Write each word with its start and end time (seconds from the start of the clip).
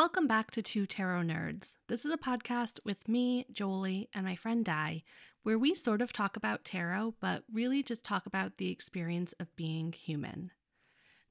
Welcome 0.00 0.26
back 0.26 0.50
to 0.52 0.62
Two 0.62 0.86
Tarot 0.86 1.24
Nerds. 1.24 1.76
This 1.88 2.06
is 2.06 2.10
a 2.10 2.16
podcast 2.16 2.80
with 2.86 3.06
me, 3.06 3.44
Joeli, 3.52 4.08
and 4.14 4.24
my 4.24 4.34
friend 4.34 4.64
Di, 4.64 5.04
where 5.42 5.58
we 5.58 5.74
sort 5.74 6.00
of 6.00 6.10
talk 6.10 6.38
about 6.38 6.64
tarot, 6.64 7.16
but 7.20 7.44
really 7.52 7.82
just 7.82 8.02
talk 8.02 8.24
about 8.24 8.56
the 8.56 8.70
experience 8.70 9.34
of 9.38 9.54
being 9.56 9.92
human. 9.92 10.52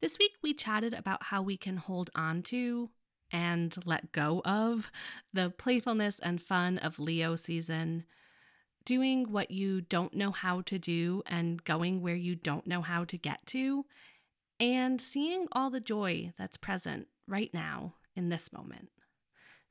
This 0.04 0.20
week, 0.20 0.34
we 0.44 0.54
chatted 0.54 0.94
about 0.94 1.24
how 1.24 1.42
we 1.42 1.58
can 1.58 1.78
hold 1.78 2.12
on 2.14 2.44
to 2.44 2.92
and 3.32 3.76
let 3.86 4.12
go 4.12 4.44
of 4.46 4.92
the 5.34 5.50
playfulness 5.50 6.20
and 6.20 6.40
fun 6.40 6.78
of 6.78 7.00
Leo 7.00 7.36
season, 7.36 8.04
doing 8.86 9.32
what 9.32 9.50
you 9.50 9.82
don't 9.82 10.14
know 10.14 10.30
how 10.30 10.62
to 10.62 10.78
do 10.78 11.24
and 11.26 11.64
going 11.64 12.04
where 12.04 12.14
you 12.14 12.36
don't 12.36 12.68
know 12.68 12.84
how 12.84 13.04
to 13.06 13.18
get 13.18 13.44
to, 13.48 13.88
and 14.60 15.02
seeing 15.02 15.48
all 15.54 15.72
the 15.72 15.80
joy 15.80 16.32
that's 16.38 16.56
present 16.56 17.08
right 17.28 17.52
now 17.52 17.96
in 18.20 18.30
this 18.30 18.54
moment. 18.54 18.90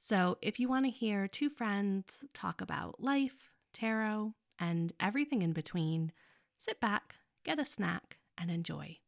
So, 0.01 0.39
if 0.43 0.59
you 0.59 0.68
want 0.68 0.86
to 0.86 0.91
hear 0.91 1.29
two 1.29 1.50
friends 1.50 2.25
talk 2.32 2.61
about 2.61 3.00
life, 3.00 3.50
tarot, 3.75 4.35
and 4.59 4.93
everything 4.99 5.43
in 5.43 5.53
between, 5.53 6.13
sit 6.57 6.81
back, 6.81 7.17
get 7.45 7.61
a 7.61 7.64
snack, 7.64 8.17
and 8.39 8.50
enjoy. 8.50 8.99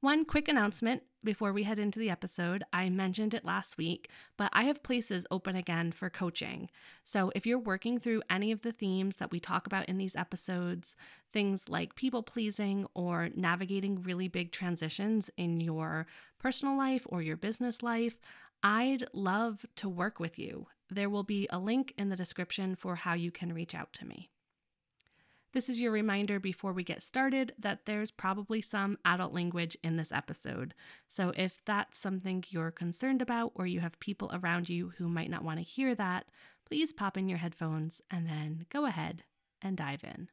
One 0.00 0.26
quick 0.26 0.46
announcement 0.46 1.04
before 1.24 1.52
we 1.52 1.62
head 1.62 1.78
into 1.78 1.98
the 1.98 2.10
episode. 2.10 2.62
I 2.70 2.90
mentioned 2.90 3.32
it 3.32 3.46
last 3.46 3.78
week, 3.78 4.10
but 4.36 4.50
I 4.52 4.64
have 4.64 4.82
places 4.82 5.26
open 5.30 5.56
again 5.56 5.90
for 5.90 6.10
coaching. 6.10 6.68
So 7.02 7.32
if 7.34 7.46
you're 7.46 7.58
working 7.58 7.98
through 7.98 8.22
any 8.28 8.52
of 8.52 8.60
the 8.60 8.72
themes 8.72 9.16
that 9.16 9.30
we 9.30 9.40
talk 9.40 9.66
about 9.66 9.86
in 9.86 9.96
these 9.96 10.14
episodes, 10.14 10.96
things 11.32 11.68
like 11.68 11.96
people 11.96 12.22
pleasing 12.22 12.86
or 12.94 13.30
navigating 13.34 14.02
really 14.02 14.28
big 14.28 14.52
transitions 14.52 15.30
in 15.38 15.60
your 15.60 16.06
personal 16.38 16.76
life 16.76 17.06
or 17.06 17.22
your 17.22 17.36
business 17.36 17.82
life, 17.82 18.20
I'd 18.62 19.04
love 19.14 19.64
to 19.76 19.88
work 19.88 20.20
with 20.20 20.38
you. 20.38 20.66
There 20.90 21.10
will 21.10 21.24
be 21.24 21.48
a 21.50 21.58
link 21.58 21.94
in 21.96 22.10
the 22.10 22.16
description 22.16 22.76
for 22.76 22.96
how 22.96 23.14
you 23.14 23.30
can 23.30 23.52
reach 23.52 23.74
out 23.74 23.92
to 23.94 24.06
me. 24.06 24.28
This 25.56 25.70
is 25.70 25.80
your 25.80 25.90
reminder 25.90 26.38
before 26.38 26.74
we 26.74 26.84
get 26.84 27.02
started 27.02 27.54
that 27.58 27.86
there's 27.86 28.10
probably 28.10 28.60
some 28.60 28.98
adult 29.06 29.32
language 29.32 29.74
in 29.82 29.96
this 29.96 30.12
episode. 30.12 30.74
So 31.08 31.32
if 31.34 31.64
that's 31.64 31.98
something 31.98 32.44
you're 32.50 32.70
concerned 32.70 33.22
about 33.22 33.52
or 33.54 33.66
you 33.66 33.80
have 33.80 33.98
people 33.98 34.30
around 34.34 34.68
you 34.68 34.92
who 34.98 35.08
might 35.08 35.30
not 35.30 35.42
want 35.42 35.58
to 35.58 35.64
hear 35.64 35.94
that, 35.94 36.26
please 36.66 36.92
pop 36.92 37.16
in 37.16 37.26
your 37.26 37.38
headphones 37.38 38.02
and 38.10 38.28
then 38.28 38.66
go 38.68 38.84
ahead 38.84 39.22
and 39.62 39.78
dive 39.78 40.04
in. 40.04 40.28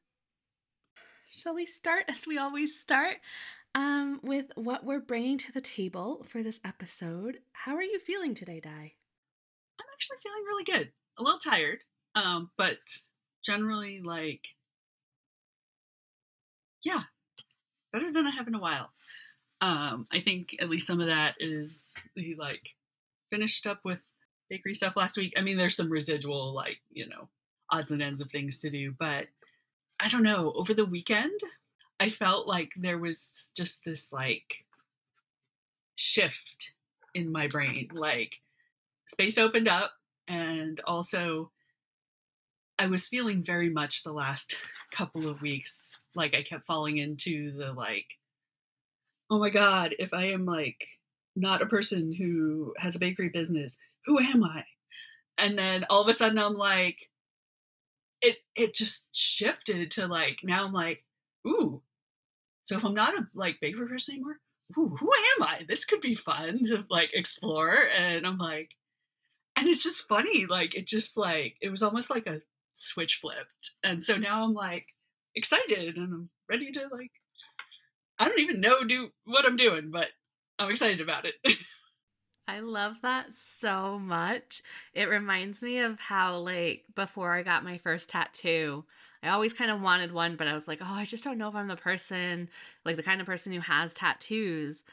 Shall 1.31 1.55
we 1.55 1.65
start 1.65 2.03
as 2.09 2.27
we 2.27 2.37
always 2.37 2.77
start 2.77 3.15
um, 3.73 4.19
with 4.23 4.47
what 4.55 4.83
we're 4.83 4.99
bringing 4.99 5.37
to 5.37 5.53
the 5.53 5.61
table 5.61 6.25
for 6.27 6.43
this 6.43 6.59
episode? 6.65 7.37
How 7.53 7.77
are 7.77 7.81
you 7.81 7.99
feeling 7.99 8.35
today, 8.35 8.59
Di? 8.59 8.69
I'm 9.79 9.85
actually 9.93 10.17
feeling 10.21 10.43
really 10.45 10.65
good. 10.65 10.91
A 11.17 11.23
little 11.23 11.39
tired, 11.39 11.79
um, 12.13 12.49
but 12.57 12.79
generally 13.41 14.01
like 14.03 14.49
yeah, 16.83 17.03
better 17.91 18.11
than 18.11 18.27
I 18.27 18.31
have 18.31 18.47
in 18.47 18.55
a 18.55 18.59
while. 18.59 18.91
Um, 19.61 20.07
I 20.11 20.19
think 20.19 20.55
at 20.59 20.69
least 20.69 20.87
some 20.87 20.99
of 20.99 21.07
that 21.07 21.35
is 21.39 21.93
the 22.15 22.35
like 22.37 22.69
finished 23.31 23.65
up 23.65 23.79
with 23.83 23.99
bakery 24.49 24.73
stuff 24.73 24.95
last 24.95 25.17
week. 25.17 25.33
I 25.37 25.41
mean, 25.41 25.57
there's 25.57 25.75
some 25.75 25.89
residual 25.89 26.53
like 26.53 26.79
you 26.91 27.07
know 27.07 27.29
odds 27.71 27.91
and 27.91 28.01
ends 28.01 28.21
of 28.21 28.29
things 28.29 28.61
to 28.61 28.69
do, 28.69 28.93
but 28.97 29.27
I 29.99 30.09
don't 30.09 30.23
know. 30.23 30.51
Over 30.53 30.73
the 30.73 30.85
weekend, 30.85 31.39
I 31.99 32.09
felt 32.09 32.47
like 32.47 32.73
there 32.75 32.97
was 32.97 33.49
just 33.55 33.85
this 33.85 34.11
like 34.11 34.65
shift 35.95 36.73
in 37.13 37.31
my 37.31 37.47
brain, 37.47 37.89
like 37.93 38.41
space 39.05 39.37
opened 39.37 39.67
up, 39.67 39.91
and 40.27 40.81
also 40.85 41.51
I 42.79 42.87
was 42.87 43.07
feeling 43.07 43.43
very 43.43 43.69
much 43.69 44.03
the 44.03 44.13
last 44.13 44.57
couple 44.91 45.27
of 45.27 45.41
weeks 45.41 45.99
like 46.15 46.35
I 46.35 46.41
kept 46.43 46.65
falling 46.65 46.97
into 46.97 47.55
the 47.57 47.73
like, 47.73 48.05
oh 49.29 49.39
my 49.39 49.49
god, 49.49 49.95
if 49.99 50.13
I 50.13 50.25
am 50.25 50.45
like 50.45 50.87
not 51.35 51.61
a 51.61 51.67
person 51.67 52.11
who 52.13 52.73
has 52.77 52.95
a 52.95 52.99
bakery 52.99 53.29
business, 53.29 53.79
who 54.05 54.19
am 54.19 54.43
I? 54.43 54.63
And 55.37 55.57
then 55.57 55.85
all 55.89 56.01
of 56.01 56.09
a 56.09 56.13
sudden 56.13 56.37
I'm 56.37 56.55
like, 56.55 57.09
it 58.21 58.37
it 58.55 58.73
just 58.73 59.15
shifted 59.15 59.91
to 59.91 60.07
like 60.07 60.39
now 60.43 60.63
I'm 60.63 60.73
like, 60.73 61.03
ooh, 61.47 61.81
so 62.63 62.77
if 62.77 62.85
I'm 62.85 62.93
not 62.93 63.15
a 63.15 63.27
like 63.33 63.59
bakery 63.59 63.87
person 63.87 64.15
anymore, 64.15 64.39
ooh, 64.77 64.95
who 64.99 65.09
am 65.37 65.43
I? 65.43 65.65
This 65.67 65.85
could 65.85 66.01
be 66.01 66.15
fun 66.15 66.65
to 66.65 66.85
like 66.89 67.09
explore. 67.13 67.77
And 67.95 68.25
I'm 68.25 68.37
like, 68.37 68.71
and 69.55 69.67
it's 69.67 69.83
just 69.83 70.07
funny, 70.07 70.45
like 70.45 70.75
it 70.75 70.87
just 70.87 71.17
like 71.17 71.55
it 71.61 71.69
was 71.69 71.83
almost 71.83 72.09
like 72.09 72.27
a 72.27 72.41
switch 72.73 73.19
flipped. 73.21 73.71
And 73.83 74.03
so 74.03 74.17
now 74.17 74.43
I'm 74.43 74.53
like, 74.53 74.87
excited 75.35 75.97
and 75.97 76.13
I'm 76.13 76.29
ready 76.49 76.71
to 76.71 76.81
like 76.91 77.11
I 78.19 78.27
don't 78.27 78.39
even 78.39 78.61
know 78.61 78.83
do 78.83 79.09
what 79.25 79.45
I'm 79.45 79.57
doing, 79.57 79.89
but 79.89 80.09
I'm 80.59 80.69
excited 80.69 81.01
about 81.01 81.25
it. 81.25 81.33
I 82.47 82.59
love 82.59 82.97
that 83.01 83.33
so 83.33 83.97
much. 83.97 84.61
It 84.93 85.05
reminds 85.05 85.63
me 85.63 85.79
of 85.79 85.99
how 85.99 86.37
like 86.37 86.83
before 86.95 87.33
I 87.33 87.41
got 87.41 87.63
my 87.63 87.77
first 87.77 88.09
tattoo, 88.09 88.85
I 89.23 89.29
always 89.29 89.53
kind 89.53 89.71
of 89.71 89.81
wanted 89.81 90.11
one, 90.11 90.35
but 90.35 90.47
I 90.47 90.53
was 90.53 90.67
like, 90.67 90.79
"Oh, 90.81 90.93
I 90.93 91.05
just 91.05 91.23
don't 91.23 91.37
know 91.37 91.47
if 91.47 91.55
I'm 91.55 91.69
the 91.69 91.75
person, 91.75 92.49
like 92.85 92.97
the 92.97 93.03
kind 93.03 93.21
of 93.21 93.27
person 93.27 93.53
who 93.53 93.61
has 93.61 93.93
tattoos." 93.93 94.83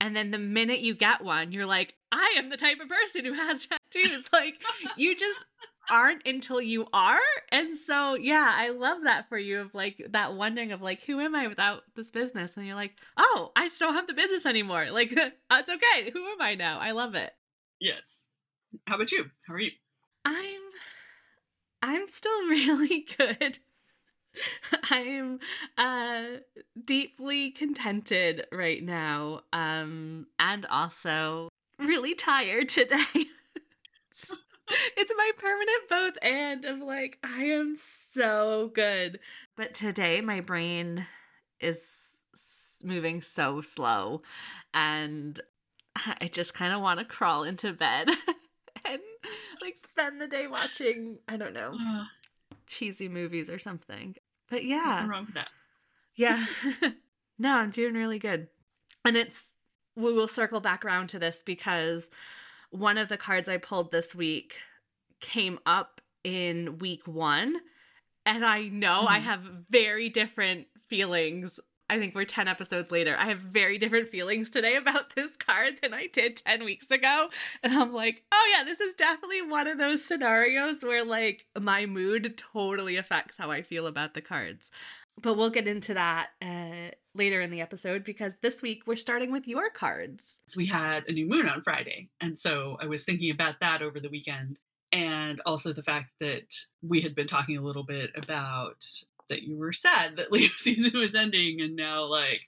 And 0.00 0.14
then 0.14 0.30
the 0.30 0.38
minute 0.38 0.80
you 0.80 0.94
get 0.94 1.22
one, 1.22 1.50
you're 1.50 1.66
like, 1.66 1.94
"I 2.12 2.34
am 2.38 2.50
the 2.50 2.56
type 2.56 2.78
of 2.80 2.88
person 2.88 3.24
who 3.24 3.32
has 3.32 3.66
tattoos." 3.92 4.28
like 4.32 4.62
you 4.96 5.16
just 5.16 5.44
aren't 5.90 6.26
until 6.26 6.60
you 6.60 6.86
are. 6.92 7.18
And 7.50 7.76
so, 7.76 8.14
yeah, 8.14 8.52
I 8.54 8.70
love 8.70 9.02
that 9.04 9.28
for 9.28 9.38
you 9.38 9.60
of 9.60 9.74
like 9.74 10.04
that 10.10 10.34
wondering 10.34 10.72
of 10.72 10.82
like, 10.82 11.02
who 11.02 11.20
am 11.20 11.34
I 11.34 11.46
without 11.46 11.82
this 11.94 12.10
business? 12.10 12.56
And 12.56 12.66
you're 12.66 12.74
like, 12.74 12.94
oh, 13.16 13.52
I 13.56 13.68
just 13.68 13.80
don't 13.80 13.94
have 13.94 14.06
the 14.06 14.14
business 14.14 14.46
anymore. 14.46 14.90
Like, 14.90 15.10
that's 15.50 15.70
okay. 15.70 16.10
Who 16.10 16.26
am 16.26 16.40
I 16.40 16.54
now? 16.54 16.78
I 16.78 16.92
love 16.92 17.14
it. 17.14 17.32
Yes. 17.80 18.22
How 18.86 18.96
about 18.96 19.12
you? 19.12 19.26
How 19.46 19.54
are 19.54 19.60
you? 19.60 19.70
I'm, 20.24 20.60
I'm 21.82 22.08
still 22.08 22.40
really 22.48 23.06
good. 23.16 23.58
I'm 24.90 25.40
uh 25.76 26.22
deeply 26.84 27.50
contented 27.50 28.46
right 28.52 28.82
now 28.84 29.40
um 29.52 30.26
and 30.38 30.66
also 30.66 31.48
really 31.78 32.14
tired 32.14 32.68
today 32.68 33.26
it's 34.96 35.12
my 35.16 35.30
permanent 35.38 35.88
both 35.88 36.14
and 36.22 36.64
of 36.64 36.80
like 36.80 37.18
I 37.22 37.44
am 37.44 37.76
so 37.76 38.70
good. 38.74 39.20
But 39.56 39.74
today 39.74 40.20
my 40.20 40.40
brain 40.40 41.06
is 41.60 42.22
moving 42.84 43.20
so 43.20 43.60
slow 43.60 44.22
and 44.72 45.40
I 46.20 46.28
just 46.30 46.54
kind 46.54 46.72
of 46.72 46.80
want 46.80 47.00
to 47.00 47.04
crawl 47.04 47.42
into 47.42 47.72
bed 47.72 48.08
and 48.84 49.00
like 49.60 49.76
spend 49.76 50.20
the 50.20 50.28
day 50.28 50.46
watching, 50.46 51.18
I 51.26 51.36
don't 51.36 51.54
know, 51.54 51.76
cheesy 52.66 53.08
movies 53.08 53.50
or 53.50 53.58
something. 53.58 54.14
But 54.50 54.64
yeah. 54.64 55.06
Wrong 55.06 55.26
with 55.26 55.34
that. 55.34 55.48
Yeah. 56.14 56.46
no, 57.38 57.56
I'm 57.56 57.70
doing 57.70 57.94
really 57.94 58.18
good. 58.18 58.48
And 59.04 59.16
it's 59.16 59.54
we 59.96 60.12
will 60.12 60.28
circle 60.28 60.60
back 60.60 60.84
around 60.84 61.08
to 61.08 61.18
this 61.18 61.42
because 61.42 62.08
one 62.70 62.98
of 62.98 63.08
the 63.08 63.16
cards 63.16 63.48
I 63.48 63.56
pulled 63.56 63.92
this 63.92 64.14
week 64.14 64.54
came 65.20 65.58
up 65.66 66.00
in 66.24 66.78
week 66.78 67.06
one. 67.06 67.56
And 68.26 68.44
I 68.44 68.68
know 68.68 69.00
mm-hmm. 69.00 69.14
I 69.14 69.18
have 69.20 69.40
very 69.70 70.08
different 70.10 70.66
feelings. 70.88 71.58
I 71.90 71.98
think 71.98 72.14
we're 72.14 72.24
10 72.26 72.48
episodes 72.48 72.90
later. 72.90 73.16
I 73.18 73.28
have 73.28 73.38
very 73.38 73.78
different 73.78 74.08
feelings 74.10 74.50
today 74.50 74.76
about 74.76 75.14
this 75.14 75.36
card 75.36 75.78
than 75.80 75.94
I 75.94 76.08
did 76.08 76.36
10 76.36 76.64
weeks 76.64 76.90
ago. 76.90 77.30
And 77.62 77.72
I'm 77.72 77.94
like, 77.94 78.24
oh, 78.30 78.54
yeah, 78.54 78.64
this 78.64 78.80
is 78.80 78.92
definitely 78.94 79.42
one 79.42 79.66
of 79.66 79.78
those 79.78 80.04
scenarios 80.04 80.82
where, 80.82 81.04
like, 81.04 81.46
my 81.58 81.86
mood 81.86 82.36
totally 82.52 82.96
affects 82.96 83.38
how 83.38 83.50
I 83.50 83.62
feel 83.62 83.86
about 83.86 84.12
the 84.12 84.20
cards. 84.20 84.70
But 85.20 85.36
we'll 85.36 85.50
get 85.50 85.66
into 85.66 85.94
that 85.94 86.28
uh, 86.40 86.94
later 87.14 87.40
in 87.40 87.50
the 87.50 87.60
episode 87.60 88.04
because 88.04 88.38
this 88.42 88.62
week 88.62 88.82
we're 88.86 88.96
starting 88.96 89.32
with 89.32 89.48
your 89.48 89.70
cards. 89.70 90.38
So 90.46 90.58
we 90.58 90.66
had 90.66 91.04
a 91.08 91.12
new 91.12 91.26
moon 91.26 91.48
on 91.48 91.62
Friday. 91.62 92.10
And 92.20 92.38
so 92.38 92.76
I 92.80 92.86
was 92.86 93.04
thinking 93.04 93.30
about 93.30 93.56
that 93.60 93.82
over 93.82 94.00
the 94.00 94.08
weekend. 94.08 94.60
And 94.92 95.40
also 95.44 95.72
the 95.72 95.82
fact 95.82 96.12
that 96.20 96.54
we 96.82 97.00
had 97.00 97.14
been 97.14 97.26
talking 97.26 97.56
a 97.56 97.62
little 97.62 97.84
bit 97.84 98.10
about 98.16 98.82
that 99.28 99.42
you 99.42 99.58
were 99.58 99.72
sad 99.72 100.16
that 100.16 100.32
Leo 100.32 100.50
season 100.56 100.98
was 100.98 101.14
ending 101.14 101.60
and 101.60 101.76
now 101.76 102.04
like 102.04 102.40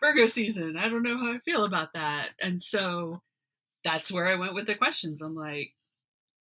Virgo 0.00 0.26
season. 0.26 0.76
I 0.76 0.88
don't 0.88 1.02
know 1.02 1.18
how 1.18 1.32
I 1.32 1.38
feel 1.44 1.64
about 1.64 1.94
that. 1.94 2.30
And 2.40 2.62
so 2.62 3.22
that's 3.84 4.12
where 4.12 4.26
I 4.26 4.34
went 4.34 4.54
with 4.54 4.66
the 4.66 4.74
questions. 4.74 5.22
I'm 5.22 5.34
like, 5.34 5.72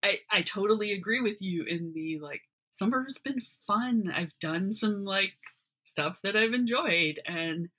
I, 0.04 0.20
I 0.32 0.42
totally 0.42 0.94
agree 0.94 1.22
with 1.22 1.42
you 1.42 1.64
in 1.64 1.92
the 1.94 2.20
like 2.20 2.42
summer 2.72 3.04
has 3.04 3.18
been 3.18 3.42
fun. 3.66 4.12
I've 4.14 4.38
done 4.40 4.74
some 4.74 5.04
like 5.04 5.34
stuff 5.88 6.20
that 6.22 6.36
I've 6.36 6.54
enjoyed 6.54 7.20
and 7.26 7.70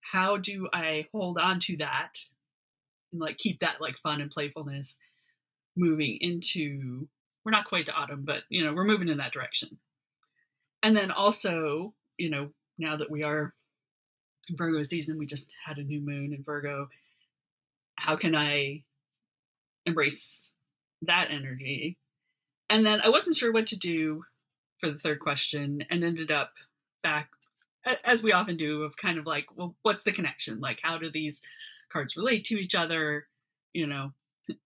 how 0.00 0.36
do 0.36 0.68
I 0.72 1.06
hold 1.12 1.38
on 1.38 1.58
to 1.60 1.78
that 1.78 2.12
and 3.10 3.20
like 3.20 3.38
keep 3.38 3.60
that 3.60 3.80
like 3.80 3.96
fun 3.98 4.20
and 4.20 4.30
playfulness 4.30 4.98
moving 5.76 6.18
into 6.20 7.08
we're 7.44 7.52
not 7.52 7.66
quite 7.66 7.86
to 7.86 7.92
autumn, 7.92 8.22
but 8.24 8.42
you 8.48 8.64
know, 8.64 8.72
we're 8.72 8.84
moving 8.84 9.08
in 9.08 9.18
that 9.18 9.32
direction. 9.32 9.78
And 10.82 10.96
then 10.96 11.10
also, 11.10 11.94
you 12.18 12.30
know, 12.30 12.50
now 12.78 12.96
that 12.96 13.10
we 13.10 13.22
are 13.22 13.54
Virgo 14.50 14.82
season, 14.82 15.18
we 15.18 15.26
just 15.26 15.54
had 15.64 15.78
a 15.78 15.82
new 15.82 16.00
moon 16.00 16.32
in 16.32 16.42
Virgo. 16.42 16.88
How 17.96 18.16
can 18.16 18.34
I 18.34 18.84
embrace 19.86 20.52
that 21.02 21.28
energy? 21.30 21.98
And 22.70 22.84
then 22.84 23.00
I 23.02 23.10
wasn't 23.10 23.36
sure 23.36 23.52
what 23.52 23.66
to 23.68 23.78
do 23.78 24.24
for 24.78 24.90
the 24.90 24.98
third 24.98 25.20
question 25.20 25.84
and 25.90 26.02
ended 26.02 26.30
up 26.30 26.52
back 27.02 27.28
as 28.04 28.22
we 28.22 28.32
often 28.32 28.56
do 28.56 28.82
of 28.82 28.96
kind 28.96 29.18
of 29.18 29.26
like 29.26 29.46
well 29.56 29.76
what's 29.82 30.04
the 30.04 30.12
connection? 30.12 30.60
Like 30.60 30.80
how 30.82 30.98
do 30.98 31.10
these 31.10 31.42
cards 31.92 32.16
relate 32.16 32.44
to 32.44 32.60
each 32.60 32.74
other? 32.74 33.26
You 33.72 33.86
know 33.86 34.12
it 34.48 34.58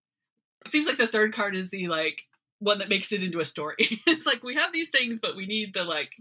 seems 0.66 0.86
like 0.86 0.98
the 0.98 1.06
third 1.06 1.32
card 1.32 1.56
is 1.56 1.70
the 1.70 1.88
like 1.88 2.22
one 2.60 2.78
that 2.78 2.88
makes 2.88 3.12
it 3.12 3.22
into 3.22 3.40
a 3.40 3.44
story. 3.44 3.76
It's 4.06 4.26
like 4.26 4.42
we 4.42 4.54
have 4.54 4.72
these 4.72 4.90
things 4.90 5.20
but 5.20 5.36
we 5.36 5.46
need 5.46 5.74
the 5.74 5.84
like 5.84 6.12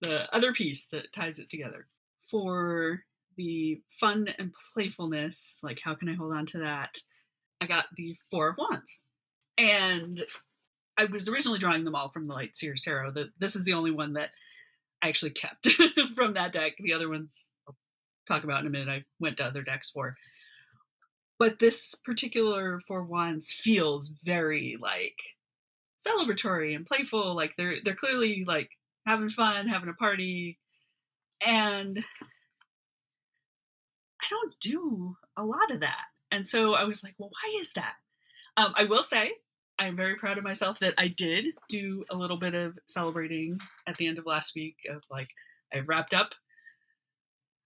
the 0.00 0.34
other 0.34 0.52
piece 0.52 0.86
that 0.88 1.12
ties 1.12 1.38
it 1.38 1.50
together. 1.50 1.86
For 2.30 3.02
the 3.36 3.80
fun 3.88 4.28
and 4.38 4.52
playfulness 4.74 5.60
like 5.62 5.80
how 5.82 5.94
can 5.94 6.08
i 6.08 6.14
hold 6.14 6.32
on 6.32 6.46
to 6.46 6.58
that? 6.58 6.98
I 7.60 7.66
got 7.66 7.86
the 7.96 8.16
four 8.30 8.48
of 8.48 8.56
wands. 8.58 9.02
And 9.58 10.22
i 10.96 11.04
was 11.06 11.28
originally 11.28 11.58
drawing 11.58 11.84
them 11.84 11.94
all 11.94 12.10
from 12.10 12.24
the 12.26 12.34
Light 12.34 12.56
Seer's 12.56 12.82
tarot. 12.82 13.12
That 13.12 13.30
this 13.38 13.56
is 13.56 13.64
the 13.64 13.72
only 13.72 13.90
one 13.90 14.14
that 14.14 14.30
actually 15.02 15.32
kept 15.32 15.68
from 16.14 16.32
that 16.32 16.52
deck. 16.52 16.72
The 16.78 16.92
other 16.92 17.08
ones 17.08 17.50
I'll 17.66 17.76
talk 18.26 18.44
about 18.44 18.60
in 18.60 18.66
a 18.66 18.70
minute. 18.70 18.88
I 18.88 19.04
went 19.18 19.38
to 19.38 19.44
other 19.44 19.62
decks 19.62 19.90
for. 19.90 20.16
But 21.38 21.58
this 21.58 21.94
particular 21.94 22.80
Four 22.86 23.04
Wands 23.04 23.50
feels 23.50 24.08
very 24.08 24.76
like 24.80 25.16
celebratory 25.98 26.76
and 26.76 26.84
playful. 26.84 27.34
Like 27.34 27.54
they're 27.56 27.76
they're 27.82 27.94
clearly 27.94 28.44
like 28.46 28.70
having 29.06 29.30
fun, 29.30 29.68
having 29.68 29.88
a 29.88 29.94
party. 29.94 30.58
And 31.44 31.98
I 34.20 34.26
don't 34.28 34.54
do 34.60 35.16
a 35.36 35.44
lot 35.44 35.70
of 35.70 35.80
that. 35.80 36.04
And 36.30 36.46
so 36.46 36.74
I 36.74 36.84
was 36.84 37.02
like, 37.02 37.14
well, 37.18 37.30
why 37.30 37.58
is 37.58 37.72
that? 37.72 37.94
Um, 38.56 38.74
I 38.76 38.84
will 38.84 39.02
say 39.02 39.32
I'm 39.80 39.96
very 39.96 40.16
proud 40.16 40.36
of 40.36 40.44
myself 40.44 40.78
that 40.80 40.92
I 40.98 41.08
did 41.08 41.54
do 41.70 42.04
a 42.10 42.14
little 42.14 42.36
bit 42.36 42.54
of 42.54 42.78
celebrating 42.86 43.58
at 43.86 43.96
the 43.96 44.06
end 44.06 44.18
of 44.18 44.26
last 44.26 44.54
week 44.54 44.76
of 44.90 45.02
like 45.10 45.30
I 45.74 45.78
wrapped 45.78 46.12
up 46.12 46.34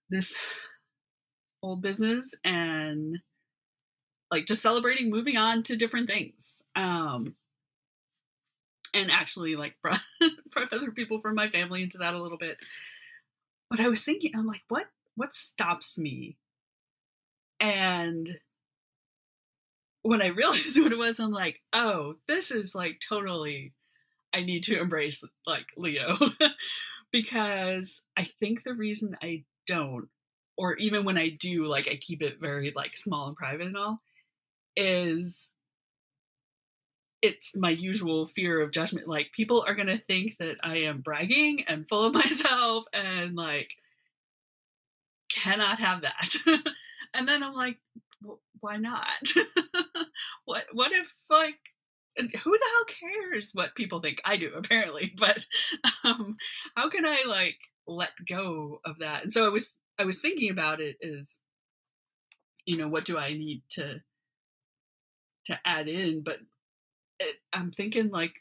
this 0.08 0.38
old 1.60 1.82
business 1.82 2.36
and 2.44 3.18
like 4.30 4.46
just 4.46 4.62
celebrating 4.62 5.10
moving 5.10 5.36
on 5.36 5.64
to 5.64 5.76
different 5.76 6.06
things. 6.06 6.62
Um 6.76 7.34
and 8.94 9.10
actually 9.10 9.56
like 9.56 9.74
brought, 9.82 10.00
brought 10.52 10.72
other 10.72 10.92
people 10.92 11.20
from 11.20 11.34
my 11.34 11.48
family 11.48 11.82
into 11.82 11.98
that 11.98 12.14
a 12.14 12.22
little 12.22 12.38
bit. 12.38 12.58
But 13.68 13.80
I 13.80 13.88
was 13.88 14.04
thinking, 14.04 14.30
I'm 14.36 14.46
like, 14.46 14.62
what 14.68 14.86
what 15.16 15.34
stops 15.34 15.98
me? 15.98 16.36
And 17.58 18.38
when 20.04 20.22
I 20.22 20.26
realized 20.28 20.80
what 20.80 20.92
it 20.92 20.98
was, 20.98 21.18
I'm 21.18 21.32
like, 21.32 21.60
oh, 21.72 22.14
this 22.28 22.52
is 22.52 22.74
like 22.74 23.00
totally, 23.06 23.72
I 24.32 24.42
need 24.42 24.62
to 24.64 24.78
embrace 24.78 25.24
like 25.46 25.66
Leo 25.76 26.16
because 27.12 28.04
I 28.16 28.24
think 28.24 28.62
the 28.62 28.74
reason 28.74 29.16
I 29.20 29.44
don't, 29.66 30.08
or 30.56 30.76
even 30.76 31.04
when 31.04 31.18
I 31.18 31.30
do, 31.30 31.66
like 31.66 31.88
I 31.88 31.96
keep 31.96 32.22
it 32.22 32.40
very 32.40 32.72
like 32.76 32.96
small 32.96 33.26
and 33.26 33.36
private 33.36 33.66
and 33.66 33.76
all, 33.76 34.00
is 34.76 35.52
it's 37.22 37.56
my 37.56 37.70
usual 37.70 38.26
fear 38.26 38.60
of 38.60 38.70
judgment. 38.70 39.08
Like 39.08 39.32
people 39.32 39.64
are 39.66 39.74
gonna 39.74 39.98
think 39.98 40.36
that 40.38 40.56
I 40.62 40.78
am 40.80 41.00
bragging 41.00 41.64
and 41.66 41.88
full 41.88 42.04
of 42.04 42.14
myself 42.14 42.84
and 42.92 43.34
like 43.34 43.70
cannot 45.32 45.80
have 45.80 46.02
that. 46.02 46.34
and 47.14 47.26
then 47.26 47.42
I'm 47.42 47.54
like, 47.54 47.78
why 48.60 48.76
not? 48.76 49.28
what 50.44 50.64
what 50.72 50.92
if 50.92 51.14
like 51.30 51.58
who 52.16 52.28
the 52.28 52.32
hell 52.42 53.10
cares 53.10 53.50
what 53.52 53.74
people 53.74 54.00
think? 54.00 54.20
I 54.24 54.36
do 54.36 54.52
apparently, 54.56 55.12
but 55.16 55.44
um, 56.04 56.36
how 56.76 56.88
can 56.88 57.04
I 57.04 57.24
like 57.26 57.58
let 57.86 58.10
go 58.28 58.80
of 58.84 58.98
that? 59.00 59.24
And 59.24 59.32
so 59.32 59.46
I 59.46 59.48
was 59.48 59.80
I 59.98 60.04
was 60.04 60.20
thinking 60.20 60.50
about 60.50 60.80
it 60.80 60.96
is, 61.00 61.40
you 62.64 62.76
know, 62.76 62.88
what 62.88 63.04
do 63.04 63.18
I 63.18 63.30
need 63.30 63.62
to 63.70 64.00
to 65.46 65.58
add 65.64 65.88
in? 65.88 66.22
But 66.22 66.38
it, 67.20 67.36
I'm 67.52 67.72
thinking 67.72 68.10
like 68.10 68.32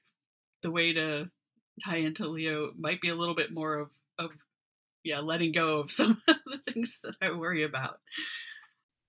the 0.62 0.72
way 0.72 0.94
to 0.94 1.30
tie 1.84 1.98
into 1.98 2.28
Leo 2.28 2.72
might 2.78 3.02
be 3.02 3.10
a 3.10 3.16
little 3.16 3.36
bit 3.36 3.54
more 3.54 3.80
of 3.80 3.90
of 4.20 4.30
yeah 5.04 5.20
letting 5.20 5.52
go 5.52 5.80
of 5.80 5.92
some 5.92 6.22
of 6.28 6.36
the 6.46 6.72
things 6.72 7.00
that 7.04 7.16
I 7.22 7.32
worry 7.32 7.64
about. 7.64 8.00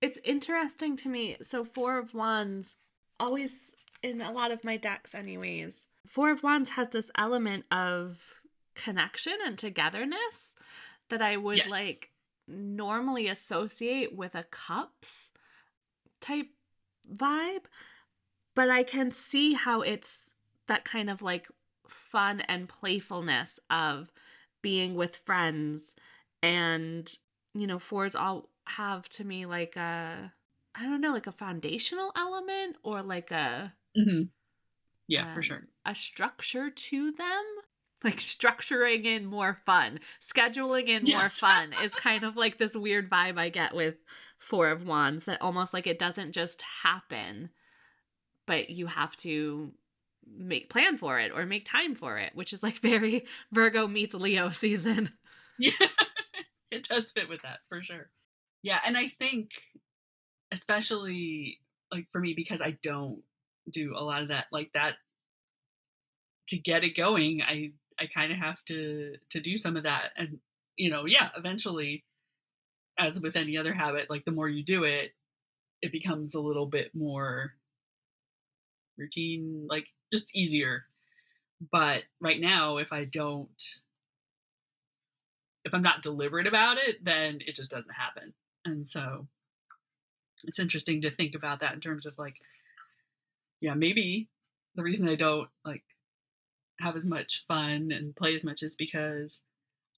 It's 0.01 0.19
interesting 0.23 0.97
to 0.97 1.09
me. 1.09 1.37
So, 1.41 1.63
Four 1.63 1.97
of 1.97 2.13
Wands, 2.13 2.77
always 3.19 3.73
in 4.03 4.21
a 4.21 4.31
lot 4.31 4.51
of 4.51 4.63
my 4.63 4.77
decks, 4.77 5.15
anyways, 5.15 5.87
Four 6.05 6.31
of 6.31 6.43
Wands 6.43 6.71
has 6.71 6.89
this 6.89 7.09
element 7.17 7.65
of 7.71 8.41
connection 8.75 9.37
and 9.45 9.57
togetherness 9.57 10.55
that 11.09 11.21
I 11.21 11.37
would 11.37 11.57
yes. 11.57 11.69
like 11.69 12.11
normally 12.47 13.27
associate 13.27 14.15
with 14.15 14.35
a 14.35 14.43
cups 14.43 15.31
type 16.21 16.49
vibe. 17.11 17.65
But 18.53 18.69
I 18.69 18.83
can 18.83 19.11
see 19.11 19.53
how 19.53 19.81
it's 19.81 20.29
that 20.67 20.85
kind 20.85 21.09
of 21.09 21.21
like 21.21 21.47
fun 21.87 22.41
and 22.41 22.69
playfulness 22.69 23.59
of 23.69 24.11
being 24.61 24.95
with 24.95 25.17
friends 25.17 25.95
and 26.41 27.13
you 27.53 27.67
know 27.67 27.77
fours 27.77 28.15
all 28.15 28.49
have 28.67 29.07
to 29.09 29.23
me 29.23 29.45
like 29.45 29.75
a 29.75 30.33
I 30.77 30.83
don't 30.83 31.01
know, 31.01 31.13
like 31.13 31.27
a 31.27 31.31
foundational 31.31 32.11
element 32.17 32.75
or 32.83 33.01
like 33.01 33.31
a 33.31 33.73
mm-hmm. 33.97 34.23
yeah, 35.07 35.29
um, 35.29 35.33
for 35.35 35.41
sure, 35.41 35.67
a 35.85 35.95
structure 35.95 36.69
to 36.69 37.11
them. 37.11 37.43
Like 38.03 38.17
structuring 38.19 39.05
in 39.05 39.25
more 39.25 39.57
fun, 39.65 39.99
scheduling 40.21 40.87
in 40.87 41.05
yes. 41.05 41.19
more 41.19 41.29
fun 41.29 41.73
is 41.83 41.95
kind 41.95 42.23
of 42.23 42.35
like 42.35 42.57
this 42.57 42.75
weird 42.75 43.09
vibe 43.09 43.37
I 43.39 43.49
get 43.49 43.73
with 43.73 43.95
Four 44.37 44.69
of 44.69 44.85
Wands 44.85 45.25
that 45.25 45.41
almost 45.41 45.73
like 45.73 45.87
it 45.87 45.97
doesn't 45.97 46.33
just 46.33 46.61
happen, 46.83 47.49
but 48.45 48.69
you 48.69 48.87
have 48.87 49.15
to 49.17 49.71
make 50.27 50.69
plan 50.69 50.97
for 50.97 51.19
it 51.19 51.31
or 51.33 51.45
make 51.45 51.65
time 51.65 51.95
for 51.95 52.17
it, 52.17 52.35
which 52.35 52.53
is 52.53 52.61
like 52.61 52.77
very 52.81 53.25
Virgo 53.51 53.87
meets 53.87 54.13
Leo 54.13 54.49
season. 54.51 55.11
Yeah, 55.57 55.87
it 56.69 56.83
does 56.89 57.11
fit 57.11 57.29
with 57.29 57.43
that 57.43 57.59
for 57.69 57.81
sure. 57.81 58.09
Yeah, 58.65 58.79
and 58.83 58.97
I 58.97 59.09
think 59.09 59.51
especially 60.51 61.59
like 61.91 62.07
for 62.11 62.19
me 62.19 62.33
because 62.33 62.63
I 62.63 62.71
don't 62.81 63.21
do 63.69 63.93
a 63.95 64.01
lot 64.01 64.23
of 64.23 64.29
that 64.29 64.47
like 64.51 64.73
that 64.73 64.95
to 66.47 66.57
get 66.57 66.83
it 66.83 66.97
going, 66.97 67.43
I 67.43 67.73
I 67.99 68.07
kind 68.07 68.31
of 68.31 68.39
have 68.39 68.65
to 68.65 69.17
to 69.29 69.39
do 69.39 69.55
some 69.55 69.77
of 69.77 69.83
that 69.83 70.13
and 70.17 70.39
you 70.77 70.89
know, 70.89 71.05
yeah, 71.05 71.29
eventually 71.37 72.05
as 72.97 73.21
with 73.21 73.35
any 73.35 73.55
other 73.55 73.71
habit, 73.71 74.09
like 74.09 74.25
the 74.25 74.31
more 74.31 74.49
you 74.49 74.63
do 74.63 74.83
it, 74.83 75.13
it 75.83 75.91
becomes 75.91 76.33
a 76.33 76.41
little 76.41 76.65
bit 76.65 76.89
more 76.95 77.53
routine, 78.97 79.67
like 79.69 79.85
just 80.11 80.35
easier. 80.35 80.85
But 81.71 82.01
right 82.19 82.41
now, 82.41 82.77
if 82.77 82.91
I 82.91 83.05
don't, 83.05 83.61
if 85.65 85.75
I'm 85.75 85.83
not 85.83 86.01
deliberate 86.01 86.47
about 86.47 86.79
it, 86.79 87.05
then 87.05 87.41
it 87.45 87.53
just 87.53 87.69
doesn't 87.69 87.93
happen. 87.93 88.33
And 88.65 88.89
so 88.89 89.27
it's 90.43 90.59
interesting 90.59 91.01
to 91.01 91.11
think 91.11 91.35
about 91.35 91.59
that 91.59 91.73
in 91.73 91.81
terms 91.81 92.05
of 92.05 92.17
like, 92.17 92.37
yeah, 93.61 93.73
maybe 93.73 94.27
the 94.75 94.83
reason 94.83 95.07
I 95.07 95.15
don't 95.15 95.49
like 95.63 95.83
have 96.79 96.95
as 96.95 97.05
much 97.05 97.45
fun 97.47 97.91
and 97.91 98.15
play 98.15 98.33
as 98.33 98.43
much 98.43 98.61
is 98.63 98.75
because 98.75 99.43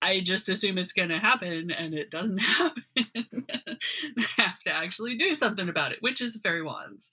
I 0.02 0.20
just 0.20 0.48
assume 0.48 0.78
it's 0.78 0.94
going 0.94 1.10
to 1.10 1.18
happen 1.18 1.72
and 1.72 1.94
it 1.94 2.12
doesn't 2.12 2.38
happen. 2.42 2.84
I 2.98 4.26
have 4.38 4.62
to 4.64 4.72
actually 4.72 5.18
do 5.18 5.34
something 5.34 5.70
about 5.70 5.92
it, 5.92 6.00
which 6.02 6.22
is 6.22 6.38
fairy 6.38 6.62
wands. 6.62 7.10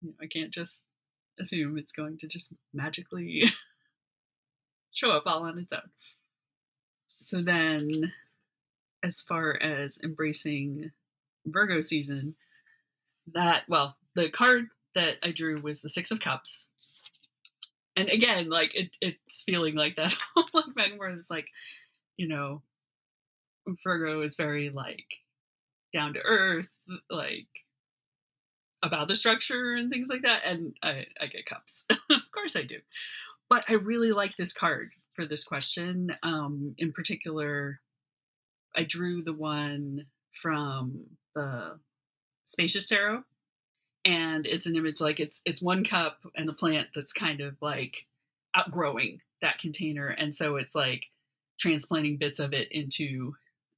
You 0.00 0.08
know, 0.08 0.14
I 0.20 0.26
can't 0.26 0.52
just 0.52 0.86
assume 1.38 1.78
it's 1.78 1.92
going 1.92 2.18
to 2.18 2.26
just 2.26 2.54
magically 2.74 3.44
show 4.92 5.12
up 5.12 5.24
all 5.26 5.44
on 5.44 5.58
its 5.58 5.72
own. 5.72 5.90
So 7.08 7.40
then 7.42 8.12
as 9.02 9.22
far 9.22 9.60
as 9.62 9.98
embracing 10.02 10.90
Virgo 11.46 11.80
season, 11.80 12.34
that, 13.32 13.62
well, 13.68 13.96
the 14.14 14.28
card 14.30 14.68
that 14.94 15.16
I 15.22 15.30
drew 15.30 15.56
was 15.62 15.80
the 15.80 15.88
Six 15.88 16.10
of 16.10 16.20
Cups. 16.20 16.68
And 17.96 18.08
again, 18.08 18.48
like 18.48 18.74
it, 18.74 18.90
it's 19.00 19.42
feeling 19.42 19.74
like 19.74 19.96
that 19.96 20.14
like 20.54 20.74
back 20.74 20.92
where 20.96 21.10
it's 21.10 21.30
like, 21.30 21.48
you 22.16 22.28
know, 22.28 22.62
Virgo 23.84 24.22
is 24.22 24.36
very 24.36 24.70
like 24.70 25.04
down 25.92 26.14
to 26.14 26.20
earth, 26.20 26.68
like 27.10 27.46
about 28.82 29.08
the 29.08 29.16
structure 29.16 29.74
and 29.74 29.90
things 29.90 30.08
like 30.08 30.22
that, 30.22 30.42
and 30.44 30.76
I, 30.82 31.06
I 31.20 31.26
get 31.26 31.46
cups. 31.46 31.86
of 31.90 32.30
course 32.32 32.56
I 32.56 32.62
do. 32.62 32.78
But 33.48 33.64
I 33.68 33.74
really 33.74 34.12
like 34.12 34.36
this 34.36 34.52
card 34.52 34.86
for 35.14 35.26
this 35.26 35.44
question. 35.44 36.16
Um, 36.22 36.74
in 36.78 36.92
particular, 36.92 37.80
I 38.76 38.84
drew 38.84 39.22
the 39.22 39.32
one 39.32 40.06
from 40.32 41.06
the 41.34 41.78
Spacious 42.46 42.88
Tarot, 42.88 43.22
and 44.04 44.46
it's 44.46 44.66
an 44.66 44.76
image 44.76 45.00
like 45.00 45.20
it's 45.20 45.42
it's 45.44 45.62
one 45.62 45.84
cup 45.84 46.18
and 46.34 46.48
a 46.48 46.52
plant 46.52 46.88
that's 46.94 47.12
kind 47.12 47.40
of 47.40 47.56
like 47.60 48.06
outgrowing 48.54 49.20
that 49.42 49.58
container, 49.58 50.08
and 50.08 50.34
so 50.34 50.56
it's 50.56 50.74
like 50.74 51.06
transplanting 51.58 52.16
bits 52.16 52.38
of 52.38 52.52
it 52.52 52.68
into 52.72 53.34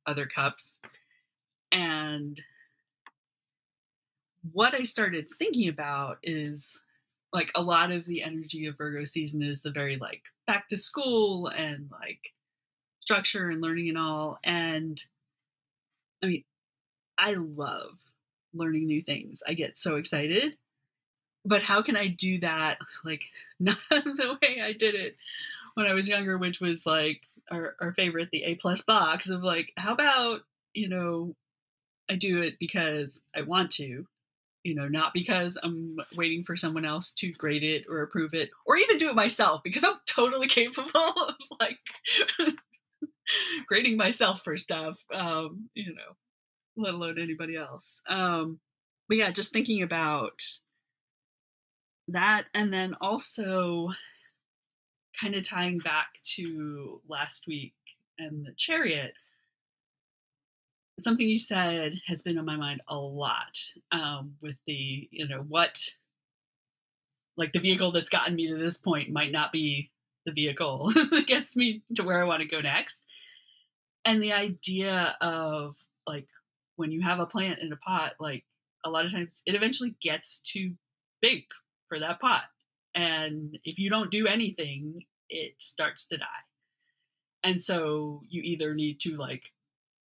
other 0.07 0.27
cups. 0.27 0.81
And 1.71 2.41
what 4.53 4.75
I 4.75 4.83
started 4.83 5.27
thinking 5.39 5.69
about 5.69 6.19
is 6.23 6.81
like 7.33 7.51
a 7.55 7.63
lot 7.63 7.91
of 7.91 8.05
the 8.05 8.23
energy 8.23 8.67
of 8.67 8.77
Virgo 8.77 9.05
season 9.05 9.43
is 9.43 9.63
the 9.63 9.71
very 9.71 9.97
like 9.97 10.23
back 10.47 10.69
to 10.69 10.77
school 10.77 11.47
and 11.49 11.89
like 11.91 12.33
structure 13.03 13.51
and 13.51 13.61
learning 13.61 13.89
and 13.89 13.99
all. 13.99 14.39
And 14.45 15.03
I 16.23 16.27
mean, 16.27 16.45
I 17.19 17.35
love 17.35 17.99
learning 18.55 18.87
new 18.87 19.03
things. 19.03 19.43
I 19.47 19.55
get 19.55 19.79
so 19.79 19.97
excited. 19.97 20.57
But 21.45 21.63
how 21.63 21.83
can 21.83 21.97
I 21.97 22.07
do 22.07 22.39
that 22.41 22.79
like 23.05 23.25
not 23.61 23.79
the 23.91 24.39
way 24.41 24.61
I 24.63 24.73
did 24.73 24.95
it 24.95 25.17
when 25.75 25.87
I 25.87 25.95
was 25.95 26.09
younger, 26.09 26.39
which 26.39 26.61
was 26.61 26.87
like 26.87 27.23
our, 27.51 27.77
our 27.81 27.93
favorite, 27.93 28.31
the 28.31 28.45
A 28.45 28.55
plus 28.57 28.83
box 28.83 29.31
of 29.31 29.43
like, 29.43 29.73
how 29.77 29.93
about, 29.93 30.41
you 30.75 30.89
know, 30.89 31.35
I 32.11 32.17
do 32.17 32.43
it 32.43 32.59
because 32.59 33.21
I 33.35 33.43
want 33.43 33.71
to, 33.73 34.07
you 34.65 34.75
know, 34.75 34.87
not 34.89 35.15
because 35.15 35.59
I'm 35.63 35.99
waiting 36.15 36.45
for 36.45 36.57
someone 36.57 36.85
else 36.85 37.13
to 37.15 37.33
grade 37.33 37.65
it 37.65 37.87
or 37.89 38.03
approve 38.03 38.35
it, 38.35 38.51
or 38.67 38.77
even 38.77 38.97
do 38.97 39.09
it 39.09 39.17
myself 39.17 39.63
because 39.63 39.83
I'm 39.83 39.97
totally 40.07 40.47
capable 40.49 40.91
of 41.29 41.37
like 41.61 41.79
grading 43.67 43.97
myself 43.97 44.43
for 44.43 44.57
stuff, 44.57 44.99
um, 45.15 45.69
you 45.75 45.95
know, 45.95 46.17
let 46.77 46.95
alone 46.95 47.19
anybody 47.19 47.57
else. 47.57 48.01
Um, 48.09 48.61
but 49.09 49.19
yeah, 49.19 49.31
just 49.31 49.53
thinking 49.53 49.83
about 49.83 50.41
that, 52.09 52.45
and 52.55 52.73
then 52.73 52.95
also 53.01 53.91
kind 55.21 55.35
of 55.35 55.47
tying 55.47 55.79
back 55.79 56.09
to 56.23 57.01
last 57.09 57.47
week 57.47 57.75
and 58.19 58.45
the 58.47 58.53
chariot 58.57 59.15
something 61.01 61.29
you 61.29 61.39
said 61.39 61.95
has 62.07 62.23
been 62.23 62.39
on 62.39 62.45
my 62.45 62.57
mind 62.57 62.81
a 62.89 62.97
lot 62.97 63.59
um, 63.91 64.35
with 64.41 64.57
the 64.67 65.09
you 65.11 65.27
know 65.27 65.45
what 65.49 65.79
like 67.37 67.53
the 67.53 67.59
vehicle 67.59 67.91
that's 67.93 68.11
gotten 68.11 68.35
me 68.35 68.49
to 68.49 68.57
this 68.57 68.79
point 68.79 69.11
might 69.11 69.33
not 69.33 69.53
be 69.53 69.91
the 70.27 70.33
vehicle 70.33 70.91
that 70.95 71.25
gets 71.27 71.57
me 71.57 71.83
to 71.95 72.03
where 72.03 72.21
i 72.21 72.25
want 72.25 72.41
to 72.41 72.47
go 72.47 72.61
next 72.61 73.05
and 74.05 74.23
the 74.23 74.33
idea 74.33 75.17
of 75.21 75.77
like 76.07 76.29
when 76.77 76.91
you 76.91 77.03
have 77.03 77.21
a 77.21 77.27
plant 77.27 77.61
in 77.61 77.73
a 77.73 77.77
pot 77.77 78.13
like 78.19 78.45
a 78.85 78.91
lot 78.91 79.05
of 79.05 79.13
times 79.13 79.43
it 79.47 79.55
eventually 79.55 79.95
gets 80.01 80.41
too 80.41 80.73
big 81.21 81.45
for 81.89 81.99
that 81.99 82.21
pot 82.21 82.43
and 82.95 83.59
if 83.65 83.79
you 83.79 83.89
don't 83.89 84.11
do 84.11 84.27
anything 84.27 84.97
it 85.33 85.55
starts 85.59 86.07
to 86.09 86.19
die. 86.19 86.45
And 87.43 87.61
so 87.61 88.23
you 88.29 88.43
either 88.45 88.75
need 88.75 89.01
to 89.01 89.17
like 89.17 89.51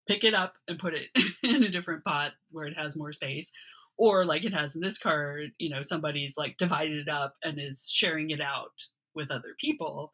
pick 0.08 0.24
it 0.24 0.34
up 0.34 0.56
and 0.68 0.80
put 0.80 0.96
it 0.96 1.10
in 1.44 1.64
a 1.64 1.70
different 1.70 2.04
pot 2.04 2.32
where 2.50 2.66
it 2.66 2.78
has 2.78 2.96
more 2.96 3.14
space 3.14 3.52
or 3.98 4.26
like 4.26 4.46
it 4.46 4.54
has 4.54 4.76
in 4.76 4.82
this 4.82 4.98
card 4.98 5.52
you 5.58 5.70
know 5.70 5.82
somebody's 5.82 6.38
like 6.38 6.58
divided 6.58 7.00
it 7.00 7.10
up 7.10 7.36
and 7.44 7.60
is 7.60 7.90
sharing 7.92 8.32
it 8.32 8.42
out 8.42 8.88
with 9.14 9.30
other 9.30 9.56
people. 9.60 10.14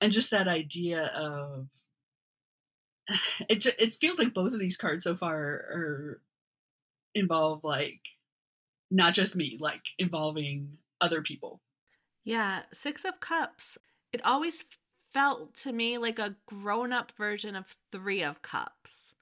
And 0.00 0.12
just 0.12 0.30
that 0.30 0.46
idea 0.46 1.06
of 1.06 1.68
it 3.48 3.66
it 3.78 3.94
feels 3.94 4.18
like 4.18 4.34
both 4.34 4.52
of 4.52 4.60
these 4.60 4.76
cards 4.76 5.04
so 5.04 5.16
far 5.16 5.36
are 5.36 6.20
involve 7.14 7.64
like 7.64 8.00
not 8.90 9.14
just 9.14 9.36
me 9.36 9.56
like 9.60 9.82
involving 9.98 10.76
other 11.00 11.22
people 11.22 11.60
yeah 12.24 12.62
six 12.72 13.04
of 13.04 13.18
cups 13.20 13.78
it 14.12 14.24
always 14.24 14.64
felt 15.16 15.54
to 15.54 15.72
me 15.72 15.96
like 15.96 16.18
a 16.18 16.36
grown 16.44 16.92
up 16.92 17.10
version 17.16 17.56
of 17.56 17.64
Three 17.90 18.22
of 18.22 18.42
Cups. 18.42 19.14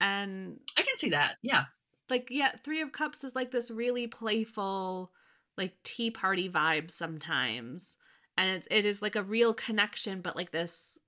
And 0.00 0.60
I 0.78 0.82
can 0.82 0.96
see 0.96 1.10
that. 1.10 1.36
Yeah. 1.42 1.64
Like, 2.08 2.28
yeah, 2.30 2.52
Three 2.62 2.80
of 2.80 2.92
Cups 2.92 3.22
is 3.22 3.34
like 3.34 3.50
this 3.50 3.70
really 3.70 4.06
playful, 4.06 5.12
like 5.58 5.74
tea 5.84 6.10
party 6.10 6.48
vibe 6.48 6.90
sometimes. 6.90 7.98
And 8.38 8.56
it's, 8.56 8.68
it 8.70 8.86
is 8.86 9.02
like 9.02 9.14
a 9.14 9.22
real 9.22 9.52
connection, 9.52 10.22
but 10.22 10.36
like 10.36 10.50
this, 10.50 10.98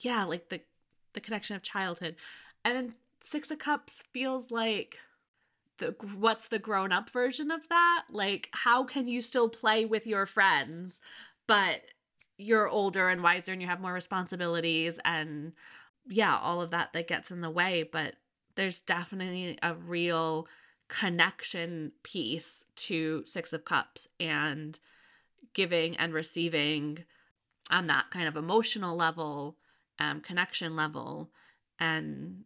yeah, 0.00 0.24
like 0.24 0.48
the, 0.48 0.60
the 1.16 1.20
connection 1.20 1.56
of 1.56 1.62
childhood. 1.62 2.14
And 2.64 2.76
then 2.76 2.94
Six 3.20 3.50
of 3.50 3.58
Cups 3.58 4.04
feels 4.12 4.52
like 4.52 4.98
the 5.78 5.96
what's 6.14 6.46
the 6.46 6.60
grown 6.60 6.92
up 6.92 7.10
version 7.10 7.50
of 7.50 7.68
that? 7.68 8.04
Like, 8.10 8.48
how 8.52 8.84
can 8.84 9.08
you 9.08 9.20
still 9.20 9.48
play 9.48 9.84
with 9.84 10.06
your 10.06 10.26
friends, 10.26 11.00
but 11.48 11.82
you're 12.38 12.68
older 12.68 13.08
and 13.08 13.22
wiser 13.22 13.52
and 13.52 13.60
you 13.60 13.68
have 13.68 13.80
more 13.80 13.92
responsibilities 13.92 15.00
and 15.04 15.52
yeah, 16.08 16.38
all 16.38 16.60
of 16.60 16.70
that 16.70 16.92
that 16.92 17.08
gets 17.08 17.30
in 17.30 17.40
the 17.40 17.50
way, 17.50 17.88
but 17.90 18.14
there's 18.54 18.80
definitely 18.80 19.58
a 19.62 19.74
real 19.74 20.46
connection 20.88 21.92
piece 22.04 22.64
to 22.76 23.24
6 23.24 23.52
of 23.52 23.64
cups 23.64 24.06
and 24.20 24.78
giving 25.52 25.96
and 25.96 26.14
receiving 26.14 27.04
on 27.70 27.88
that 27.88 28.10
kind 28.10 28.28
of 28.28 28.36
emotional 28.36 28.96
level, 28.96 29.56
um 29.98 30.20
connection 30.20 30.76
level 30.76 31.30
and 31.78 32.44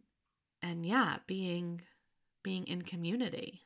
and 0.61 0.85
yeah, 0.85 1.17
being 1.27 1.81
being 2.43 2.65
in 2.67 2.81
community. 2.81 3.61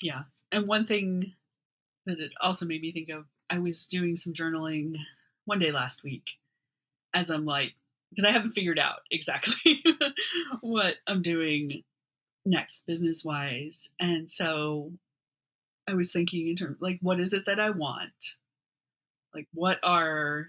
Yeah. 0.00 0.22
And 0.52 0.66
one 0.66 0.86
thing 0.86 1.34
that 2.06 2.20
it 2.20 2.32
also 2.40 2.66
made 2.66 2.80
me 2.80 2.92
think 2.92 3.08
of 3.10 3.26
I 3.50 3.58
was 3.58 3.86
doing 3.86 4.16
some 4.16 4.32
journaling 4.32 4.96
one 5.44 5.58
day 5.58 5.72
last 5.72 6.04
week 6.04 6.38
as 7.14 7.30
I'm 7.30 7.44
like, 7.44 7.74
because 8.10 8.24
I 8.24 8.30
haven't 8.30 8.52
figured 8.52 8.78
out 8.78 9.00
exactly 9.10 9.82
what 10.60 10.94
I'm 11.06 11.22
doing 11.22 11.82
next 12.44 12.86
business 12.86 13.24
wise. 13.24 13.90
And 13.98 14.30
so 14.30 14.92
I 15.86 15.94
was 15.94 16.12
thinking 16.12 16.48
in 16.48 16.56
terms 16.56 16.78
like, 16.80 16.98
what 17.00 17.20
is 17.20 17.32
it 17.32 17.46
that 17.46 17.60
I 17.60 17.70
want? 17.70 18.36
Like, 19.34 19.46
what 19.52 19.78
are, 19.82 20.48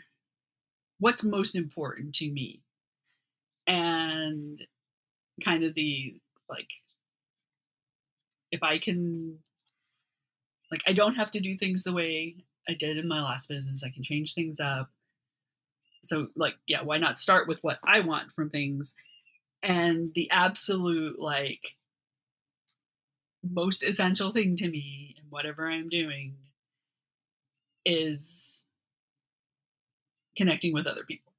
what's 1.00 1.24
most 1.24 1.56
important 1.56 2.16
to 2.16 2.30
me? 2.30 2.62
And 3.68 4.66
kind 5.44 5.64
of 5.64 5.74
the, 5.74 6.20
like, 6.50 6.70
if 8.52 8.64
I 8.64 8.80
can, 8.80 9.40
like, 10.72 10.82
I 10.88 10.94
don't 10.94 11.16
have 11.16 11.32
to 11.32 11.40
do 11.40 11.58
things 11.58 11.84
the 11.84 11.94
way 11.94 12.36
I 12.68 12.74
did 12.74 12.98
in 12.98 13.08
my 13.08 13.22
last 13.22 13.50
business. 13.50 13.84
I 13.84 13.90
can 13.90 14.04
change 14.04 14.34
things 14.34 14.60
up. 14.60 14.90
So, 16.04 16.28
like, 16.36 16.56
yeah, 16.68 16.82
why 16.82 16.98
not 16.98 17.20
start 17.20 17.48
with 17.48 17.64
what 17.64 17.80
I 17.86 18.00
want 18.02 18.32
from 18.34 18.50
things? 18.50 18.96
And 19.62 20.14
the 20.14 20.30
absolute, 20.32 21.20
like, 21.20 21.76
most 23.44 23.84
essential 23.84 24.32
thing 24.32 24.56
to 24.58 24.68
me 24.70 25.16
and 25.18 25.32
whatever 25.32 25.70
I'm 25.70 25.90
doing 25.90 26.36
is 27.86 28.64
connecting 30.40 30.74
with 30.74 30.88
other 30.88 31.04
people. 31.04 31.34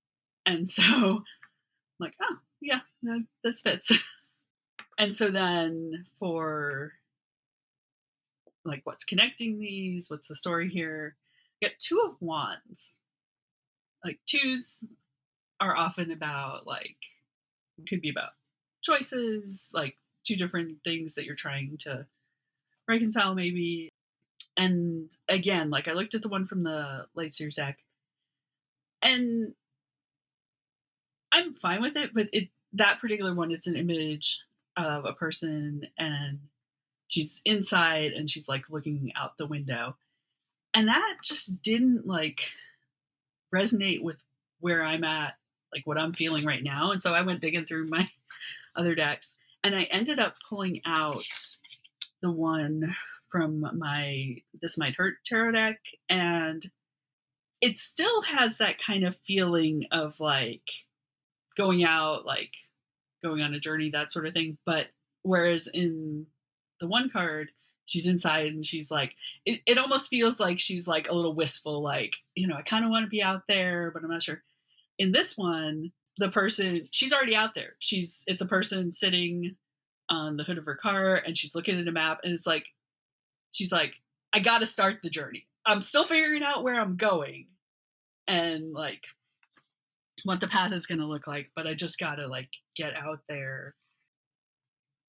And 0.44 0.68
so, 0.68 1.24
like, 1.98 2.12
oh, 2.20 2.36
yeah, 2.60 2.80
that, 3.02 3.24
this 3.42 3.62
fits. 3.62 3.92
and 4.98 5.16
so 5.16 5.30
then 5.30 6.04
for 6.18 6.92
like 8.64 8.82
what's 8.84 9.04
connecting 9.04 9.58
these, 9.58 10.10
what's 10.10 10.28
the 10.28 10.34
story 10.34 10.68
here, 10.68 11.16
I 11.62 11.66
get 11.66 11.78
two 11.78 11.98
of 12.06 12.20
wands. 12.20 12.98
Like 14.04 14.20
twos 14.26 14.84
are 15.60 15.74
often 15.74 16.10
about 16.10 16.66
like 16.66 16.96
could 17.88 18.02
be 18.02 18.10
about 18.10 18.30
choices, 18.82 19.70
like 19.72 19.96
two 20.24 20.36
different 20.36 20.84
things 20.84 21.14
that 21.14 21.24
you're 21.24 21.34
trying 21.34 21.78
to 21.80 22.06
reconcile 22.86 23.34
maybe. 23.34 23.88
And 24.58 25.08
again, 25.26 25.70
like 25.70 25.88
I 25.88 25.92
looked 25.92 26.14
at 26.14 26.20
the 26.20 26.28
one 26.28 26.46
from 26.46 26.64
the 26.64 27.06
Light 27.14 27.32
Seer's 27.32 27.54
deck 27.54 27.78
and 29.02 29.54
I'm 31.32 31.52
fine 31.52 31.82
with 31.82 31.96
it, 31.96 32.10
but 32.14 32.28
it 32.32 32.48
that 32.74 33.00
particular 33.00 33.34
one 33.34 33.50
it's 33.50 33.66
an 33.66 33.76
image 33.76 34.42
of 34.76 35.04
a 35.04 35.12
person 35.12 35.86
and 35.98 36.38
she's 37.08 37.42
inside 37.44 38.12
and 38.12 38.30
she's 38.30 38.48
like 38.48 38.70
looking 38.70 39.12
out 39.16 39.36
the 39.36 39.46
window 39.46 39.96
and 40.74 40.88
that 40.88 41.16
just 41.24 41.62
didn't 41.62 42.06
like 42.06 42.50
resonate 43.54 44.02
with 44.02 44.22
where 44.60 44.84
I'm 44.84 45.04
at, 45.04 45.34
like 45.74 45.86
what 45.86 45.98
I'm 45.98 46.12
feeling 46.12 46.44
right 46.44 46.62
now. 46.62 46.92
And 46.92 47.02
so 47.02 47.12
I 47.12 47.22
went 47.22 47.40
digging 47.40 47.64
through 47.64 47.88
my 47.88 48.08
other 48.76 48.94
decks 48.94 49.36
and 49.64 49.74
I 49.74 49.84
ended 49.84 50.18
up 50.18 50.36
pulling 50.48 50.80
out 50.86 51.26
the 52.22 52.30
one 52.30 52.94
from 53.30 53.66
my 53.78 54.36
This 54.60 54.78
Might 54.78 54.96
Hurt 54.96 55.18
tarot 55.24 55.52
deck, 55.52 55.78
and 56.08 56.68
it 57.60 57.78
still 57.78 58.22
has 58.22 58.58
that 58.58 58.78
kind 58.78 59.04
of 59.04 59.16
feeling 59.16 59.86
of 59.90 60.18
like 60.20 60.62
going 61.56 61.84
out, 61.84 62.24
like 62.24 62.54
going 63.22 63.42
on 63.42 63.54
a 63.54 63.60
journey, 63.60 63.90
that 63.90 64.10
sort 64.10 64.26
of 64.26 64.32
thing. 64.32 64.56
But 64.64 64.86
whereas 65.22 65.66
in 65.66 66.26
the 66.80 66.86
one 66.86 67.10
card, 67.10 67.50
she's 67.84 68.06
inside 68.06 68.46
and 68.46 68.64
she's 68.64 68.90
like, 68.90 69.14
it, 69.44 69.60
it 69.66 69.78
almost 69.78 70.08
feels 70.08 70.40
like 70.40 70.58
she's 70.58 70.88
like 70.88 71.08
a 71.08 71.14
little 71.14 71.34
wistful, 71.34 71.82
like, 71.82 72.16
you 72.34 72.46
know, 72.46 72.56
I 72.56 72.62
kind 72.62 72.84
of 72.84 72.90
want 72.90 73.04
to 73.04 73.10
be 73.10 73.22
out 73.22 73.42
there, 73.48 73.90
but 73.92 74.02
I'm 74.02 74.10
not 74.10 74.22
sure. 74.22 74.42
In 74.98 75.12
this 75.12 75.36
one, 75.36 75.92
the 76.18 76.28
person, 76.28 76.84
she's 76.92 77.12
already 77.12 77.34
out 77.34 77.54
there. 77.54 77.74
She's, 77.78 78.24
it's 78.26 78.42
a 78.42 78.46
person 78.46 78.92
sitting 78.92 79.56
on 80.08 80.36
the 80.36 80.44
hood 80.44 80.58
of 80.58 80.66
her 80.66 80.76
car 80.76 81.16
and 81.16 81.36
she's 81.36 81.54
looking 81.54 81.78
at 81.78 81.88
a 81.88 81.92
map 81.92 82.20
and 82.22 82.32
it's 82.32 82.46
like, 82.46 82.66
she's 83.52 83.72
like, 83.72 83.96
I 84.32 84.38
got 84.40 84.58
to 84.58 84.66
start 84.66 85.00
the 85.02 85.10
journey. 85.10 85.46
I'm 85.66 85.82
still 85.82 86.04
figuring 86.04 86.42
out 86.42 86.64
where 86.64 86.80
I'm 86.80 86.96
going 86.96 87.46
and 88.26 88.72
like 88.72 89.04
what 90.24 90.40
the 90.40 90.48
path 90.48 90.72
is 90.72 90.86
going 90.86 91.00
to 91.00 91.06
look 91.06 91.26
like, 91.26 91.50
but 91.54 91.66
I 91.66 91.74
just 91.74 91.98
got 91.98 92.16
to 92.16 92.26
like 92.26 92.48
get 92.76 92.94
out 92.94 93.20
there. 93.28 93.74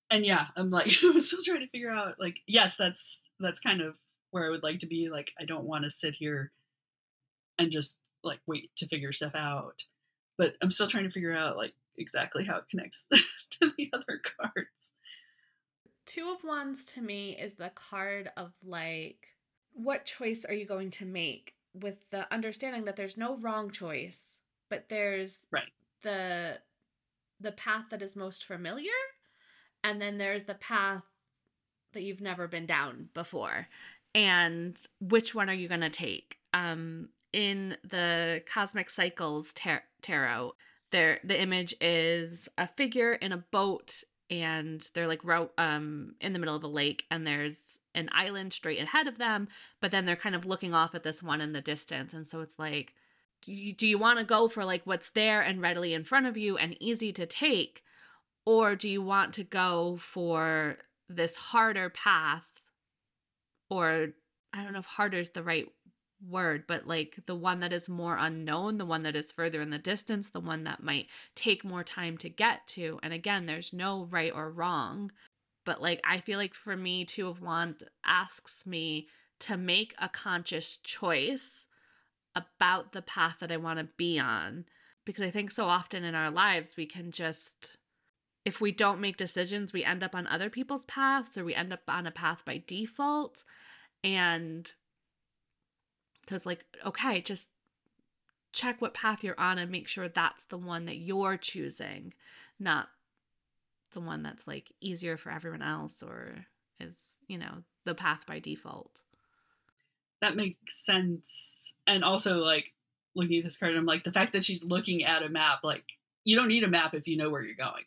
And 0.09 0.25
yeah, 0.25 0.47
I'm 0.55 0.69
like 0.69 0.91
I'm 1.03 1.19
still 1.19 1.43
trying 1.43 1.61
to 1.61 1.71
figure 1.71 1.91
out 1.91 2.15
like 2.19 2.39
yes, 2.47 2.77
that's 2.77 3.21
that's 3.39 3.59
kind 3.59 3.81
of 3.81 3.95
where 4.31 4.45
I 4.45 4.49
would 4.49 4.63
like 4.63 4.79
to 4.79 4.87
be. 4.87 5.09
Like 5.09 5.31
I 5.39 5.45
don't 5.45 5.65
want 5.65 5.83
to 5.83 5.89
sit 5.89 6.15
here 6.17 6.51
and 7.57 7.71
just 7.71 7.99
like 8.23 8.39
wait 8.47 8.71
to 8.77 8.87
figure 8.87 9.13
stuff 9.13 9.33
out. 9.35 9.83
But 10.37 10.55
I'm 10.61 10.71
still 10.71 10.87
trying 10.87 11.03
to 11.03 11.11
figure 11.11 11.35
out 11.35 11.57
like 11.57 11.73
exactly 11.97 12.43
how 12.43 12.57
it 12.57 12.69
connects 12.69 13.05
to 13.11 13.71
the 13.77 13.89
other 13.93 14.21
cards. 14.39 14.93
Two 16.05 16.29
of 16.29 16.43
Wands 16.43 16.85
to 16.87 17.01
me 17.01 17.37
is 17.39 17.53
the 17.53 17.71
card 17.73 18.31
of 18.35 18.51
like, 18.65 19.27
what 19.73 20.05
choice 20.05 20.45
are 20.45 20.53
you 20.53 20.65
going 20.65 20.91
to 20.91 21.05
make 21.05 21.55
with 21.73 22.09
the 22.09 22.31
understanding 22.33 22.85
that 22.85 22.95
there's 22.95 23.17
no 23.17 23.37
wrong 23.37 23.71
choice, 23.71 24.39
but 24.69 24.89
there's 24.89 25.47
right. 25.51 25.71
the 26.03 26.59
the 27.39 27.51
path 27.53 27.85
that 27.89 28.01
is 28.01 28.15
most 28.15 28.45
familiar, 28.45 28.91
and 29.83 30.01
then 30.01 30.17
there's 30.17 30.43
the 30.43 30.55
path 30.55 31.03
that 31.93 32.03
you've 32.03 32.21
never 32.21 32.47
been 32.47 32.65
down 32.65 33.09
before. 33.13 33.67
And 34.13 34.77
which 34.99 35.33
one 35.33 35.49
are 35.49 35.53
you 35.53 35.67
going 35.67 35.81
to 35.81 35.89
take? 35.89 36.37
Um, 36.53 37.09
in 37.33 37.77
the 37.83 38.43
Cosmic 38.51 38.89
Cycles 38.89 39.53
tar- 39.53 39.83
tarot, 40.01 40.53
there 40.91 41.19
the 41.23 41.41
image 41.41 41.73
is 41.79 42.49
a 42.57 42.67
figure 42.67 43.13
in 43.13 43.31
a 43.31 43.37
boat 43.37 44.03
and 44.31 44.89
they're 44.93 45.07
like 45.07 45.21
um 45.57 46.15
in 46.21 46.33
the 46.33 46.39
middle 46.39 46.55
of 46.55 46.63
a 46.63 46.67
lake 46.67 47.03
and 47.11 47.27
there's 47.27 47.77
an 47.93 48.09
island 48.13 48.53
straight 48.53 48.81
ahead 48.81 49.05
of 49.05 49.17
them 49.17 49.49
but 49.81 49.91
then 49.91 50.05
they're 50.05 50.15
kind 50.15 50.33
of 50.33 50.45
looking 50.45 50.73
off 50.73 50.95
at 50.95 51.03
this 51.03 51.21
one 51.21 51.41
in 51.41 51.51
the 51.51 51.61
distance 51.61 52.13
and 52.13 52.27
so 52.27 52.39
it's 52.39 52.57
like 52.57 52.93
do 53.43 53.51
you, 53.51 53.73
do 53.73 53.87
you 53.87 53.97
want 53.97 54.19
to 54.19 54.25
go 54.25 54.47
for 54.47 54.63
like 54.63 54.81
what's 54.85 55.09
there 55.09 55.41
and 55.41 55.61
readily 55.61 55.93
in 55.93 56.03
front 56.03 56.25
of 56.25 56.37
you 56.37 56.57
and 56.57 56.77
easy 56.79 57.11
to 57.11 57.25
take 57.25 57.83
or 58.45 58.75
do 58.75 58.89
you 58.89 59.01
want 59.01 59.33
to 59.33 59.43
go 59.43 59.97
for 59.99 60.77
this 61.09 61.35
harder 61.35 61.89
path 61.89 62.47
or 63.69 64.07
i 64.53 64.63
don't 64.63 64.73
know 64.73 64.79
if 64.79 64.85
harder 64.85 65.17
is 65.17 65.31
the 65.31 65.43
right 65.43 65.67
word, 66.27 66.65
but 66.67 66.87
like 66.87 67.19
the 67.25 67.35
one 67.35 67.59
that 67.61 67.73
is 67.73 67.89
more 67.89 68.17
unknown, 68.17 68.77
the 68.77 68.85
one 68.85 69.03
that 69.03 69.15
is 69.15 69.31
further 69.31 69.61
in 69.61 69.69
the 69.69 69.77
distance, 69.77 70.29
the 70.29 70.39
one 70.39 70.63
that 70.65 70.83
might 70.83 71.07
take 71.35 71.63
more 71.63 71.83
time 71.83 72.17
to 72.17 72.29
get 72.29 72.67
to. 72.67 72.99
And 73.03 73.13
again, 73.13 73.45
there's 73.45 73.73
no 73.73 74.05
right 74.05 74.31
or 74.33 74.49
wrong. 74.49 75.11
But 75.65 75.81
like, 75.81 76.01
I 76.03 76.19
feel 76.19 76.37
like 76.37 76.53
for 76.53 76.75
me, 76.75 77.05
Two 77.05 77.27
of 77.27 77.41
Wands 77.41 77.83
asks 78.05 78.65
me 78.65 79.07
to 79.41 79.57
make 79.57 79.93
a 79.99 80.09
conscious 80.09 80.77
choice 80.77 81.67
about 82.35 82.93
the 82.93 83.01
path 83.01 83.37
that 83.39 83.51
I 83.51 83.57
want 83.57 83.79
to 83.79 83.87
be 83.97 84.19
on. 84.19 84.65
Because 85.05 85.23
I 85.23 85.31
think 85.31 85.51
so 85.51 85.65
often 85.65 86.03
in 86.03 86.15
our 86.15 86.29
lives, 86.29 86.77
we 86.77 86.85
can 86.85 87.11
just, 87.11 87.77
if 88.45 88.61
we 88.61 88.71
don't 88.71 89.01
make 89.01 89.17
decisions, 89.17 89.73
we 89.73 89.83
end 89.83 90.03
up 90.03 90.15
on 90.15 90.27
other 90.27 90.49
people's 90.49 90.85
paths 90.85 91.37
or 91.37 91.43
we 91.43 91.55
end 91.55 91.73
up 91.73 91.81
on 91.87 92.05
a 92.05 92.11
path 92.11 92.45
by 92.45 92.63
default. 92.67 93.43
And 94.03 94.71
because 96.21 96.45
like 96.45 96.65
okay 96.85 97.21
just 97.21 97.49
check 98.53 98.81
what 98.81 98.93
path 98.93 99.23
you're 99.23 99.39
on 99.39 99.57
and 99.57 99.71
make 99.71 99.87
sure 99.87 100.09
that's 100.09 100.45
the 100.45 100.57
one 100.57 100.85
that 100.85 100.97
you're 100.97 101.37
choosing 101.37 102.13
not 102.59 102.89
the 103.93 103.99
one 103.99 104.23
that's 104.23 104.47
like 104.47 104.71
easier 104.81 105.17
for 105.17 105.31
everyone 105.31 105.61
else 105.61 106.01
or 106.01 106.45
is 106.79 106.97
you 107.27 107.37
know 107.37 107.63
the 107.85 107.95
path 107.95 108.25
by 108.25 108.39
default. 108.39 109.01
That 110.21 110.35
makes 110.35 110.85
sense. 110.85 111.73
And 111.87 112.03
also 112.03 112.37
like 112.37 112.73
looking 113.15 113.39
at 113.39 113.43
this 113.43 113.57
card 113.57 113.75
i'm 113.75 113.85
like 113.85 114.05
the 114.05 114.11
fact 114.11 114.31
that 114.31 114.45
she's 114.45 114.63
looking 114.63 115.03
at 115.03 115.21
a 115.21 115.27
map 115.27 115.59
like 115.65 115.83
you 116.23 116.37
don't 116.37 116.47
need 116.47 116.63
a 116.63 116.69
map 116.69 116.93
if 116.93 117.07
you 117.07 117.17
know 117.17 117.29
where 117.29 117.41
you're 117.41 117.55
going. 117.55 117.83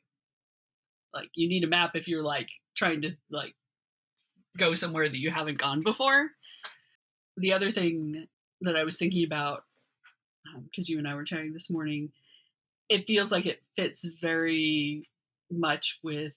Like 1.12 1.30
you 1.34 1.48
need 1.48 1.64
a 1.64 1.68
map 1.68 1.92
if 1.94 2.08
you're 2.08 2.24
like 2.24 2.48
trying 2.74 3.02
to 3.02 3.12
like 3.30 3.54
go 4.58 4.74
somewhere 4.74 5.08
that 5.08 5.18
you 5.18 5.30
haven't 5.30 5.58
gone 5.58 5.82
before 5.82 6.30
the 7.36 7.52
other 7.52 7.70
thing 7.70 8.26
that 8.60 8.76
I 8.76 8.84
was 8.84 8.98
thinking 8.98 9.24
about, 9.24 9.64
because 10.64 10.88
um, 10.88 10.92
you 10.92 10.98
and 10.98 11.08
I 11.08 11.14
were 11.14 11.24
chatting 11.24 11.52
this 11.52 11.70
morning, 11.70 12.12
it 12.88 13.06
feels 13.06 13.32
like 13.32 13.46
it 13.46 13.62
fits 13.76 14.06
very 14.20 15.08
much 15.50 15.98
with 16.02 16.32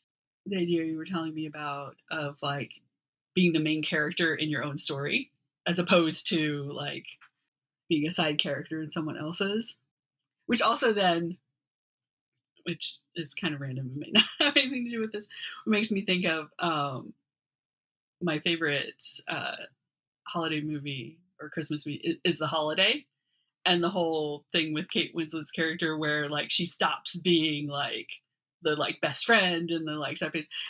the 0.46 0.58
idea 0.58 0.84
you 0.86 0.98
were 0.98 1.06
telling 1.06 1.34
me 1.34 1.46
about 1.46 1.96
of 2.10 2.38
like 2.42 2.82
being 3.36 3.54
the 3.54 3.60
main 3.60 3.84
character 3.84 4.34
in 4.34 4.50
your 4.50 4.64
own 4.64 4.78
story, 4.78 5.32
as 5.66 5.80
opposed 5.80 6.30
to 6.30 6.72
like 6.74 7.06
being 7.90 8.08
a 8.08 8.12
side 8.12 8.40
character 8.40 8.82
in 8.82 8.92
someone 8.92 9.18
else's. 9.18 9.78
Which 10.46 10.62
also 10.62 10.94
then, 10.94 11.38
which 12.64 12.98
is 13.16 13.36
kind 13.36 13.54
of 13.54 13.60
random, 13.60 13.92
it 13.94 14.00
may 14.00 14.12
not 14.14 14.26
have 14.40 14.58
anything 14.58 14.86
to 14.86 14.92
do 14.92 15.02
with 15.02 15.12
this, 15.12 15.28
makes 15.66 15.92
me 15.92 16.02
think 16.02 16.26
of 16.26 16.50
um, 16.60 17.14
my 18.22 18.40
favorite 18.40 19.04
uh, 19.28 19.56
holiday 20.28 20.62
movie 20.62 21.20
or 21.42 21.50
Christmas 21.50 21.86
movie 21.86 22.20
is 22.24 22.38
the 22.38 22.48
holiday 22.48 23.06
and 23.66 23.84
the 23.84 23.90
whole 23.90 24.46
thing 24.52 24.74
with 24.74 24.90
Kate 24.90 25.14
Winslet's 25.14 25.52
character 25.52 25.98
where 25.98 26.30
like 26.30 26.52
she 26.52 26.66
stops 26.66 27.20
being 27.20 27.68
like 27.68 28.10
the 28.62 28.76
like 28.76 29.02
best 29.02 29.26
friend 29.26 29.70
and 29.70 29.88
the 29.88 29.94
like 29.94 30.18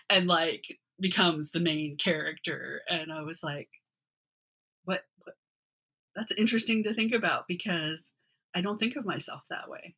and 0.10 0.28
like 0.28 0.64
becomes 1.00 1.52
the 1.52 1.60
main 1.60 1.96
character 1.98 2.82
and 2.90 3.12
I 3.12 3.22
was 3.22 3.44
like 3.44 3.70
what, 4.86 5.04
what 5.24 5.36
that's 6.16 6.34
interesting 6.34 6.84
to 6.84 6.94
think 6.94 7.14
about 7.14 7.48
because 7.48 8.12
I 8.56 8.62
don't 8.62 8.80
think 8.80 8.96
of 8.96 9.06
myself 9.06 9.42
that 9.50 9.70
way 9.70 9.96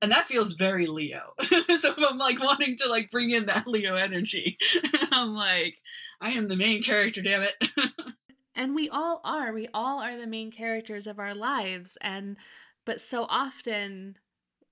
and 0.00 0.12
that 0.12 0.26
feels 0.26 0.52
very 0.52 0.86
Leo. 0.86 1.34
so 1.40 1.50
if 1.50 1.98
I'm 1.98 2.18
like 2.18 2.42
wanting 2.42 2.76
to 2.76 2.88
like 2.88 3.10
bring 3.10 3.30
in 3.30 3.46
that 3.46 3.66
Leo 3.66 3.96
energy, 3.96 4.56
I'm 5.10 5.34
like, 5.34 5.74
I 6.20 6.30
am 6.30 6.48
the 6.48 6.56
main 6.56 6.82
character, 6.82 7.22
damn 7.22 7.42
it. 7.42 7.54
And 8.58 8.74
we 8.74 8.88
all 8.88 9.20
are. 9.22 9.52
We 9.52 9.68
all 9.72 10.00
are 10.00 10.18
the 10.18 10.26
main 10.26 10.50
characters 10.50 11.06
of 11.06 11.20
our 11.20 11.32
lives. 11.32 11.96
And, 12.00 12.36
but 12.84 13.00
so 13.00 13.24
often, 13.30 14.16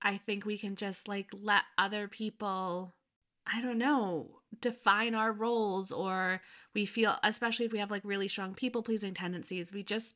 I 0.01 0.17
think 0.17 0.45
we 0.45 0.57
can 0.57 0.75
just 0.75 1.07
like 1.07 1.29
let 1.31 1.63
other 1.77 2.09
people, 2.09 2.93
I 3.47 3.61
don't 3.61 3.77
know, 3.77 4.41
define 4.59 5.15
our 5.15 5.31
roles, 5.31 5.93
or 5.93 6.41
we 6.75 6.85
feel, 6.85 7.15
especially 7.23 7.65
if 7.65 7.71
we 7.71 7.79
have 7.79 7.89
like 7.89 8.03
really 8.03 8.27
strong 8.27 8.53
people 8.53 8.83
pleasing 8.83 9.13
tendencies, 9.13 9.71
we 9.71 9.83
just 9.83 10.15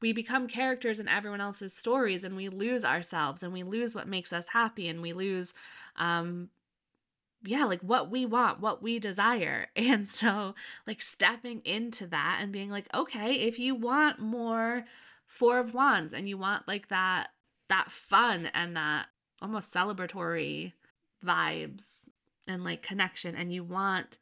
we 0.00 0.12
become 0.12 0.48
characters 0.48 1.00
in 1.00 1.08
everyone 1.08 1.40
else's 1.40 1.74
stories 1.74 2.24
and 2.24 2.36
we 2.36 2.48
lose 2.48 2.84
ourselves 2.84 3.42
and 3.42 3.52
we 3.52 3.62
lose 3.62 3.94
what 3.94 4.08
makes 4.08 4.32
us 4.32 4.48
happy 4.48 4.88
and 4.88 5.00
we 5.00 5.12
lose 5.12 5.54
um 5.96 6.50
yeah, 7.46 7.64
like 7.64 7.80
what 7.80 8.10
we 8.10 8.26
want, 8.26 8.60
what 8.60 8.82
we 8.82 8.98
desire. 8.98 9.68
And 9.76 10.06
so, 10.06 10.54
like, 10.86 11.00
stepping 11.00 11.62
into 11.64 12.06
that 12.08 12.40
and 12.40 12.52
being 12.52 12.70
like, 12.70 12.86
okay, 12.92 13.34
if 13.34 13.58
you 13.58 13.74
want 13.74 14.18
more 14.18 14.84
Four 15.26 15.58
of 15.58 15.74
Wands 15.74 16.12
and 16.12 16.28
you 16.28 16.38
want 16.38 16.66
like 16.66 16.88
that, 16.88 17.28
that 17.68 17.90
fun 17.90 18.46
and 18.54 18.76
that 18.76 19.06
almost 19.40 19.72
celebratory 19.72 20.72
vibes 21.24 22.08
and 22.46 22.64
like 22.64 22.82
connection, 22.82 23.34
and 23.34 23.52
you 23.52 23.64
want 23.64 24.18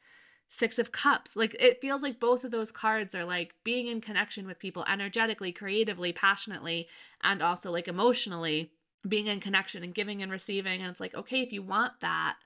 Six 0.49 0.79
of 0.79 0.91
Cups, 0.91 1.35
like, 1.35 1.55
it 1.59 1.81
feels 1.81 2.01
like 2.01 2.19
both 2.19 2.43
of 2.43 2.51
those 2.51 2.71
cards 2.71 3.13
are 3.15 3.25
like 3.25 3.55
being 3.63 3.87
in 3.87 4.01
connection 4.01 4.47
with 4.47 4.59
people 4.59 4.85
energetically, 4.87 5.51
creatively, 5.51 6.13
passionately, 6.13 6.87
and 7.23 7.41
also 7.41 7.71
like 7.71 7.87
emotionally 7.87 8.71
being 9.07 9.27
in 9.27 9.39
connection 9.39 9.83
and 9.83 9.93
giving 9.93 10.21
and 10.21 10.31
receiving. 10.31 10.81
And 10.81 10.89
it's 10.89 10.99
like, 10.99 11.15
okay, 11.15 11.41
if 11.41 11.51
you 11.51 11.61
want 11.61 11.99
that, 12.01 12.37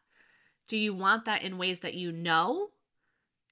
do 0.70 0.78
you 0.78 0.94
want 0.94 1.26
that 1.26 1.42
in 1.42 1.58
ways 1.58 1.82
that 1.82 1.96
you 1.96 2.12
know 2.12 2.70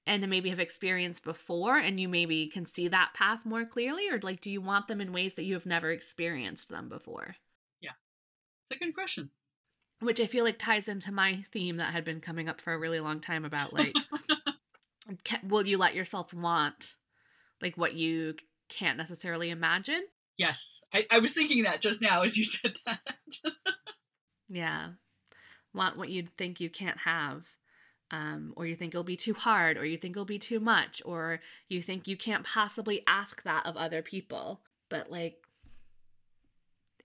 and 0.06 0.26
maybe 0.30 0.48
have 0.48 0.58
experienced 0.58 1.22
before 1.22 1.76
and 1.76 2.00
you 2.00 2.08
maybe 2.08 2.46
can 2.48 2.64
see 2.64 2.88
that 2.88 3.12
path 3.12 3.44
more 3.44 3.66
clearly 3.66 4.08
or 4.08 4.18
like 4.22 4.40
do 4.40 4.50
you 4.50 4.62
want 4.62 4.88
them 4.88 5.02
in 5.02 5.12
ways 5.12 5.34
that 5.34 5.44
you 5.44 5.52
have 5.52 5.66
never 5.66 5.90
experienced 5.90 6.70
them 6.70 6.88
before 6.88 7.36
yeah 7.82 7.90
it's 8.62 8.80
a 8.80 8.82
good 8.82 8.94
question 8.94 9.30
which 10.00 10.20
i 10.20 10.26
feel 10.26 10.44
like 10.44 10.58
ties 10.58 10.88
into 10.88 11.12
my 11.12 11.44
theme 11.52 11.76
that 11.76 11.92
had 11.92 12.04
been 12.04 12.20
coming 12.20 12.48
up 12.48 12.60
for 12.60 12.72
a 12.72 12.78
really 12.78 13.00
long 13.00 13.20
time 13.20 13.44
about 13.44 13.74
like 13.74 13.94
Can, 15.24 15.40
will 15.48 15.66
you 15.66 15.78
let 15.78 15.94
yourself 15.94 16.34
want 16.34 16.96
like 17.62 17.76
what 17.76 17.94
you 17.94 18.34
can't 18.68 18.98
necessarily 18.98 19.50
imagine? 19.50 20.02
Yes. 20.36 20.82
I, 20.92 21.06
I 21.10 21.18
was 21.18 21.32
thinking 21.32 21.64
that 21.64 21.80
just 21.80 22.02
now 22.02 22.22
as 22.22 22.36
you 22.36 22.44
said 22.44 22.74
that. 22.86 23.00
yeah. 24.48 24.90
Want 25.78 25.96
what 25.96 26.08
you 26.08 26.26
think 26.36 26.60
you 26.60 26.68
can't 26.68 26.98
have. 26.98 27.46
Um, 28.10 28.52
or 28.56 28.66
you 28.66 28.74
think 28.74 28.94
it'll 28.94 29.04
be 29.04 29.16
too 29.16 29.34
hard, 29.34 29.76
or 29.76 29.84
you 29.84 29.96
think 29.96 30.16
it'll 30.16 30.24
be 30.24 30.40
too 30.40 30.58
much, 30.58 31.00
or 31.04 31.38
you 31.68 31.80
think 31.80 32.08
you 32.08 32.16
can't 32.16 32.44
possibly 32.44 33.04
ask 33.06 33.44
that 33.44 33.64
of 33.64 33.76
other 33.76 34.02
people. 34.02 34.62
But 34.88 35.08
like, 35.08 35.36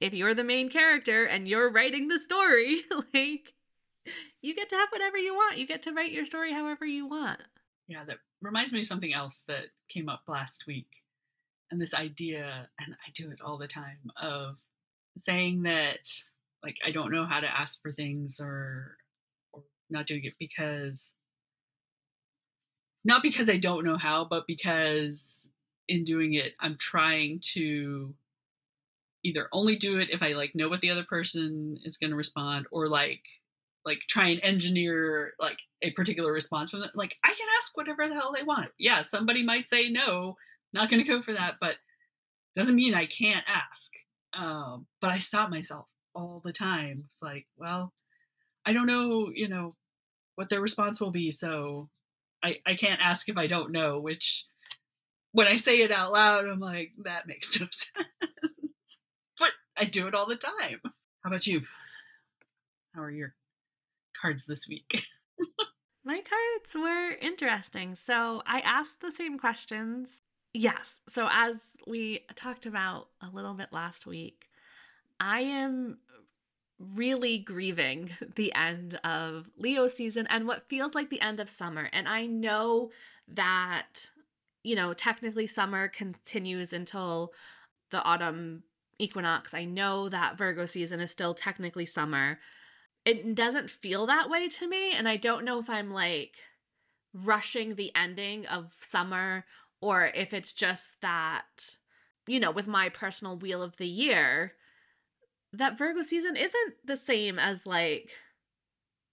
if 0.01 0.11
you're 0.13 0.33
the 0.33 0.43
main 0.43 0.69
character 0.69 1.23
and 1.25 1.47
you're 1.47 1.69
writing 1.69 2.07
the 2.07 2.17
story, 2.17 2.81
like, 3.13 3.53
you 4.41 4.55
get 4.55 4.69
to 4.69 4.75
have 4.75 4.89
whatever 4.89 5.17
you 5.17 5.35
want. 5.35 5.59
You 5.59 5.67
get 5.67 5.83
to 5.83 5.93
write 5.93 6.11
your 6.11 6.25
story 6.25 6.51
however 6.51 6.85
you 6.85 7.07
want. 7.07 7.41
Yeah, 7.87 8.05
that 8.05 8.17
reminds 8.41 8.73
me 8.73 8.79
of 8.79 8.85
something 8.85 9.13
else 9.13 9.43
that 9.47 9.65
came 9.89 10.09
up 10.09 10.23
last 10.27 10.65
week. 10.65 10.87
And 11.69 11.79
this 11.79 11.93
idea, 11.93 12.69
and 12.79 12.95
I 12.95 13.11
do 13.13 13.29
it 13.29 13.39
all 13.39 13.59
the 13.59 13.67
time, 13.67 14.09
of 14.19 14.55
saying 15.15 15.63
that, 15.63 16.07
like, 16.63 16.77
I 16.85 16.91
don't 16.91 17.11
know 17.11 17.25
how 17.25 17.39
to 17.39 17.47
ask 17.47 17.81
for 17.81 17.91
things 17.91 18.39
or 18.41 18.97
not 19.89 20.07
doing 20.07 20.23
it 20.23 20.33
because 20.39 21.13
not 23.05 23.21
because 23.21 23.49
I 23.49 23.57
don't 23.57 23.83
know 23.83 23.97
how, 23.97 24.25
but 24.25 24.47
because 24.47 25.49
in 25.87 26.05
doing 26.05 26.33
it, 26.33 26.53
I'm 26.59 26.77
trying 26.79 27.41
to 27.53 28.13
either 29.25 29.47
only 29.51 29.75
do 29.75 29.99
it 29.99 30.09
if 30.09 30.21
I 30.23 30.33
like 30.33 30.55
know 30.55 30.69
what 30.69 30.81
the 30.81 30.89
other 30.89 31.03
person 31.03 31.77
is 31.83 31.97
going 31.97 32.11
to 32.11 32.15
respond, 32.15 32.65
or 32.71 32.87
like 32.87 33.21
like 33.85 33.99
try 34.07 34.29
and 34.29 34.39
engineer 34.43 35.33
like 35.39 35.57
a 35.81 35.91
particular 35.91 36.31
response 36.31 36.71
from 36.71 36.79
them. 36.79 36.91
Like 36.95 37.15
I 37.23 37.29
can 37.29 37.47
ask 37.59 37.75
whatever 37.75 38.07
the 38.07 38.15
hell 38.15 38.33
they 38.33 38.43
want. 38.43 38.69
Yeah, 38.77 39.01
somebody 39.01 39.43
might 39.43 39.67
say 39.67 39.89
no, 39.89 40.37
not 40.71 40.89
going 40.89 41.03
to 41.03 41.09
go 41.09 41.21
for 41.21 41.33
that, 41.33 41.55
but 41.59 41.75
doesn't 42.55 42.75
mean 42.75 42.93
I 42.93 43.05
can't 43.05 43.43
ask. 43.47 43.91
Um, 44.37 44.87
but 45.01 45.11
I 45.11 45.17
stop 45.17 45.49
myself 45.49 45.87
all 46.15 46.41
the 46.43 46.53
time. 46.53 47.03
It's 47.05 47.21
like, 47.21 47.47
well, 47.57 47.93
I 48.65 48.73
don't 48.73 48.87
know, 48.87 49.31
you 49.33 49.47
know, 49.47 49.75
what 50.35 50.49
their 50.49 50.61
response 50.61 50.99
will 51.01 51.11
be. 51.11 51.31
So 51.31 51.89
I, 52.43 52.59
I 52.65 52.75
can't 52.75 53.01
ask 53.01 53.29
if 53.29 53.37
I 53.37 53.47
don't 53.47 53.71
know, 53.71 53.99
which 53.99 54.45
when 55.31 55.47
I 55.47 55.55
say 55.55 55.81
it 55.81 55.91
out 55.91 56.11
loud, 56.11 56.47
I'm 56.47 56.59
like, 56.59 56.91
that 57.03 57.27
makes 57.27 57.59
no 57.59 57.67
sense. 57.71 59.01
but 59.39 59.51
I 59.77 59.85
do 59.85 60.07
it 60.07 60.15
all 60.15 60.27
the 60.27 60.35
time. 60.35 60.79
How 61.23 61.29
about 61.29 61.47
you? 61.47 61.61
How 62.93 63.01
are 63.01 63.11
your 63.11 63.33
cards 64.19 64.45
this 64.45 64.67
week? 64.67 65.03
My 66.05 66.21
cards 66.21 66.75
were 66.75 67.11
interesting. 67.21 67.95
So 67.95 68.43
I 68.45 68.59
asked 68.59 69.01
the 69.01 69.11
same 69.11 69.39
questions. 69.39 70.21
Yes. 70.53 70.99
So 71.07 71.27
as 71.31 71.77
we 71.87 72.25
talked 72.35 72.65
about 72.65 73.07
a 73.21 73.29
little 73.33 73.53
bit 73.53 73.69
last 73.71 74.05
week, 74.05 74.45
I 75.19 75.41
am 75.41 75.97
really 76.79 77.37
grieving 77.37 78.11
the 78.35 78.53
end 78.53 78.99
of 79.03 79.49
Leo 79.57 79.87
season 79.87 80.27
and 80.29 80.47
what 80.47 80.67
feels 80.69 80.95
like 80.95 81.09
the 81.09 81.21
end 81.21 81.39
of 81.39 81.49
summer. 81.49 81.89
And 81.93 82.07
I 82.07 82.25
know 82.25 82.91
that, 83.27 84.11
you 84.63 84.75
know, 84.75 84.93
technically 84.93 85.47
summer 85.47 85.87
continues 85.87 86.73
until 86.73 87.31
the 87.91 88.01
autumn 88.03 88.63
equinox. 88.99 89.53
I 89.53 89.65
know 89.65 90.09
that 90.09 90.37
Virgo 90.37 90.65
season 90.65 90.99
is 90.99 91.11
still 91.11 91.33
technically 91.33 91.85
summer. 91.85 92.39
It 93.05 93.35
doesn't 93.35 93.69
feel 93.69 94.05
that 94.07 94.29
way 94.29 94.47
to 94.49 94.67
me. 94.67 94.93
And 94.93 95.07
I 95.07 95.17
don't 95.17 95.45
know 95.45 95.59
if 95.59 95.69
I'm 95.69 95.91
like 95.91 96.35
rushing 97.13 97.75
the 97.75 97.91
ending 97.95 98.45
of 98.45 98.71
summer 98.79 99.45
or 99.81 100.07
if 100.15 100.33
it's 100.33 100.53
just 100.53 101.01
that, 101.01 101.75
you 102.27 102.39
know, 102.39 102.51
with 102.51 102.67
my 102.67 102.89
personal 102.89 103.37
wheel 103.37 103.61
of 103.61 103.77
the 103.77 103.87
year 103.87 104.53
that 105.53 105.77
Virgo 105.77 106.01
season 106.01 106.35
isn't 106.35 106.73
the 106.83 106.97
same 106.97 107.39
as 107.39 107.65
like 107.65 108.11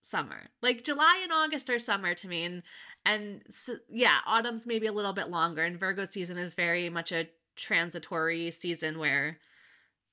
summer. 0.01 0.49
Like 0.63 0.85
July 0.85 1.21
and 1.23 1.33
August 1.33 1.71
are 1.71 1.79
summer 1.79 2.15
to 2.15 2.29
me 2.29 2.45
and 2.45 2.63
and 3.07 3.43
so, 3.49 3.77
yeah, 3.89 4.19
autumn's 4.27 4.67
maybe 4.67 4.87
a 4.87 4.93
little 4.93 5.13
bit 5.13 5.31
longer 5.31 5.65
and 5.65 5.79
Virgo 5.79 6.05
season 6.05 6.37
is 6.39 6.55
very 6.55 6.91
much 6.91 7.13
a 7.13 7.29
transitory 7.57 8.51
season 8.51 8.99
where 8.99 9.39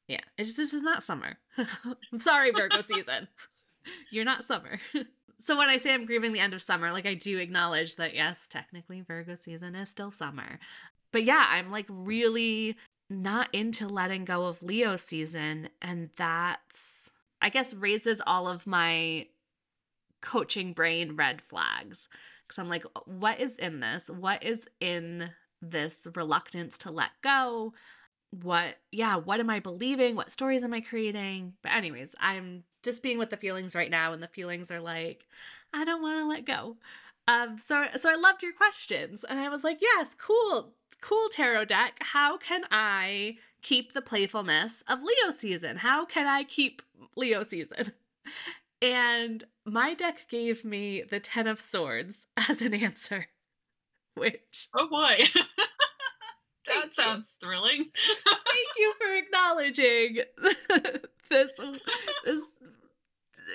yeah, 0.07 0.21
it's 0.37 0.49
just 0.49 0.57
this 0.57 0.73
is 0.73 0.83
not 0.83 1.03
summer. 1.03 1.37
I'm 1.57 2.19
sorry 2.19 2.51
Virgo 2.51 2.81
season. 2.81 3.27
You're 4.11 4.25
not 4.25 4.43
summer. 4.43 4.79
so 5.39 5.57
when 5.57 5.69
I 5.69 5.77
say 5.77 5.93
I'm 5.93 6.05
grieving 6.05 6.33
the 6.33 6.39
end 6.39 6.53
of 6.53 6.61
summer, 6.61 6.91
like 6.91 7.05
I 7.05 7.13
do 7.13 7.37
acknowledge 7.37 7.95
that 7.97 8.15
yes, 8.15 8.47
technically 8.49 9.01
Virgo 9.01 9.35
season 9.35 9.75
is 9.75 9.89
still 9.89 10.11
summer. 10.11 10.59
But 11.11 11.23
yeah, 11.23 11.45
I'm 11.49 11.71
like 11.71 11.85
really 11.89 12.77
not 13.09 13.49
into 13.53 13.87
letting 13.87 14.25
go 14.25 14.45
of 14.45 14.63
Leo 14.63 14.95
season. 14.95 15.69
And 15.81 16.09
that's, 16.17 17.09
I 17.41 17.49
guess, 17.49 17.73
raises 17.73 18.21
all 18.25 18.47
of 18.47 18.67
my 18.67 19.27
coaching 20.21 20.73
brain 20.73 21.15
red 21.15 21.41
flags. 21.41 22.09
Because 22.47 22.59
I'm 22.59 22.69
like, 22.69 22.85
what 23.05 23.39
is 23.39 23.57
in 23.57 23.79
this? 23.79 24.09
What 24.09 24.43
is 24.43 24.67
in 24.79 25.31
this 25.61 26.07
reluctance 26.15 26.77
to 26.79 26.91
let 26.91 27.11
go? 27.21 27.73
What, 28.31 28.75
yeah, 28.91 29.15
what 29.15 29.39
am 29.39 29.49
I 29.49 29.59
believing? 29.59 30.15
What 30.15 30.31
stories 30.31 30.63
am 30.63 30.73
I 30.73 30.81
creating? 30.81 31.53
But, 31.61 31.73
anyways, 31.73 32.15
I'm 32.19 32.63
just 32.83 33.03
being 33.03 33.17
with 33.17 33.29
the 33.29 33.37
feelings 33.37 33.75
right 33.75 33.91
now. 33.91 34.13
And 34.13 34.21
the 34.21 34.27
feelings 34.27 34.71
are 34.71 34.81
like, 34.81 35.25
I 35.73 35.85
don't 35.85 36.01
want 36.01 36.19
to 36.19 36.27
let 36.27 36.45
go. 36.45 36.77
Um, 37.27 37.59
so 37.59 37.85
so 37.97 38.09
I 38.09 38.15
loved 38.15 38.41
your 38.41 38.53
questions, 38.53 39.25
and 39.27 39.37
I 39.37 39.49
was 39.49 39.63
like, 39.63 39.79
yes, 39.81 40.15
cool 40.17 40.73
cool 41.01 41.29
tarot 41.29 41.65
deck. 41.65 41.97
How 41.99 42.37
can 42.37 42.63
I 42.71 43.37
keep 43.61 43.93
the 43.93 44.01
playfulness 44.01 44.83
of 44.87 44.99
Leo 45.01 45.31
season? 45.31 45.77
How 45.77 46.05
can 46.05 46.27
I 46.27 46.43
keep 46.43 46.81
Leo 47.15 47.43
season? 47.43 47.93
And 48.81 49.43
my 49.65 49.93
deck 49.93 50.27
gave 50.29 50.63
me 50.63 51.01
the 51.01 51.19
10 51.19 51.47
of 51.47 51.59
swords 51.59 52.27
as 52.49 52.61
an 52.61 52.73
answer, 52.73 53.27
which. 54.15 54.69
Oh 54.75 54.87
boy. 54.87 55.17
that 56.67 56.93
sounds 56.93 57.37
thrilling. 57.41 57.87
Thank 58.25 58.67
you 58.77 58.93
for 58.99 59.15
acknowledging 59.15 60.19
this. 61.29 61.51
This. 62.25 62.41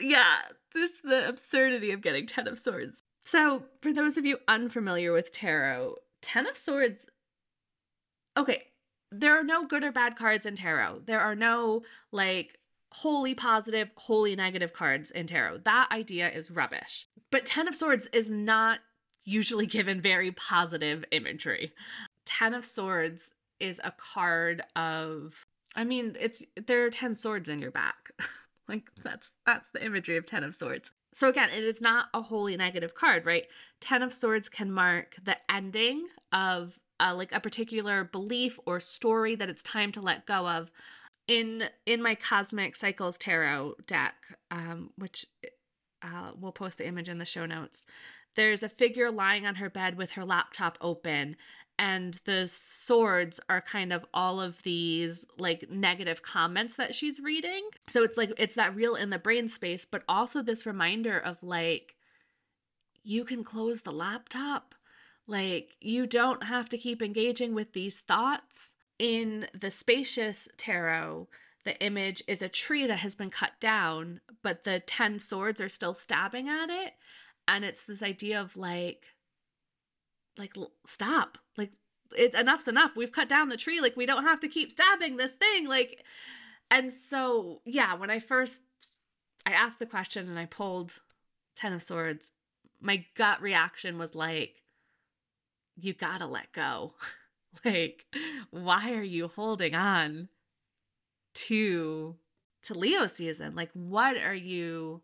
Yeah, 0.02 0.40
this 0.74 1.00
the 1.05 1.28
absurdity 1.28 1.92
of 1.92 2.00
getting 2.00 2.26
10 2.26 2.48
of 2.48 2.59
swords. 2.59 3.02
So, 3.24 3.64
for 3.81 3.92
those 3.92 4.16
of 4.16 4.26
you 4.26 4.38
unfamiliar 4.48 5.12
with 5.12 5.33
tarot, 5.33 5.96
10 6.22 6.48
of 6.48 6.57
swords 6.57 7.07
okay, 8.36 8.64
there 9.10 9.38
are 9.38 9.44
no 9.44 9.66
good 9.66 9.84
or 9.84 9.92
bad 9.92 10.16
cards 10.16 10.46
in 10.46 10.56
tarot. 10.56 11.02
There 11.06 11.20
are 11.20 11.34
no 11.34 11.82
like 12.10 12.58
wholly 12.92 13.34
positive, 13.34 13.90
wholly 13.96 14.36
negative 14.36 14.72
cards 14.72 15.10
in 15.10 15.26
tarot. 15.26 15.58
That 15.64 15.88
idea 15.90 16.30
is 16.30 16.50
rubbish. 16.50 17.06
But 17.30 17.46
10 17.46 17.68
of 17.68 17.74
Swords 17.74 18.08
is 18.12 18.30
not 18.30 18.80
usually 19.24 19.66
given 19.78 20.00
very 20.00 20.32
positive 20.32 21.04
imagery. 21.10 21.72
10 22.26 22.54
of 22.54 22.64
Swords 22.64 23.32
is 23.60 23.80
a 23.84 23.92
card 23.92 24.62
of 24.74 25.46
I 25.74 25.84
mean, 25.84 26.16
it's 26.20 26.42
there 26.66 26.84
are 26.84 26.90
10 26.90 27.14
swords 27.14 27.48
in 27.48 27.58
your 27.58 27.70
back. 27.70 28.10
like 28.68 28.90
that's 29.02 29.32
that's 29.46 29.70
the 29.70 29.84
imagery 29.84 30.16
of 30.16 30.26
10 30.26 30.44
of 30.44 30.54
Swords. 30.54 30.90
So 31.14 31.28
again, 31.28 31.50
it 31.50 31.62
is 31.62 31.80
not 31.80 32.06
a 32.14 32.22
wholly 32.22 32.56
negative 32.56 32.94
card, 32.94 33.26
right? 33.26 33.44
10 33.80 34.02
of 34.02 34.12
Swords 34.12 34.48
can 34.48 34.72
mark 34.72 35.16
the 35.22 35.36
ending 35.50 36.06
of 36.32 36.78
uh, 37.02 37.14
like 37.14 37.32
a 37.32 37.40
particular 37.40 38.04
belief 38.04 38.58
or 38.66 38.80
story 38.80 39.34
that 39.34 39.48
it's 39.48 39.62
time 39.62 39.92
to 39.92 40.00
let 40.00 40.26
go 40.26 40.46
of 40.46 40.70
in 41.28 41.64
in 41.86 42.02
my 42.02 42.14
cosmic 42.14 42.76
cycles 42.76 43.18
tarot 43.18 43.74
deck 43.86 44.14
um, 44.50 44.90
which 44.96 45.26
uh, 46.02 46.32
we'll 46.38 46.52
post 46.52 46.78
the 46.78 46.86
image 46.86 47.08
in 47.08 47.18
the 47.18 47.24
show 47.24 47.46
notes. 47.46 47.86
There's 48.34 48.62
a 48.62 48.68
figure 48.68 49.10
lying 49.10 49.46
on 49.46 49.56
her 49.56 49.70
bed 49.70 49.96
with 49.96 50.12
her 50.12 50.24
laptop 50.24 50.78
open 50.80 51.36
and 51.78 52.20
the 52.24 52.46
swords 52.48 53.40
are 53.48 53.60
kind 53.60 53.92
of 53.92 54.04
all 54.12 54.40
of 54.40 54.62
these 54.62 55.24
like 55.38 55.70
negative 55.70 56.22
comments 56.22 56.76
that 56.76 56.94
she's 56.94 57.20
reading. 57.20 57.62
So 57.88 58.02
it's 58.02 58.16
like 58.16 58.32
it's 58.38 58.54
that 58.54 58.76
real 58.76 58.94
in 58.94 59.10
the 59.10 59.18
brain 59.18 59.48
space 59.48 59.86
but 59.88 60.02
also 60.08 60.42
this 60.42 60.66
reminder 60.66 61.18
of 61.18 61.42
like 61.42 61.94
you 63.04 63.24
can 63.24 63.42
close 63.42 63.82
the 63.82 63.92
laptop 63.92 64.74
like, 65.26 65.76
you 65.80 66.06
don't 66.06 66.44
have 66.44 66.68
to 66.70 66.78
keep 66.78 67.02
engaging 67.02 67.54
with 67.54 67.72
these 67.72 67.98
thoughts. 67.98 68.74
In 68.98 69.48
the 69.58 69.70
spacious 69.70 70.48
tarot, 70.56 71.28
the 71.64 71.80
image 71.82 72.22
is 72.28 72.42
a 72.42 72.48
tree 72.48 72.87
that 72.87 72.98
has 72.98 73.14
been 73.14 73.30
cut 73.30 73.52
down, 73.61 74.20
but 74.42 74.64
the 74.64 74.80
10 74.80 75.18
swords 75.18 75.61
are 75.61 75.68
still 75.68 75.94
stabbing 75.94 76.48
at 76.48 76.70
it. 76.70 76.92
And 77.48 77.64
it's 77.64 77.82
this 77.82 78.02
idea 78.02 78.40
of 78.40 78.56
like, 78.56 79.04
like, 80.38 80.54
stop. 80.87 81.38
Like, 81.56 81.72
it, 82.16 82.35
enough's 82.35 82.68
enough. 82.68 82.92
We've 82.94 83.12
cut 83.12 83.28
down 83.28 83.48
the 83.48 83.56
tree. 83.56 83.80
Like, 83.80 83.96
we 83.96 84.06
don't 84.06 84.24
have 84.24 84.40
to 84.40 84.48
keep 84.48 84.70
stabbing 84.70 85.16
this 85.16 85.32
thing. 85.32 85.66
Like, 85.66 86.04
and 86.70 86.92
so, 86.92 87.61
yeah, 87.64 87.94
when 87.94 88.11
I 88.11 88.18
first 88.18 88.61
I 89.44 89.52
asked 89.52 89.78
the 89.78 89.87
question 89.87 90.28
and 90.28 90.38
I 90.38 90.46
pulled 90.46 91.00
10 91.56 91.72
of 91.72 91.82
swords, 91.82 92.30
my 92.80 93.04
gut 93.16 93.40
reaction 93.42 93.98
was 93.98 94.14
like, 94.14 94.62
you 95.76 95.92
gotta 95.92 96.26
let 96.26 96.52
go. 96.52 96.94
like, 97.64 98.04
why 98.50 98.92
are 98.92 99.02
you 99.02 99.28
holding 99.28 99.74
on 99.74 100.28
to 101.35 102.16
to 102.64 102.74
Leo 102.74 103.06
season? 103.06 103.54
Like, 103.54 103.70
what 103.72 104.16
are 104.16 104.35
you 104.35 105.02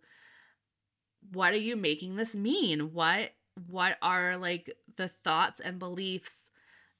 what 1.32 1.52
are 1.52 1.58
you 1.58 1.76
making 1.76 2.16
this 2.16 2.34
mean? 2.34 2.92
What 2.92 3.32
what 3.66 3.96
are 4.02 4.36
like 4.36 4.76
the 4.96 5.08
thoughts 5.08 5.60
and 5.60 5.78
beliefs 5.78 6.50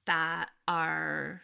that 0.07 0.48
are 0.66 1.42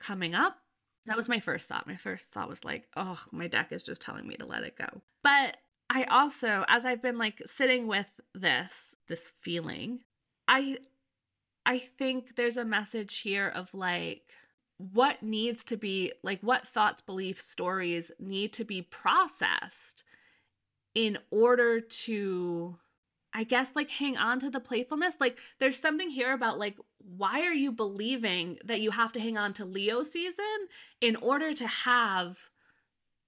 coming 0.00 0.34
up? 0.34 0.58
That 1.06 1.16
was 1.16 1.28
my 1.28 1.40
first 1.40 1.68
thought. 1.68 1.86
My 1.86 1.96
first 1.96 2.30
thought 2.32 2.48
was 2.48 2.64
like, 2.64 2.86
oh, 2.96 3.20
my 3.32 3.48
deck 3.48 3.72
is 3.72 3.82
just 3.82 4.02
telling 4.02 4.26
me 4.26 4.36
to 4.36 4.46
let 4.46 4.62
it 4.62 4.76
go. 4.76 5.02
But 5.22 5.56
I 5.90 6.04
also, 6.04 6.64
as 6.68 6.84
I've 6.84 7.02
been 7.02 7.18
like 7.18 7.42
sitting 7.46 7.86
with 7.86 8.10
this, 8.34 8.94
this 9.08 9.32
feeling, 9.40 10.00
I 10.46 10.78
I 11.64 11.78
think 11.78 12.36
there's 12.36 12.56
a 12.56 12.64
message 12.64 13.18
here 13.18 13.48
of 13.48 13.72
like 13.74 14.22
what 14.78 15.22
needs 15.22 15.62
to 15.64 15.76
be 15.76 16.12
like 16.22 16.40
what 16.40 16.66
thoughts, 16.66 17.02
beliefs, 17.02 17.44
stories 17.44 18.10
need 18.18 18.52
to 18.54 18.64
be 18.64 18.82
processed 18.82 20.04
in 20.94 21.18
order 21.30 21.80
to 21.80 22.76
I 23.34 23.44
guess 23.44 23.74
like 23.74 23.90
hang 23.90 24.18
on 24.18 24.40
to 24.40 24.50
the 24.50 24.60
playfulness. 24.60 25.16
Like 25.20 25.38
there's 25.58 25.78
something 25.78 26.10
here 26.10 26.32
about 26.32 26.58
like 26.58 26.76
why 26.98 27.42
are 27.42 27.54
you 27.54 27.72
believing 27.72 28.58
that 28.64 28.80
you 28.80 28.90
have 28.90 29.12
to 29.12 29.20
hang 29.20 29.38
on 29.38 29.52
to 29.54 29.64
Leo 29.64 30.02
season 30.02 30.68
in 31.00 31.16
order 31.16 31.54
to 31.54 31.66
have 31.66 32.50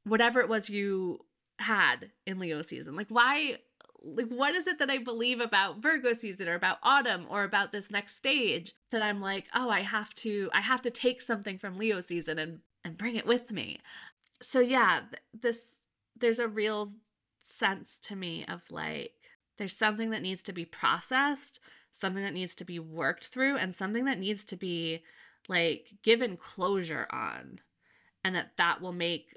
whatever 0.05 0.41
it 0.41 0.49
was 0.49 0.69
you 0.69 1.21
had 1.59 2.11
in 2.27 2.39
Leo 2.39 2.63
season? 2.63 2.97
Like 2.97 3.09
why 3.09 3.59
like 4.05 4.29
what 4.29 4.55
is 4.55 4.67
it 4.67 4.79
that 4.79 4.91
I 4.91 4.99
believe 4.99 5.41
about 5.41 5.83
Virgo 5.83 6.13
season 6.13 6.49
or 6.49 6.55
about 6.55 6.79
autumn 6.83 7.27
or 7.31 7.45
about 7.45 7.73
this 7.73 7.91
next 7.91 8.17
stage 8.17 8.73
that 8.91 9.03
I'm 9.03 9.21
like, 9.21 9.47
"Oh, 9.55 9.71
I 9.71 9.81
have 9.81 10.13
to 10.17 10.51
I 10.53 10.61
have 10.61 10.83
to 10.83 10.91
take 10.91 11.21
something 11.21 11.59
from 11.59 11.79
Leo 11.79 12.01
season 12.01 12.39
and 12.39 12.61
and 12.85 12.99
bring 12.99 13.17
it 13.17 13.27
with 13.27 13.51
me." 13.51 13.81
So 14.43 14.61
yeah, 14.61 15.03
this 15.33 15.81
there's 16.17 16.39
a 16.39 16.49
real 16.49 16.91
sense 17.41 17.99
to 18.03 18.17
me 18.17 18.45
of 18.47 18.63
like 18.71 19.13
there's 19.59 19.77
something 19.77 20.11
that 20.11 20.23
needs 20.23 20.43
to 20.43 20.53
be 20.53 20.65
processed, 20.65 21.61
something 21.93 22.23
that 22.23 22.35
needs 22.35 22.55
to 22.57 22.65
be 22.65 22.79
worked 22.79 23.27
through, 23.27 23.57
and 23.57 23.75
something 23.75 24.05
that 24.05 24.19
needs 24.19 24.45
to 24.45 24.57
be 24.57 25.03
like 25.49 25.95
given 26.03 26.37
closure 26.37 27.07
on. 27.11 27.61
And 28.23 28.35
that 28.35 28.57
that 28.57 28.81
will 28.81 28.93
make 28.93 29.37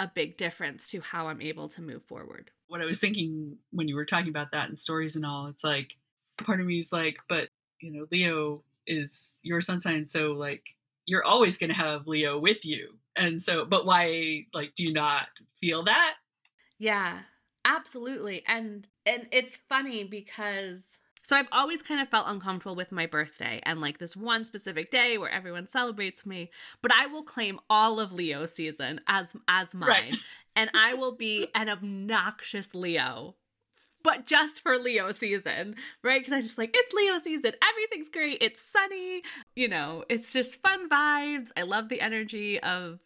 a 0.00 0.10
big 0.12 0.36
difference 0.36 0.90
to 0.90 1.00
how 1.00 1.28
I'm 1.28 1.40
able 1.40 1.68
to 1.68 1.82
move 1.82 2.02
forward. 2.04 2.50
What 2.66 2.80
I 2.80 2.84
was 2.84 3.00
thinking 3.00 3.58
when 3.70 3.88
you 3.88 3.94
were 3.94 4.04
talking 4.04 4.28
about 4.28 4.52
that 4.52 4.68
and 4.68 4.78
stories 4.78 5.16
and 5.16 5.24
all, 5.24 5.46
it's 5.46 5.64
like 5.64 5.96
part 6.38 6.60
of 6.60 6.66
me 6.66 6.78
is 6.78 6.92
like, 6.92 7.18
but 7.28 7.48
you 7.80 7.92
know, 7.92 8.06
Leo 8.10 8.62
is 8.86 9.38
your 9.42 9.60
sun 9.60 9.80
sign, 9.80 10.06
so 10.06 10.32
like 10.32 10.62
you're 11.06 11.24
always 11.24 11.58
going 11.58 11.70
to 11.70 11.76
have 11.76 12.06
Leo 12.06 12.38
with 12.38 12.64
you. 12.64 12.94
And 13.16 13.42
so, 13.42 13.64
but 13.64 13.86
why, 13.86 14.46
like, 14.52 14.74
do 14.74 14.84
you 14.84 14.92
not 14.92 15.28
feel 15.60 15.84
that? 15.84 16.14
Yeah, 16.78 17.20
absolutely. 17.64 18.42
And 18.46 18.88
and 19.06 19.28
it's 19.30 19.56
funny 19.56 20.04
because 20.04 20.98
so 21.24 21.36
I've 21.36 21.48
always 21.50 21.82
kind 21.82 22.00
of 22.00 22.08
felt 22.08 22.26
uncomfortable 22.28 22.76
with 22.76 22.92
my 22.92 23.06
birthday 23.06 23.60
and 23.64 23.80
like 23.80 23.98
this 23.98 24.14
one 24.14 24.44
specific 24.44 24.90
day 24.90 25.16
where 25.18 25.30
everyone 25.30 25.66
celebrates 25.66 26.26
me, 26.26 26.50
but 26.82 26.92
I 26.92 27.06
will 27.06 27.22
claim 27.22 27.58
all 27.70 27.98
of 27.98 28.12
Leo 28.12 28.46
season 28.46 29.00
as 29.08 29.34
as 29.48 29.74
mine. 29.74 29.88
Right. 29.88 30.16
and 30.54 30.70
I 30.74 30.94
will 30.94 31.16
be 31.16 31.48
an 31.54 31.68
obnoxious 31.68 32.74
Leo 32.74 33.34
but 34.04 34.26
just 34.26 34.60
for 34.60 34.78
Leo 34.78 35.10
season, 35.12 35.76
right? 36.02 36.20
Because 36.20 36.34
I'm 36.34 36.42
just 36.42 36.58
like, 36.58 36.70
it's 36.74 36.92
Leo 36.92 37.18
season. 37.18 37.52
Everything's 37.66 38.10
great. 38.10 38.36
It's 38.42 38.60
sunny. 38.60 39.22
You 39.56 39.66
know, 39.66 40.04
it's 40.10 40.30
just 40.30 40.60
fun 40.60 40.90
vibes. 40.90 41.50
I 41.56 41.62
love 41.62 41.88
the 41.88 42.02
energy 42.02 42.60
of, 42.60 43.00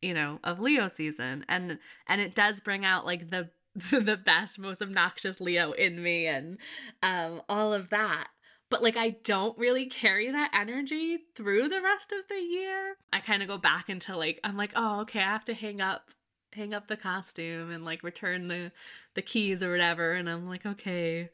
you 0.00 0.14
know, 0.14 0.38
of 0.44 0.60
Leo 0.60 0.88
season. 0.88 1.44
And 1.48 1.78
and 2.06 2.20
it 2.20 2.36
does 2.36 2.60
bring 2.60 2.84
out 2.84 3.04
like 3.04 3.30
the 3.30 3.50
the 3.90 4.16
best, 4.16 4.58
most 4.58 4.80
obnoxious 4.80 5.40
Leo 5.40 5.72
in 5.72 6.02
me 6.02 6.26
and 6.26 6.58
um, 7.02 7.42
all 7.48 7.72
of 7.72 7.90
that. 7.90 8.28
But 8.70 8.82
like, 8.82 8.96
I 8.96 9.10
don't 9.10 9.56
really 9.58 9.86
carry 9.86 10.30
that 10.30 10.50
energy 10.54 11.18
through 11.34 11.68
the 11.68 11.82
rest 11.82 12.12
of 12.12 12.26
the 12.28 12.40
year. 12.40 12.96
I 13.12 13.20
kind 13.20 13.42
of 13.42 13.48
go 13.48 13.58
back 13.58 13.88
into 13.88 14.16
like, 14.16 14.40
I'm 14.42 14.56
like, 14.56 14.72
oh, 14.74 15.00
okay, 15.00 15.20
I 15.20 15.24
have 15.24 15.44
to 15.46 15.54
hang 15.54 15.80
up 15.80 16.10
hang 16.54 16.72
up 16.72 16.86
the 16.86 16.96
costume 16.96 17.70
and 17.72 17.84
like 17.84 18.04
return 18.04 18.46
the 18.46 18.70
the 19.14 19.22
keys 19.22 19.60
or 19.60 19.72
whatever 19.72 20.12
and 20.12 20.30
I'm 20.30 20.48
like 20.48 20.64
okay 20.64 21.30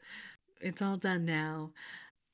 it's 0.59 0.81
all 0.81 0.97
done 0.97 1.25
now 1.25 1.69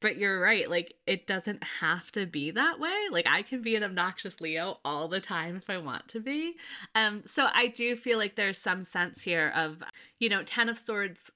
but 0.01 0.17
you're 0.17 0.39
right 0.39 0.69
like 0.69 0.93
it 1.05 1.27
doesn't 1.27 1.63
have 1.63 2.11
to 2.11 2.25
be 2.25 2.51
that 2.51 2.79
way 2.79 2.95
like 3.11 3.25
i 3.27 3.41
can 3.41 3.61
be 3.61 3.75
an 3.75 3.83
obnoxious 3.83 4.39
leo 4.39 4.79
all 4.85 5.07
the 5.07 5.19
time 5.19 5.55
if 5.55 5.69
i 5.69 5.77
want 5.77 6.07
to 6.07 6.19
be 6.19 6.53
um 6.95 7.23
so 7.25 7.47
i 7.53 7.67
do 7.67 7.95
feel 7.95 8.17
like 8.17 8.35
there's 8.35 8.57
some 8.57 8.83
sense 8.83 9.21
here 9.21 9.51
of 9.55 9.81
you 10.19 10.29
know 10.29 10.43
10 10.43 10.69
of 10.69 10.77
swords 10.77 11.31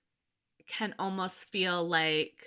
can 0.67 0.93
almost 0.99 1.49
feel 1.49 1.87
like 1.87 2.45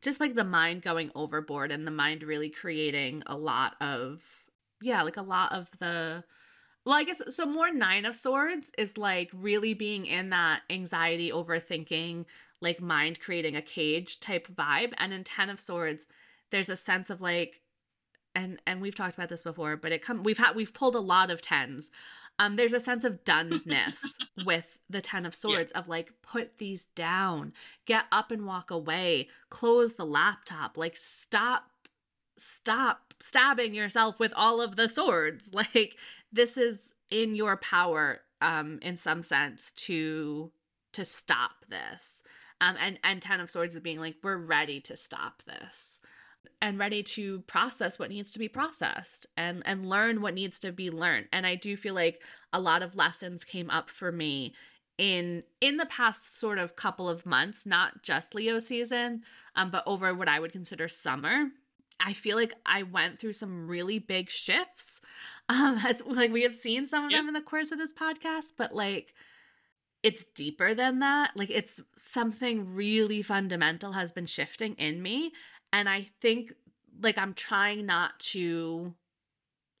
just 0.00 0.20
like 0.20 0.34
the 0.34 0.44
mind 0.44 0.82
going 0.82 1.10
overboard 1.14 1.72
and 1.72 1.86
the 1.86 1.90
mind 1.90 2.22
really 2.22 2.50
creating 2.50 3.22
a 3.26 3.36
lot 3.36 3.74
of 3.80 4.20
yeah 4.80 5.02
like 5.02 5.16
a 5.16 5.22
lot 5.22 5.52
of 5.52 5.68
the 5.80 6.22
well, 6.84 6.96
I 6.96 7.04
guess 7.04 7.20
so. 7.28 7.44
More 7.44 7.70
Nine 7.70 8.06
of 8.06 8.16
Swords 8.16 8.72
is 8.78 8.96
like 8.96 9.28
really 9.34 9.74
being 9.74 10.06
in 10.06 10.30
that 10.30 10.62
anxiety, 10.70 11.30
overthinking, 11.30 12.24
like 12.60 12.80
mind 12.80 13.20
creating 13.20 13.56
a 13.56 13.62
cage 13.62 14.20
type 14.20 14.48
vibe. 14.48 14.92
And 14.98 15.12
in 15.12 15.24
Ten 15.24 15.50
of 15.50 15.60
Swords, 15.60 16.06
there's 16.50 16.68
a 16.68 16.76
sense 16.76 17.10
of 17.10 17.20
like, 17.20 17.60
and 18.34 18.60
and 18.66 18.80
we've 18.80 18.94
talked 18.94 19.14
about 19.14 19.28
this 19.28 19.42
before, 19.42 19.76
but 19.76 19.92
it 19.92 20.02
come 20.02 20.22
we've 20.22 20.38
had 20.38 20.54
we've 20.54 20.74
pulled 20.74 20.94
a 20.94 21.00
lot 21.00 21.30
of 21.30 21.42
tens. 21.42 21.90
Um, 22.40 22.54
there's 22.56 22.72
a 22.72 22.80
sense 22.80 23.02
of 23.02 23.24
doneness 23.24 23.98
with 24.46 24.78
the 24.88 25.00
Ten 25.00 25.26
of 25.26 25.34
Swords 25.34 25.72
yeah. 25.74 25.80
of 25.80 25.88
like, 25.88 26.12
put 26.22 26.58
these 26.58 26.84
down, 26.84 27.52
get 27.84 28.04
up 28.12 28.30
and 28.30 28.46
walk 28.46 28.70
away, 28.70 29.28
close 29.50 29.94
the 29.94 30.06
laptop, 30.06 30.76
like 30.76 30.96
stop 30.96 31.64
stop 32.36 33.14
stabbing 33.18 33.74
yourself 33.74 34.20
with 34.20 34.32
all 34.36 34.60
of 34.60 34.76
the 34.76 34.88
swords. 34.88 35.52
Like 35.58 35.96
this 36.32 36.56
is 36.56 36.92
in 37.10 37.34
your 37.34 37.56
power 37.56 38.20
um 38.40 38.78
in 38.82 38.96
some 38.96 39.22
sense 39.22 39.72
to 39.72 40.52
to 40.92 41.04
stop 41.04 41.64
this. 41.68 42.22
Um 42.60 42.76
and 42.80 42.98
and 43.04 43.22
10 43.22 43.40
of 43.40 43.50
swords 43.50 43.74
is 43.74 43.80
being 43.80 44.00
like 44.00 44.16
we're 44.22 44.36
ready 44.36 44.80
to 44.82 44.96
stop 44.96 45.42
this 45.44 46.00
and 46.60 46.78
ready 46.78 47.02
to 47.02 47.40
process 47.42 47.98
what 47.98 48.10
needs 48.10 48.30
to 48.32 48.38
be 48.38 48.48
processed 48.48 49.26
and 49.36 49.62
and 49.64 49.88
learn 49.88 50.20
what 50.20 50.34
needs 50.34 50.58
to 50.60 50.72
be 50.72 50.90
learned. 50.90 51.26
And 51.32 51.46
I 51.46 51.54
do 51.54 51.76
feel 51.76 51.94
like 51.94 52.22
a 52.52 52.60
lot 52.60 52.82
of 52.82 52.96
lessons 52.96 53.44
came 53.44 53.70
up 53.70 53.90
for 53.90 54.10
me 54.10 54.54
in 54.96 55.44
in 55.60 55.76
the 55.76 55.86
past 55.86 56.38
sort 56.38 56.58
of 56.58 56.76
couple 56.76 57.08
of 57.08 57.24
months, 57.24 57.64
not 57.64 58.02
just 58.02 58.34
Leo 58.34 58.58
season, 58.58 59.22
um, 59.54 59.70
but 59.70 59.84
over 59.86 60.12
what 60.14 60.28
I 60.28 60.40
would 60.40 60.52
consider 60.52 60.88
summer. 60.88 61.48
I 62.00 62.12
feel 62.12 62.36
like 62.36 62.54
I 62.64 62.84
went 62.84 63.18
through 63.18 63.32
some 63.32 63.68
really 63.68 63.98
big 63.98 64.28
shifts. 64.30 65.00
Um, 65.50 65.78
as 65.82 66.04
like 66.04 66.30
we 66.30 66.42
have 66.42 66.54
seen 66.54 66.84
some 66.84 67.06
of 67.06 67.10
yep. 67.10 67.20
them 67.20 67.28
in 67.28 67.32
the 67.32 67.40
course 67.40 67.72
of 67.72 67.78
this 67.78 67.90
podcast, 67.90 68.52
but 68.58 68.74
like 68.74 69.14
it's 70.02 70.24
deeper 70.34 70.74
than 70.74 71.00
that. 71.00 71.32
Like 71.36 71.50
it's 71.50 71.80
something 71.96 72.74
really 72.74 73.22
fundamental 73.22 73.92
has 73.92 74.12
been 74.12 74.26
shifting 74.26 74.74
in 74.74 75.02
me. 75.02 75.32
And 75.72 75.88
I 75.88 76.06
think 76.20 76.52
like 77.00 77.18
I'm 77.18 77.34
trying 77.34 77.86
not 77.86 78.18
to 78.20 78.94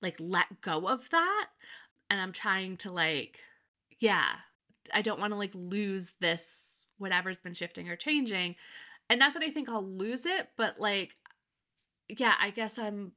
like 0.02 0.16
let 0.18 0.60
go 0.60 0.88
of 0.88 1.08
that. 1.10 1.46
And 2.10 2.20
I'm 2.20 2.32
trying 2.32 2.76
to 2.78 2.90
like, 2.90 3.40
yeah, 4.00 4.28
I 4.92 5.02
don't 5.02 5.20
want 5.20 5.32
to 5.32 5.38
like 5.38 5.52
lose 5.54 6.14
this 6.20 6.84
whatever's 6.98 7.40
been 7.40 7.54
shifting 7.54 7.88
or 7.88 7.96
changing. 7.96 8.56
And 9.08 9.20
not 9.20 9.34
that 9.34 9.42
I 9.42 9.50
think 9.50 9.68
I'll 9.68 9.86
lose 9.86 10.26
it, 10.26 10.48
but 10.56 10.80
like 10.80 11.14
yeah, 12.08 12.34
I 12.40 12.50
guess 12.50 12.78
I'm 12.78 13.12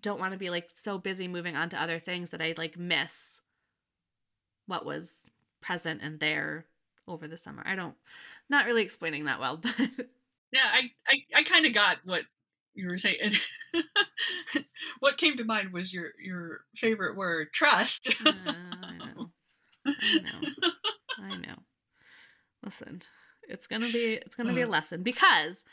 don't 0.00 0.18
want 0.18 0.32
to 0.32 0.38
be 0.38 0.50
like 0.50 0.70
so 0.70 0.98
busy 0.98 1.28
moving 1.28 1.56
on 1.56 1.68
to 1.68 1.80
other 1.80 2.00
things 2.00 2.30
that 2.30 2.42
I 2.42 2.54
like 2.56 2.76
miss 2.76 3.40
what 4.66 4.84
was 4.84 5.28
present 5.64 6.00
and 6.02 6.20
there 6.20 6.66
over 7.06 7.28
the 7.28 7.36
summer. 7.36 7.62
I 7.66 7.74
don't 7.74 7.94
not 8.48 8.66
really 8.66 8.82
explaining 8.82 9.24
that 9.24 9.40
well, 9.40 9.56
but 9.62 9.74
yeah, 10.52 10.70
I 10.72 10.90
I, 11.06 11.16
I 11.36 11.42
kind 11.42 11.66
of 11.66 11.74
got 11.74 11.98
what 12.04 12.22
you 12.74 12.88
were 12.88 12.98
saying. 12.98 13.32
what 15.00 15.18
came 15.18 15.36
to 15.36 15.44
mind 15.44 15.72
was 15.72 15.94
your 15.94 16.10
your 16.22 16.60
favorite 16.76 17.16
word, 17.16 17.48
trust. 17.52 18.14
uh, 18.24 18.32
I 18.82 18.96
know. 18.98 19.26
I 19.86 20.18
know. 20.20 20.48
I 21.18 21.36
know. 21.36 21.56
Listen, 22.64 23.02
it's 23.48 23.66
gonna 23.66 23.90
be 23.90 24.14
it's 24.14 24.34
gonna 24.34 24.54
be 24.54 24.62
a 24.62 24.68
lesson 24.68 25.02
because 25.02 25.64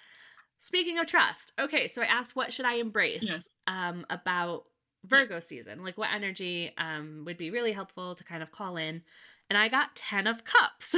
Speaking 0.62 0.99
of 0.99 1.08
trust, 1.08 1.54
okay, 1.60 1.88
so 1.88 2.04
I 2.04 2.06
asked 2.06 2.36
what 2.36 2.54
should 2.54 2.65
I 2.65 2.75
embrace 2.75 3.23
yes. 3.23 3.56
um, 3.65 4.06
about 4.12 4.65
Virgo 5.04 5.34
yes. 5.36 5.47
season? 5.47 5.84
Like 5.84 5.97
what 5.97 6.10
energy 6.13 6.71
um, 6.77 7.23
would 7.25 7.38
be 7.38 7.49
really 7.49 7.71
helpful 7.71 8.13
to 8.13 8.23
kind 8.23 8.43
of 8.43 8.51
call 8.51 8.77
in? 8.77 9.01
And 9.52 9.58
I 9.58 9.68
got 9.68 9.98
10 9.98 10.28
of 10.28 10.46
cups. 10.46 10.96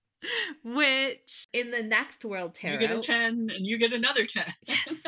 which 0.62 1.48
in 1.54 1.70
the 1.70 1.82
next 1.82 2.26
world 2.26 2.54
tarot 2.54 2.74
You 2.74 2.78
get 2.78 2.90
a 2.90 3.00
10 3.00 3.48
and 3.54 3.66
you 3.66 3.78
get 3.78 3.94
another 3.94 4.26
10. 4.26 4.44
Yes. 4.66 5.02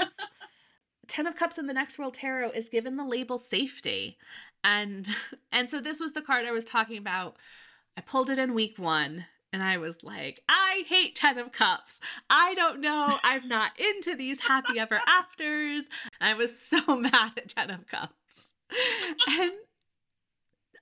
Ten 1.07 1.27
of 1.27 1.37
Cups 1.37 1.59
in 1.59 1.67
the 1.67 1.75
next 1.75 1.99
world 1.99 2.15
tarot 2.15 2.53
is 2.53 2.71
given 2.71 2.97
the 2.97 3.05
label 3.05 3.37
safety. 3.37 4.17
And 4.65 5.07
and 5.53 5.69
so 5.69 5.83
this 5.83 6.01
was 6.01 6.13
the 6.13 6.23
card 6.23 6.47
I 6.47 6.51
was 6.51 6.65
talking 6.65 6.97
about. 6.97 7.37
I 7.95 8.01
pulled 8.01 8.31
it 8.31 8.39
in 8.39 8.55
week 8.55 8.79
1 8.79 9.27
and 9.53 9.63
I 9.63 9.77
was 9.77 10.03
like, 10.03 10.41
I 10.49 10.85
hate 10.87 11.15
Ten 11.15 11.37
of 11.37 11.53
Cups. 11.53 12.01
I 12.31 12.55
don't 12.55 12.81
know. 12.81 13.19
I'm 13.23 13.49
not 13.49 13.73
into 13.79 14.17
these 14.17 14.41
happy 14.41 14.79
ever 14.79 14.99
afters. 15.07 15.85
I 16.23 16.33
was 16.33 16.59
so 16.59 16.81
mad 16.97 17.33
at 17.37 17.51
Ten 17.51 17.69
of 17.71 17.87
Cups. 17.87 18.55
And 19.29 19.53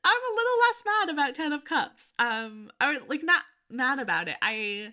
I'm 0.06 0.32
a 0.32 0.36
little 0.36 0.58
less 0.60 0.84
mad 0.86 1.12
about 1.12 1.34
Ten 1.34 1.52
of 1.52 1.64
Cups. 1.64 2.12
Um, 2.16 2.70
I 2.80 2.96
like 3.08 3.24
not 3.24 3.42
mad 3.68 3.98
about 3.98 4.28
it. 4.28 4.36
I 4.40 4.92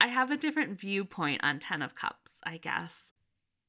I 0.00 0.06
have 0.06 0.30
a 0.30 0.36
different 0.36 0.78
viewpoint 0.78 1.42
on 1.42 1.58
Ten 1.58 1.82
of 1.82 1.96
Cups, 1.96 2.40
I 2.44 2.58
guess. 2.58 3.10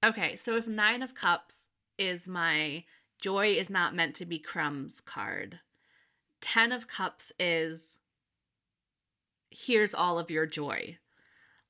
Okay, 0.06 0.36
so 0.36 0.56
if 0.56 0.68
Nine 0.68 1.02
of 1.02 1.16
Cups 1.16 1.64
is 1.98 2.28
my 2.28 2.84
joy 3.20 3.54
is 3.54 3.72
not 3.72 3.96
meant 3.96 4.16
to 4.18 4.26
be 4.26 4.38
crumbs 4.38 5.02
card, 5.02 5.62
Ten 6.42 6.72
of 6.72 6.88
Cups 6.88 7.32
is 7.40 7.98
here's 9.50 9.96
all 9.96 10.20
of 10.20 10.30
your 10.30 10.46
joy. 10.46 11.00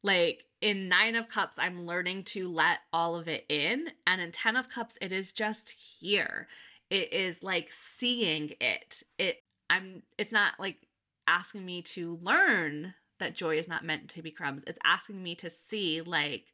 Like 0.03 0.43
in 0.59 0.89
Nine 0.89 1.15
of 1.15 1.29
Cups, 1.29 1.57
I'm 1.57 1.85
learning 1.85 2.25
to 2.25 2.49
let 2.49 2.79
all 2.91 3.15
of 3.15 3.29
it 3.29 3.45
in. 3.47 3.91
And 4.05 4.19
in 4.19 4.33
Ten 4.33 4.57
of 4.57 4.67
Cups, 4.67 4.97
it 4.99 5.13
is 5.13 5.31
just 5.31 5.69
here. 5.69 6.49
It 6.89 7.13
is 7.13 7.43
like 7.43 7.71
seeing 7.71 8.53
it. 8.59 9.03
It 9.17 9.43
I'm 9.69 10.03
it's 10.17 10.31
not 10.31 10.53
like 10.59 10.87
asking 11.27 11.65
me 11.65 11.81
to 11.83 12.19
learn 12.21 12.95
that 13.19 13.35
joy 13.35 13.57
is 13.57 13.67
not 13.67 13.85
meant 13.85 14.09
to 14.09 14.21
be 14.21 14.31
crumbs. 14.31 14.63
It's 14.65 14.79
asking 14.83 15.21
me 15.21 15.35
to 15.35 15.49
see 15.49 16.01
like 16.01 16.45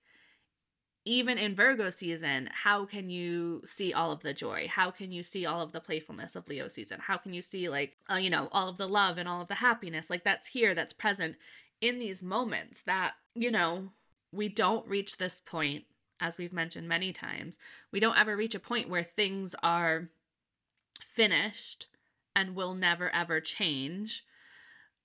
even 1.05 1.37
in 1.37 1.55
Virgo 1.55 1.91
season, 1.91 2.49
how 2.51 2.85
can 2.85 3.11
you 3.11 3.61
see 3.63 3.93
all 3.93 4.11
of 4.11 4.21
the 4.21 4.33
joy? 4.33 4.67
How 4.67 4.89
can 4.89 5.11
you 5.11 5.21
see 5.21 5.45
all 5.45 5.61
of 5.61 5.71
the 5.71 5.79
playfulness 5.79 6.35
of 6.35 6.47
Leo 6.47 6.67
season? 6.67 6.99
How 6.99 7.17
can 7.17 7.31
you 7.31 7.43
see, 7.43 7.69
like, 7.69 7.95
uh, 8.11 8.15
you 8.15 8.31
know, 8.31 8.49
all 8.51 8.67
of 8.67 8.77
the 8.77 8.87
love 8.87 9.19
and 9.19 9.29
all 9.29 9.39
of 9.39 9.47
the 9.47 9.55
happiness? 9.55 10.09
Like, 10.09 10.23
that's 10.23 10.47
here, 10.47 10.73
that's 10.73 10.93
present 10.93 11.35
in 11.79 11.99
these 11.99 12.23
moments 12.23 12.81
that, 12.87 13.13
you 13.35 13.51
know, 13.51 13.91
we 14.31 14.49
don't 14.49 14.87
reach 14.87 15.17
this 15.17 15.39
point, 15.39 15.83
as 16.19 16.39
we've 16.39 16.53
mentioned 16.53 16.87
many 16.87 17.13
times. 17.13 17.59
We 17.91 17.99
don't 17.99 18.17
ever 18.17 18.35
reach 18.35 18.55
a 18.55 18.59
point 18.59 18.89
where 18.89 19.03
things 19.03 19.53
are 19.61 20.09
finished 21.15 21.87
and 22.35 22.55
will 22.55 22.75
never 22.75 23.09
ever 23.13 23.39
change. 23.39 24.25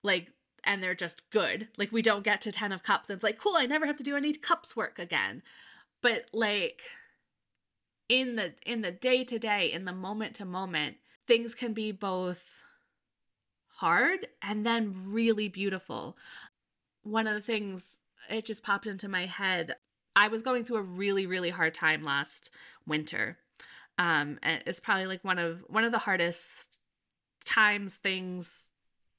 Like, 0.03 0.33
and 0.63 0.83
they're 0.83 0.95
just 0.95 1.29
good. 1.31 1.69
Like, 1.77 1.91
we 1.91 2.01
don't 2.01 2.23
get 2.23 2.41
to 2.41 2.51
10 2.51 2.71
of 2.71 2.83
cups 2.83 3.09
and 3.09 3.17
it's 3.17 3.23
like, 3.23 3.39
cool, 3.39 3.55
I 3.55 3.65
never 3.65 3.85
have 3.85 3.97
to 3.97 4.03
do 4.03 4.15
any 4.15 4.33
cups 4.33 4.75
work 4.75 4.99
again 4.99 5.41
but 6.01 6.25
like 6.33 6.81
in 8.09 8.35
the 8.35 8.53
in 8.65 8.81
the 8.81 8.91
day 8.91 9.23
to 9.23 9.39
day 9.39 9.71
in 9.71 9.85
the 9.85 9.93
moment 9.93 10.35
to 10.35 10.45
moment 10.45 10.97
things 11.27 11.55
can 11.55 11.73
be 11.73 11.91
both 11.91 12.63
hard 13.77 14.27
and 14.41 14.65
then 14.65 14.93
really 15.07 15.47
beautiful 15.47 16.17
one 17.03 17.27
of 17.27 17.33
the 17.33 17.41
things 17.41 17.99
it 18.29 18.45
just 18.45 18.63
popped 18.63 18.85
into 18.85 19.07
my 19.07 19.25
head 19.25 19.75
i 20.15 20.27
was 20.27 20.41
going 20.41 20.63
through 20.63 20.77
a 20.77 20.81
really 20.81 21.25
really 21.25 21.49
hard 21.49 21.73
time 21.73 22.03
last 22.03 22.49
winter 22.85 23.37
um 23.97 24.39
it's 24.43 24.79
probably 24.79 25.05
like 25.05 25.23
one 25.23 25.39
of 25.39 25.63
one 25.67 25.83
of 25.83 25.91
the 25.91 25.97
hardest 25.97 26.77
times 27.45 27.95
things 27.95 28.71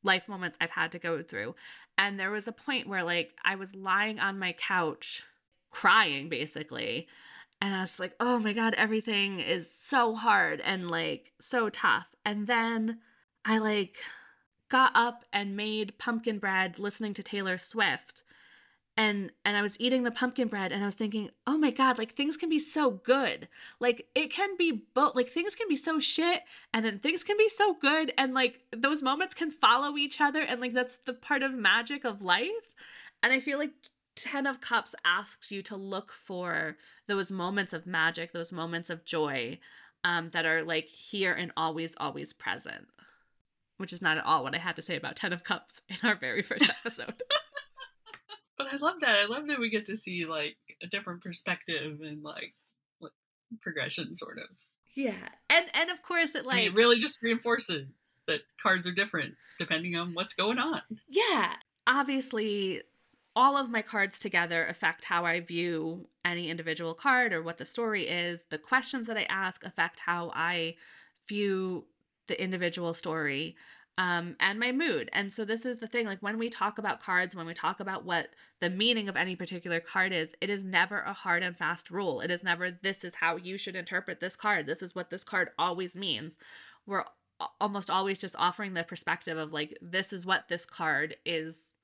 life 0.02 0.28
moments 0.28 0.56
i've 0.60 0.70
had 0.70 0.90
to 0.92 0.98
go 0.98 1.22
through 1.22 1.54
and 1.98 2.18
there 2.18 2.30
was 2.30 2.48
a 2.48 2.52
point 2.52 2.88
where 2.88 3.02
like 3.02 3.32
i 3.44 3.54
was 3.54 3.74
lying 3.74 4.18
on 4.18 4.38
my 4.38 4.52
couch 4.52 5.24
crying 5.72 6.28
basically. 6.28 7.08
And 7.60 7.74
I 7.74 7.80
was 7.80 7.98
like, 7.98 8.14
oh 8.20 8.38
my 8.38 8.52
God, 8.52 8.74
everything 8.74 9.40
is 9.40 9.70
so 9.70 10.14
hard 10.14 10.60
and 10.60 10.90
like 10.90 11.32
so 11.40 11.68
tough. 11.68 12.14
And 12.24 12.46
then 12.46 12.98
I 13.44 13.58
like 13.58 13.96
got 14.68 14.92
up 14.94 15.24
and 15.32 15.56
made 15.56 15.98
pumpkin 15.98 16.38
bread 16.38 16.78
listening 16.78 17.14
to 17.14 17.22
Taylor 17.22 17.58
Swift. 17.58 18.22
And 18.96 19.32
and 19.44 19.56
I 19.56 19.62
was 19.62 19.80
eating 19.80 20.02
the 20.02 20.10
pumpkin 20.10 20.48
bread 20.48 20.70
and 20.70 20.82
I 20.82 20.86
was 20.86 20.94
thinking, 20.94 21.30
"Oh 21.46 21.56
my 21.56 21.70
god, 21.70 21.96
like 21.96 22.12
things 22.12 22.36
can 22.36 22.50
be 22.50 22.58
so 22.58 22.90
good. 22.90 23.48
Like 23.80 24.06
it 24.14 24.30
can 24.30 24.56
be 24.58 24.84
both 24.94 25.14
like 25.14 25.30
things 25.30 25.54
can 25.54 25.66
be 25.68 25.76
so 25.76 25.98
shit 25.98 26.42
and 26.74 26.84
then 26.84 26.98
things 26.98 27.24
can 27.24 27.38
be 27.38 27.48
so 27.48 27.74
good 27.74 28.12
and 28.18 28.34
like 28.34 28.60
those 28.76 29.02
moments 29.02 29.34
can 29.34 29.50
follow 29.50 29.96
each 29.96 30.20
other 30.20 30.42
and 30.42 30.60
like 30.60 30.74
that's 30.74 30.98
the 30.98 31.14
part 31.14 31.42
of 31.42 31.54
magic 31.54 32.04
of 32.04 32.22
life." 32.22 32.74
And 33.22 33.32
I 33.32 33.40
feel 33.40 33.58
like 33.58 33.72
Ten 34.14 34.46
of 34.46 34.60
Cups 34.60 34.94
asks 35.04 35.50
you 35.50 35.62
to 35.62 35.76
look 35.76 36.12
for 36.12 36.76
those 37.06 37.30
moments 37.30 37.72
of 37.72 37.86
magic, 37.86 38.32
those 38.32 38.52
moments 38.52 38.90
of 38.90 39.04
joy 39.04 39.58
um, 40.04 40.30
that 40.30 40.44
are 40.44 40.62
like 40.62 40.86
here 40.86 41.32
and 41.32 41.52
always, 41.56 41.94
always 41.98 42.32
present. 42.32 42.88
Which 43.78 43.92
is 43.92 44.02
not 44.02 44.18
at 44.18 44.24
all 44.24 44.44
what 44.44 44.54
I 44.54 44.58
had 44.58 44.76
to 44.76 44.82
say 44.82 44.96
about 44.96 45.16
Ten 45.16 45.32
of 45.32 45.44
Cups 45.44 45.80
in 45.88 45.96
our 46.02 46.14
very 46.14 46.42
first 46.42 46.70
episode. 46.84 47.22
But 48.56 48.68
I 48.72 48.76
love 48.76 49.00
that. 49.00 49.16
I 49.16 49.26
love 49.26 49.46
that 49.48 49.60
we 49.60 49.70
get 49.70 49.86
to 49.86 49.96
see 49.96 50.24
like 50.26 50.56
a 50.82 50.86
different 50.86 51.22
perspective 51.22 52.00
and 52.02 52.22
like, 52.22 52.54
like 53.00 53.12
progression, 53.60 54.14
sort 54.14 54.38
of. 54.38 54.44
Yeah, 54.94 55.28
and 55.48 55.66
and 55.72 55.90
of 55.90 56.02
course 56.02 56.34
it 56.34 56.44
like 56.44 56.56
I 56.56 56.60
mean, 56.60 56.72
it 56.72 56.74
really 56.74 56.98
just 56.98 57.22
reinforces 57.22 57.86
that 58.26 58.40
cards 58.62 58.86
are 58.86 58.92
different 58.92 59.34
depending 59.58 59.96
on 59.96 60.14
what's 60.14 60.34
going 60.34 60.58
on. 60.58 60.82
Yeah, 61.08 61.54
obviously 61.86 62.82
all 63.34 63.56
of 63.56 63.70
my 63.70 63.82
cards 63.82 64.18
together 64.18 64.66
affect 64.66 65.06
how 65.06 65.24
I 65.24 65.40
view 65.40 66.08
any 66.24 66.50
individual 66.50 66.94
card 66.94 67.32
or 67.32 67.42
what 67.42 67.58
the 67.58 67.64
story 67.64 68.06
is. 68.06 68.44
The 68.50 68.58
questions 68.58 69.06
that 69.06 69.16
I 69.16 69.22
ask 69.24 69.64
affect 69.64 70.00
how 70.00 70.30
I 70.34 70.76
view 71.26 71.86
the 72.26 72.40
individual 72.42 72.92
story 72.94 73.56
um, 73.98 74.36
and 74.40 74.58
my 74.58 74.72
mood. 74.72 75.10
And 75.12 75.32
so, 75.32 75.44
this 75.44 75.66
is 75.66 75.78
the 75.78 75.86
thing 75.86 76.06
like, 76.06 76.20
when 76.20 76.38
we 76.38 76.48
talk 76.48 76.78
about 76.78 77.02
cards, 77.02 77.36
when 77.36 77.46
we 77.46 77.54
talk 77.54 77.80
about 77.80 78.04
what 78.04 78.28
the 78.60 78.70
meaning 78.70 79.08
of 79.08 79.16
any 79.16 79.36
particular 79.36 79.80
card 79.80 80.12
is, 80.12 80.34
it 80.40 80.50
is 80.50 80.64
never 80.64 81.00
a 81.00 81.12
hard 81.12 81.42
and 81.42 81.56
fast 81.56 81.90
rule. 81.90 82.20
It 82.20 82.30
is 82.30 82.42
never, 82.42 82.70
this 82.70 83.04
is 83.04 83.16
how 83.16 83.36
you 83.36 83.58
should 83.58 83.76
interpret 83.76 84.20
this 84.20 84.36
card. 84.36 84.66
This 84.66 84.82
is 84.82 84.94
what 84.94 85.10
this 85.10 85.24
card 85.24 85.50
always 85.58 85.94
means. 85.94 86.36
We're 86.86 87.04
almost 87.60 87.90
always 87.90 88.18
just 88.18 88.36
offering 88.38 88.74
the 88.74 88.84
perspective 88.84 89.36
of, 89.36 89.52
like, 89.52 89.76
this 89.82 90.12
is 90.12 90.24
what 90.24 90.48
this 90.48 90.64
card 90.64 91.16
is 91.26 91.74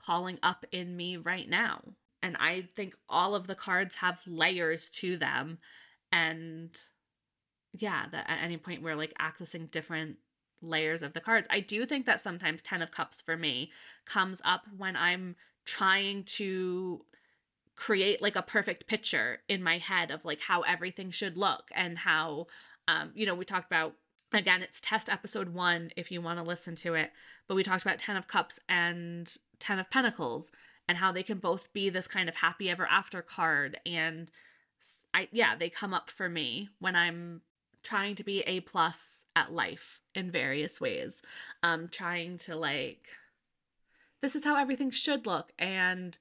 calling 0.00 0.38
up 0.42 0.64
in 0.70 0.96
me 0.96 1.16
right 1.16 1.48
now. 1.48 1.80
And 2.22 2.36
I 2.38 2.68
think 2.76 2.94
all 3.08 3.34
of 3.34 3.46
the 3.46 3.54
cards 3.54 3.96
have 3.96 4.22
layers 4.26 4.90
to 4.92 5.16
them. 5.16 5.58
And 6.12 6.70
yeah, 7.72 8.06
that 8.12 8.24
at 8.28 8.42
any 8.42 8.56
point 8.56 8.82
we're 8.82 8.94
like 8.94 9.12
accessing 9.20 9.70
different 9.70 10.16
layers 10.68 11.02
of 11.02 11.12
the 11.12 11.20
cards. 11.20 11.46
I 11.50 11.60
do 11.60 11.86
think 11.86 12.06
that 12.06 12.20
sometimes 12.20 12.62
10 12.62 12.82
of 12.82 12.90
cups 12.90 13.20
for 13.20 13.36
me 13.36 13.70
comes 14.04 14.40
up 14.44 14.66
when 14.76 14.96
I'm 14.96 15.36
trying 15.64 16.24
to 16.24 17.04
create 17.76 18.22
like 18.22 18.36
a 18.36 18.42
perfect 18.42 18.86
picture 18.86 19.40
in 19.48 19.62
my 19.62 19.78
head 19.78 20.10
of 20.10 20.24
like 20.24 20.40
how 20.40 20.62
everything 20.62 21.10
should 21.10 21.36
look 21.36 21.70
and 21.74 21.98
how 21.98 22.46
um 22.86 23.10
you 23.16 23.26
know 23.26 23.34
we 23.34 23.44
talked 23.44 23.66
about 23.66 23.94
again 24.32 24.62
it's 24.62 24.80
test 24.80 25.08
episode 25.08 25.48
1 25.48 25.90
if 25.96 26.12
you 26.12 26.22
want 26.22 26.38
to 26.38 26.44
listen 26.44 26.76
to 26.76 26.94
it 26.94 27.10
but 27.48 27.56
we 27.56 27.64
talked 27.64 27.82
about 27.82 27.98
10 27.98 28.16
of 28.16 28.28
cups 28.28 28.60
and 28.68 29.38
Ten 29.58 29.78
of 29.78 29.90
Pentacles 29.90 30.50
and 30.88 30.98
how 30.98 31.12
they 31.12 31.22
can 31.22 31.38
both 31.38 31.72
be 31.72 31.88
this 31.88 32.06
kind 32.06 32.28
of 32.28 32.36
happy 32.36 32.68
ever 32.68 32.86
after 32.86 33.22
card. 33.22 33.80
And 33.86 34.30
I, 35.12 35.28
yeah, 35.32 35.56
they 35.56 35.70
come 35.70 35.94
up 35.94 36.10
for 36.10 36.28
me 36.28 36.68
when 36.78 36.94
I'm 36.94 37.40
trying 37.82 38.14
to 38.16 38.24
be 38.24 38.40
a 38.42 38.60
plus 38.60 39.24
at 39.34 39.52
life 39.52 40.00
in 40.14 40.30
various 40.30 40.80
ways. 40.80 41.22
Um, 41.62 41.88
trying 41.88 42.38
to 42.38 42.56
like, 42.56 43.08
this 44.22 44.34
is 44.34 44.44
how 44.44 44.56
everything 44.56 44.90
should 44.90 45.26
look. 45.26 45.52
And, 45.58 46.16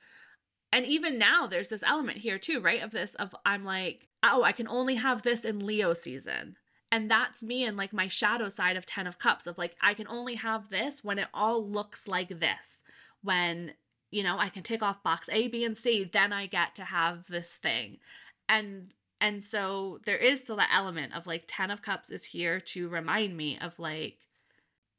and 0.71 0.85
even 0.85 1.17
now 1.17 1.47
there's 1.47 1.69
this 1.69 1.83
element 1.83 2.19
here 2.19 2.39
too, 2.39 2.59
right? 2.61 2.81
Of 2.81 2.91
this, 2.91 3.15
of 3.15 3.35
I'm 3.45 3.63
like, 3.63 4.07
oh, 4.23 4.43
I 4.43 4.51
can 4.51 4.67
only 4.67 4.95
have 4.95 5.21
this 5.21 5.45
in 5.45 5.65
Leo 5.65 5.93
season 5.93 6.57
and 6.93 7.09
that's 7.09 7.41
me 7.41 7.65
and 7.65 7.75
like 7.75 7.91
my 7.91 8.07
shadow 8.07 8.49
side 8.49 8.77
of 8.77 8.85
10 8.85 9.07
of 9.07 9.17
cups 9.17 9.47
of 9.47 9.57
like 9.57 9.75
i 9.81 9.95
can 9.95 10.07
only 10.07 10.35
have 10.35 10.69
this 10.69 11.03
when 11.03 11.17
it 11.17 11.27
all 11.33 11.67
looks 11.67 12.07
like 12.07 12.39
this 12.39 12.83
when 13.23 13.73
you 14.11 14.21
know 14.21 14.37
i 14.37 14.47
can 14.47 14.61
tick 14.61 14.83
off 14.83 15.03
box 15.03 15.27
a 15.31 15.47
b 15.47 15.65
and 15.65 15.75
c 15.75 16.03
then 16.03 16.31
i 16.31 16.45
get 16.45 16.75
to 16.75 16.83
have 16.83 17.27
this 17.27 17.53
thing 17.53 17.97
and 18.47 18.93
and 19.23 19.41
so 19.41 20.01
there 20.05 20.17
is 20.17 20.41
still 20.41 20.57
that 20.57 20.69
element 20.73 21.15
of 21.15 21.25
like 21.25 21.45
10 21.47 21.71
of 21.71 21.81
cups 21.81 22.09
is 22.09 22.25
here 22.25 22.59
to 22.59 22.89
remind 22.89 23.37
me 23.37 23.57
of 23.57 23.79
like 23.79 24.17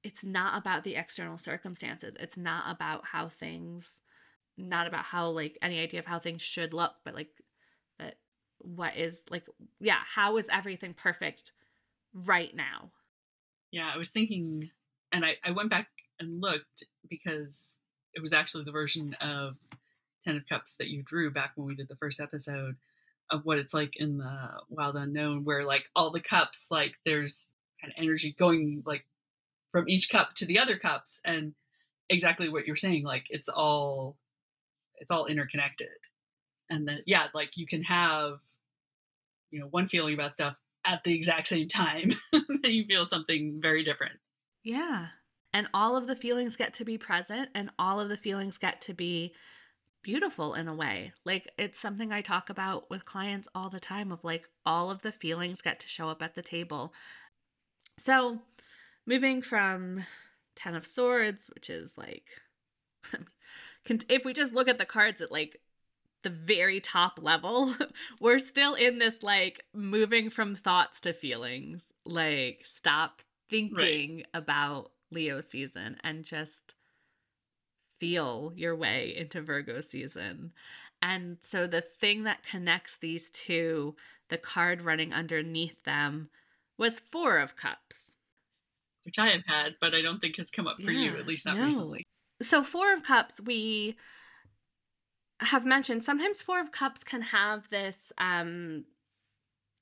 it's 0.02 0.24
not 0.24 0.56
about 0.58 0.82
the 0.82 0.96
external 0.96 1.36
circumstances. 1.36 2.16
It's 2.18 2.36
not 2.36 2.64
about 2.74 3.04
how 3.04 3.28
things 3.28 4.00
not 4.56 4.86
about 4.86 5.04
how 5.04 5.28
like 5.28 5.58
any 5.60 5.78
idea 5.78 6.00
of 6.00 6.06
how 6.06 6.18
things 6.18 6.40
should 6.40 6.72
look 6.72 6.92
but 7.04 7.14
like 7.14 7.28
that 7.98 8.14
what 8.58 8.96
is 8.96 9.22
like 9.28 9.44
yeah 9.80 9.98
how 10.06 10.36
is 10.38 10.48
everything 10.50 10.94
perfect 10.94 11.52
right 12.14 12.54
now? 12.54 12.92
Yeah 13.72 13.90
i 13.92 13.98
was 13.98 14.10
thinking 14.10 14.70
and 15.12 15.24
i 15.24 15.34
i 15.44 15.50
went 15.50 15.70
back 15.70 15.88
and 16.20 16.40
looked 16.40 16.84
because 17.10 17.76
it 18.14 18.22
was 18.22 18.32
actually 18.32 18.64
the 18.64 18.70
version 18.70 19.14
of 19.20 19.56
Ten 20.24 20.36
of 20.36 20.48
Cups 20.48 20.76
that 20.76 20.88
you 20.88 21.02
drew 21.02 21.30
back 21.30 21.52
when 21.56 21.66
we 21.66 21.74
did 21.74 21.88
the 21.88 21.96
first 21.96 22.20
episode 22.20 22.76
of 23.30 23.44
what 23.44 23.58
it's 23.58 23.74
like 23.74 23.96
in 23.96 24.18
the 24.18 24.48
Wild 24.68 24.96
Unknown, 24.96 25.44
where 25.44 25.64
like 25.64 25.84
all 25.94 26.10
the 26.10 26.20
cups, 26.20 26.68
like 26.70 26.94
there's 27.04 27.52
kind 27.80 27.92
of 27.92 28.02
energy 28.02 28.34
going 28.38 28.82
like 28.86 29.04
from 29.72 29.88
each 29.88 30.10
cup 30.10 30.34
to 30.34 30.46
the 30.46 30.58
other 30.58 30.78
cups, 30.78 31.20
and 31.24 31.54
exactly 32.08 32.48
what 32.48 32.66
you're 32.66 32.76
saying, 32.76 33.04
like 33.04 33.24
it's 33.30 33.48
all 33.48 34.16
it's 34.96 35.10
all 35.10 35.26
interconnected, 35.26 35.88
and 36.70 36.86
then 36.86 36.98
yeah, 37.06 37.26
like 37.34 37.56
you 37.56 37.66
can 37.66 37.82
have 37.82 38.38
you 39.50 39.60
know 39.60 39.66
one 39.66 39.88
feeling 39.88 40.14
about 40.14 40.32
stuff 40.32 40.56
at 40.84 41.02
the 41.04 41.14
exact 41.14 41.48
same 41.48 41.68
time 41.68 42.14
that 42.32 42.72
you 42.72 42.84
feel 42.84 43.06
something 43.06 43.58
very 43.60 43.84
different. 43.84 44.14
Yeah. 44.62 45.06
And 45.52 45.68
all 45.72 45.96
of 45.96 46.06
the 46.06 46.16
feelings 46.16 46.56
get 46.56 46.74
to 46.74 46.84
be 46.84 46.98
present 46.98 47.50
and 47.54 47.70
all 47.78 48.00
of 48.00 48.08
the 48.08 48.16
feelings 48.16 48.58
get 48.58 48.80
to 48.82 48.94
be 48.94 49.34
beautiful 50.04 50.54
in 50.54 50.68
a 50.68 50.74
way. 50.74 51.12
Like 51.24 51.50
it's 51.58 51.80
something 51.80 52.12
I 52.12 52.20
talk 52.20 52.48
about 52.48 52.88
with 52.88 53.04
clients 53.04 53.48
all 53.54 53.70
the 53.70 53.80
time 53.80 54.12
of 54.12 54.22
like 54.22 54.44
all 54.64 54.90
of 54.90 55.02
the 55.02 55.10
feelings 55.10 55.62
get 55.62 55.80
to 55.80 55.88
show 55.88 56.08
up 56.08 56.22
at 56.22 56.36
the 56.36 56.42
table. 56.42 56.92
So, 57.98 58.40
moving 59.06 59.42
from 59.42 60.04
10 60.56 60.74
of 60.76 60.86
swords, 60.86 61.50
which 61.52 61.68
is 61.68 61.98
like 61.98 62.26
if 64.08 64.24
we 64.24 64.32
just 64.32 64.54
look 64.54 64.68
at 64.68 64.78
the 64.78 64.84
cards 64.84 65.20
at 65.20 65.32
like 65.32 65.60
the 66.22 66.30
very 66.30 66.80
top 66.80 67.18
level, 67.20 67.74
we're 68.20 68.38
still 68.38 68.74
in 68.74 68.98
this 68.98 69.22
like 69.22 69.64
moving 69.74 70.30
from 70.30 70.54
thoughts 70.54 71.00
to 71.00 71.12
feelings. 71.12 71.92
Like 72.04 72.60
stop 72.64 73.22
thinking 73.48 74.16
right. 74.16 74.26
about 74.34 74.90
Leo 75.10 75.40
season 75.40 75.96
and 76.04 76.24
just 76.24 76.74
feel 78.04 78.52
your 78.54 78.76
way 78.76 79.14
into 79.16 79.40
Virgo 79.40 79.80
season. 79.80 80.52
And 81.00 81.38
so 81.40 81.66
the 81.66 81.80
thing 81.80 82.24
that 82.24 82.44
connects 82.44 82.98
these 82.98 83.30
two, 83.30 83.96
the 84.28 84.36
card 84.36 84.82
running 84.82 85.14
underneath 85.14 85.82
them, 85.84 86.28
was 86.76 87.00
Four 87.00 87.38
of 87.38 87.56
Cups. 87.56 88.16
Which 89.04 89.18
I 89.18 89.30
have 89.30 89.44
had, 89.46 89.76
but 89.80 89.94
I 89.94 90.02
don't 90.02 90.20
think 90.20 90.36
has 90.36 90.50
come 90.50 90.66
up 90.66 90.82
for 90.82 90.90
yeah, 90.90 91.12
you, 91.12 91.16
at 91.16 91.26
least 91.26 91.46
not 91.46 91.56
no. 91.56 91.64
recently. 91.64 92.04
So, 92.42 92.62
Four 92.62 92.92
of 92.92 93.02
Cups, 93.02 93.40
we 93.40 93.96
have 95.40 95.64
mentioned 95.64 96.02
sometimes 96.02 96.42
Four 96.42 96.60
of 96.60 96.72
Cups 96.72 97.04
can 97.04 97.22
have 97.22 97.70
this 97.70 98.12
um, 98.18 98.84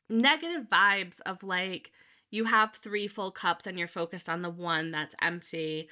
negative 0.09 0.69
vibes 0.71 1.21
of 1.27 1.43
like 1.43 1.91
you 2.31 2.45
have 2.45 2.75
three 2.75 3.09
full 3.09 3.33
cups 3.33 3.67
and 3.67 3.79
you're 3.79 3.89
focused 3.89 4.29
on 4.29 4.43
the 4.43 4.51
one 4.51 4.93
that's 4.93 5.17
empty. 5.21 5.89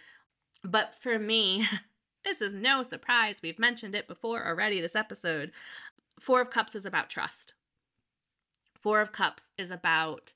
But 0.63 0.95
for 0.95 1.19
me, 1.19 1.67
this 2.25 2.41
is 2.41 2.55
no 2.55 2.83
surprise. 2.83 3.41
We've 3.43 3.59
mentioned 3.59 3.95
it 3.95 4.09
before 4.09 4.47
already 4.47 4.81
this 4.81 4.97
episode. 4.97 5.53
Four 6.21 6.41
of 6.41 6.51
Cups 6.51 6.75
is 6.75 6.85
about 6.85 7.09
trust. 7.09 7.55
Four 8.81 9.01
of 9.01 9.13
Cups 9.13 9.49
is 9.59 9.71
about 9.71 10.35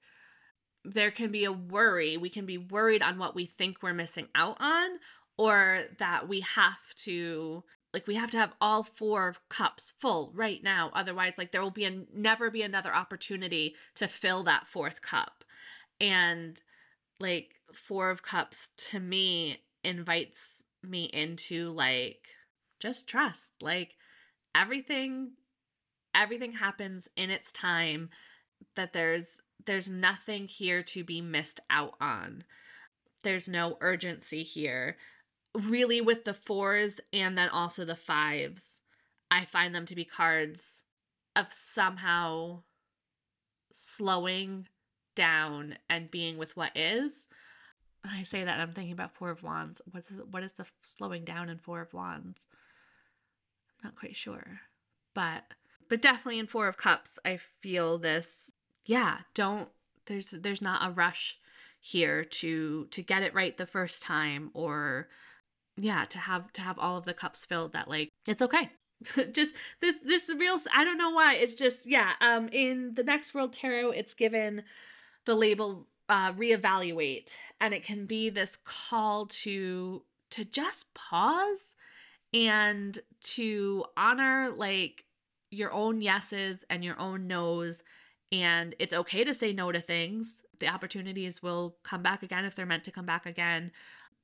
there 0.85 1.11
can 1.11 1.31
be 1.31 1.45
a 1.45 1.53
worry. 1.53 2.17
We 2.17 2.29
can 2.29 2.47
be 2.47 2.59
worried 2.59 3.03
on 3.03 3.19
what 3.19 3.35
we 3.35 3.47
think 3.47 3.83
we're 3.83 3.95
missing 3.95 4.29
out 4.35 4.59
on, 4.61 4.99
or 5.37 5.85
that 5.99 6.29
we 6.29 6.41
have 6.41 6.95
to 6.97 7.65
like 7.93 8.07
we 8.07 8.17
have 8.17 8.31
to 8.33 8.37
have 8.37 8.53
all 8.61 8.83
four 8.83 9.37
cups 9.49 9.93
full 10.01 10.33
right 10.35 10.63
now 10.65 10.91
otherwise 10.95 11.39
like 11.39 11.53
there 11.53 11.63
will 11.63 11.71
be 11.71 11.85
a 11.85 12.03
never 12.13 12.51
be 12.51 12.63
another 12.63 12.93
opportunity 12.93 13.75
to 13.95 14.09
fill 14.09 14.43
that 14.43 14.67
fourth 14.67 15.01
cup 15.01 15.45
and 16.01 16.61
like 17.21 17.55
four 17.73 18.11
of 18.11 18.23
cups 18.23 18.69
to 18.77 18.99
me 18.99 19.59
invites 19.85 20.64
me 20.89 21.05
into 21.05 21.71
like 21.71 22.29
just 22.81 23.09
trust. 23.09 23.53
Like 23.61 23.97
everything 24.55 25.33
everything 26.15 26.53
happens 26.53 27.09
in 27.17 27.31
its 27.31 27.51
time 27.53 28.11
that 28.77 28.93
there's 28.93 29.41
there's 29.67 29.91
nothing 29.91 30.47
here 30.47 30.83
to 30.83 31.05
be 31.05 31.21
missed 31.21 31.61
out 31.71 31.95
on. 32.01 32.45
There's 33.23 33.49
no 33.49 33.79
urgency 33.81 34.43
here. 34.43 34.97
Really 35.55 36.01
with 36.01 36.25
the 36.25 36.35
fours 36.35 37.01
and 37.13 37.39
then 37.39 37.49
also 37.49 37.85
the 37.85 37.95
fives 37.95 38.81
i 39.35 39.45
find 39.45 39.75
them 39.75 39.87
to 39.87 39.95
be 39.95 40.05
cards 40.05 40.83
of 41.37 41.53
somehow 41.53 42.63
slowing 43.73 44.69
down 45.17 45.77
and 45.91 46.11
being 46.11 46.39
with 46.39 46.57
what 46.57 46.71
is 46.77 47.27
I 48.05 48.23
say 48.23 48.45
that 48.45 48.61
I'm 48.61 48.73
thinking 48.73 48.93
about 48.93 49.15
Four 49.15 49.31
of 49.31 49.43
Wands. 49.43 49.81
What's 49.91 50.11
what 50.31 50.43
is 50.43 50.53
the 50.53 50.67
slowing 50.83 51.25
down 51.25 51.49
in 51.49 51.59
Four 51.59 51.81
of 51.81 51.95
Wands? 51.95 52.47
I'm 53.83 53.89
not 53.89 53.97
quite 53.97 54.17
sure, 54.17 54.61
but 55.15 55.55
but 55.89 56.03
definitely 56.03 56.39
in 56.39 56.47
Four 56.47 56.69
of 56.69 56.77
Cups, 56.77 57.19
I 57.25 57.37
feel 57.37 57.99
this. 57.99 58.51
Yeah, 58.85 59.19
don't 59.35 59.69
there's 60.07 60.31
there's 60.31 60.63
not 60.63 60.87
a 60.87 60.93
rush 60.93 61.39
here 61.81 62.25
to 62.25 62.87
to 62.91 63.03
get 63.03 63.23
it 63.23 63.35
right 63.35 63.57
the 63.57 63.67
first 63.67 64.03
time 64.03 64.51
or 64.55 65.09
yeah 65.77 66.05
to 66.07 66.19
have 66.19 66.51
to 66.53 66.63
have 66.63 66.79
all 66.79 66.97
of 66.97 67.05
the 67.05 67.13
cups 67.13 67.45
filled 67.45 67.75
that 67.75 67.89
like 67.89 68.09
it's 68.27 68.41
okay 68.41 68.71
just 69.33 69.55
this 69.83 69.97
this 70.03 70.35
real 70.39 70.59
i 70.75 70.83
don't 70.83 70.97
know 70.97 71.11
why 71.11 71.35
it's 71.35 71.55
just 71.55 71.87
yeah 71.87 72.13
um 72.23 72.49
in 72.53 72.95
the 72.95 73.03
next 73.03 73.35
world 73.35 73.53
tarot 73.53 73.91
it's 73.91 74.15
given 74.15 74.63
the 75.27 75.35
label 75.35 75.87
uh, 76.09 76.33
reevaluate 76.33 77.37
and 77.61 77.73
it 77.73 77.83
can 77.83 78.07
be 78.07 78.31
this 78.31 78.57
call 78.65 79.27
to 79.27 80.03
to 80.31 80.45
just 80.45 80.93
pause 80.95 81.75
and 82.33 82.99
to 83.23 83.85
honor 83.97 84.53
like 84.55 85.05
your 85.51 85.73
own 85.73 86.01
yeses 86.01 86.65
and 86.69 86.85
your 86.85 86.99
own 86.99 87.27
nos 87.27 87.83
and 88.33 88.75
it's 88.79 88.93
okay 88.93 89.23
to 89.23 89.33
say 89.33 89.53
no 89.53 89.71
to 89.71 89.81
things. 89.81 90.43
The 90.59 90.67
opportunities 90.67 91.43
will 91.43 91.77
come 91.85 92.03
back 92.03 92.23
again 92.23 92.45
if 92.45 92.55
they're 92.57 92.67
meant 92.67 92.85
to 92.85 92.91
come 92.91 93.07
back 93.07 93.27
again 93.27 93.71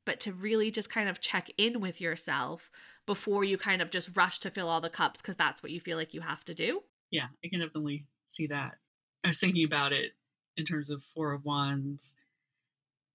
but 0.04 0.18
to 0.20 0.32
really 0.32 0.70
just 0.70 0.90
kind 0.90 1.08
of 1.08 1.20
check 1.20 1.50
in 1.56 1.80
with 1.80 2.00
yourself 2.00 2.70
before 3.06 3.44
you 3.44 3.58
kind 3.58 3.82
of 3.82 3.90
just 3.90 4.16
rush 4.16 4.40
to 4.40 4.50
fill 4.50 4.68
all 4.68 4.80
the 4.80 4.90
cups 4.90 5.20
because 5.20 5.36
that's 5.36 5.62
what 5.62 5.70
you 5.70 5.80
feel 5.80 5.96
like 5.96 6.14
you 6.14 6.20
have 6.20 6.44
to 6.44 6.54
do. 6.54 6.82
Yeah 7.10 7.26
i 7.44 7.48
can 7.48 7.60
definitely 7.60 8.04
see 8.26 8.46
that. 8.48 8.76
I 9.24 9.28
was 9.28 9.38
thinking 9.38 9.64
about 9.64 9.92
it 9.92 10.12
in 10.56 10.64
terms 10.64 10.90
of 10.90 11.02
Four 11.14 11.32
of 11.32 11.44
Wands. 11.44 12.14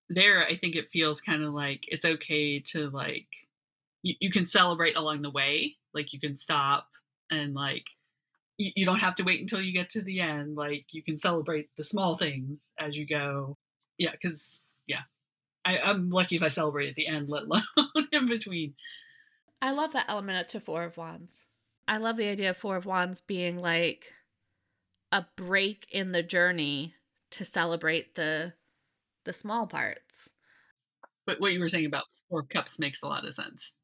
There, 0.09 0.43
I 0.43 0.57
think 0.57 0.75
it 0.75 0.91
feels 0.91 1.21
kind 1.21 1.43
of 1.43 1.53
like 1.53 1.86
it's 1.88 2.05
okay 2.05 2.59
to 2.59 2.89
like 2.89 3.27
you, 4.03 4.15
you 4.19 4.31
can 4.31 4.45
celebrate 4.45 4.95
along 4.95 5.21
the 5.21 5.31
way. 5.31 5.75
Like 5.93 6.13
you 6.13 6.19
can 6.19 6.36
stop 6.36 6.88
and 7.31 7.53
like 7.53 7.86
you, 8.57 8.71
you 8.75 8.86
don't 8.86 8.99
have 8.99 9.15
to 9.15 9.23
wait 9.23 9.41
until 9.41 9.61
you 9.61 9.73
get 9.73 9.89
to 9.91 10.01
the 10.01 10.21
end. 10.21 10.55
Like 10.55 10.86
you 10.91 11.03
can 11.03 11.17
celebrate 11.17 11.69
the 11.75 11.83
small 11.83 12.15
things 12.15 12.71
as 12.79 12.95
you 12.95 13.07
go. 13.07 13.57
Yeah, 13.97 14.11
because 14.11 14.59
yeah, 14.88 15.01
I, 15.65 15.79
I'm 15.79 16.09
lucky 16.09 16.36
if 16.36 16.43
I 16.43 16.49
celebrate 16.49 16.89
at 16.89 16.95
the 16.95 17.07
end, 17.07 17.29
let 17.29 17.43
alone 17.77 18.07
in 18.11 18.27
between. 18.27 18.75
I 19.61 19.71
love 19.71 19.93
that 19.93 20.05
element 20.07 20.47
to 20.49 20.59
Four 20.59 20.83
of 20.83 20.97
Wands. 20.97 21.45
I 21.88 21.97
love 21.97 22.17
the 22.17 22.27
idea 22.27 22.51
of 22.51 22.57
Four 22.57 22.75
of 22.75 22.86
Wands 22.86 23.21
being 23.21 23.57
like 23.57 24.13
a 25.11 25.25
break 25.36 25.88
in 25.91 26.11
the 26.11 26.23
journey 26.23 26.93
to 27.38 27.45
celebrate 27.45 28.15
the 28.15 28.53
the 29.25 29.33
small 29.33 29.67
parts. 29.67 30.29
But 31.25 31.41
what 31.41 31.51
you 31.51 31.59
were 31.59 31.69
saying 31.69 31.88
about 31.88 32.05
four 32.29 32.43
cups 32.43 32.79
makes 32.79 33.01
a 33.01 33.07
lot 33.07 33.25
of 33.25 33.33
sense. 33.33 33.75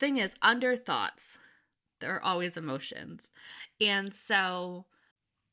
Thing 0.00 0.18
is, 0.18 0.34
under 0.42 0.76
thoughts, 0.76 1.38
there 2.00 2.14
are 2.14 2.22
always 2.22 2.56
emotions. 2.56 3.30
And 3.80 4.12
so 4.12 4.86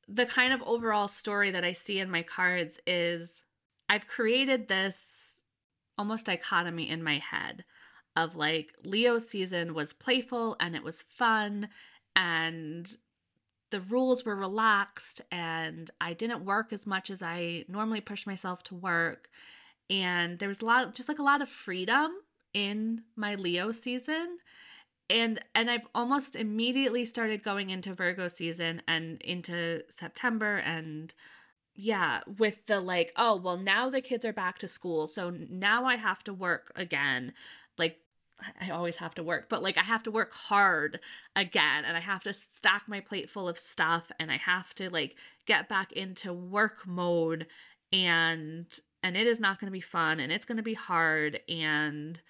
the 0.07 0.25
kind 0.25 0.51
of 0.53 0.61
overall 0.63 1.07
story 1.07 1.51
that 1.51 1.63
I 1.63 1.73
see 1.73 1.99
in 1.99 2.09
my 2.09 2.23
cards 2.23 2.79
is 2.85 3.43
I've 3.87 4.07
created 4.07 4.67
this 4.67 5.43
almost 5.97 6.25
dichotomy 6.25 6.89
in 6.89 7.03
my 7.03 7.19
head 7.19 7.63
of 8.15 8.35
like 8.35 8.73
Leo 8.83 9.19
season 9.19 9.73
was 9.73 9.93
playful 9.93 10.55
and 10.59 10.75
it 10.75 10.83
was 10.83 11.03
fun 11.03 11.69
and 12.15 12.97
the 13.75 13.81
rules 13.81 14.23
were 14.23 14.37
relaxed 14.37 15.21
and 15.33 15.91
I 15.99 16.13
didn't 16.13 16.45
work 16.45 16.71
as 16.71 16.87
much 16.87 17.09
as 17.09 17.21
I 17.21 17.65
normally 17.67 17.99
push 17.99 18.25
myself 18.25 18.63
to 18.63 18.75
work. 18.75 19.27
And 19.89 20.39
there 20.39 20.47
was 20.47 20.61
a 20.61 20.65
lot, 20.65 20.95
just 20.95 21.09
like 21.09 21.19
a 21.19 21.23
lot 21.23 21.41
of 21.41 21.49
freedom 21.49 22.09
in 22.53 23.03
my 23.17 23.35
Leo 23.35 23.73
season. 23.73 24.37
And 25.09 25.43
and 25.53 25.69
I've 25.69 25.87
almost 25.93 26.37
immediately 26.37 27.03
started 27.03 27.43
going 27.43 27.69
into 27.69 27.93
Virgo 27.93 28.29
season 28.29 28.81
and 28.87 29.21
into 29.21 29.83
September 29.89 30.55
and 30.55 31.13
yeah, 31.75 32.21
with 32.37 32.65
the 32.67 32.79
like, 32.79 33.11
oh, 33.17 33.35
well, 33.35 33.57
now 33.57 33.89
the 33.89 33.99
kids 33.99 34.23
are 34.23 34.31
back 34.31 34.57
to 34.59 34.69
school. 34.69 35.05
So 35.05 35.31
now 35.31 35.83
I 35.83 35.97
have 35.97 36.23
to 36.23 36.33
work 36.33 36.71
again. 36.77 37.33
Like 37.77 37.97
I 38.59 38.69
always 38.69 38.97
have 38.97 39.15
to 39.15 39.23
work, 39.23 39.47
but 39.49 39.63
like 39.63 39.77
I 39.77 39.83
have 39.83 40.03
to 40.03 40.11
work 40.11 40.33
hard 40.33 40.99
again 41.35 41.85
and 41.85 41.95
I 41.95 42.01
have 42.01 42.23
to 42.23 42.33
stack 42.33 42.83
my 42.87 42.99
plate 42.99 43.29
full 43.29 43.47
of 43.47 43.57
stuff 43.57 44.11
and 44.19 44.31
I 44.31 44.37
have 44.37 44.73
to 44.75 44.89
like 44.89 45.15
get 45.45 45.69
back 45.69 45.91
into 45.93 46.33
work 46.33 46.85
mode 46.85 47.47
and 47.93 48.65
and 49.01 49.15
it 49.15 49.27
is 49.27 49.39
not 49.39 49.59
going 49.59 49.67
to 49.67 49.71
be 49.71 49.81
fun 49.81 50.19
and 50.19 50.31
it's 50.31 50.45
going 50.45 50.57
to 50.57 50.63
be 50.63 50.73
hard 50.73 51.39
and 51.47 52.21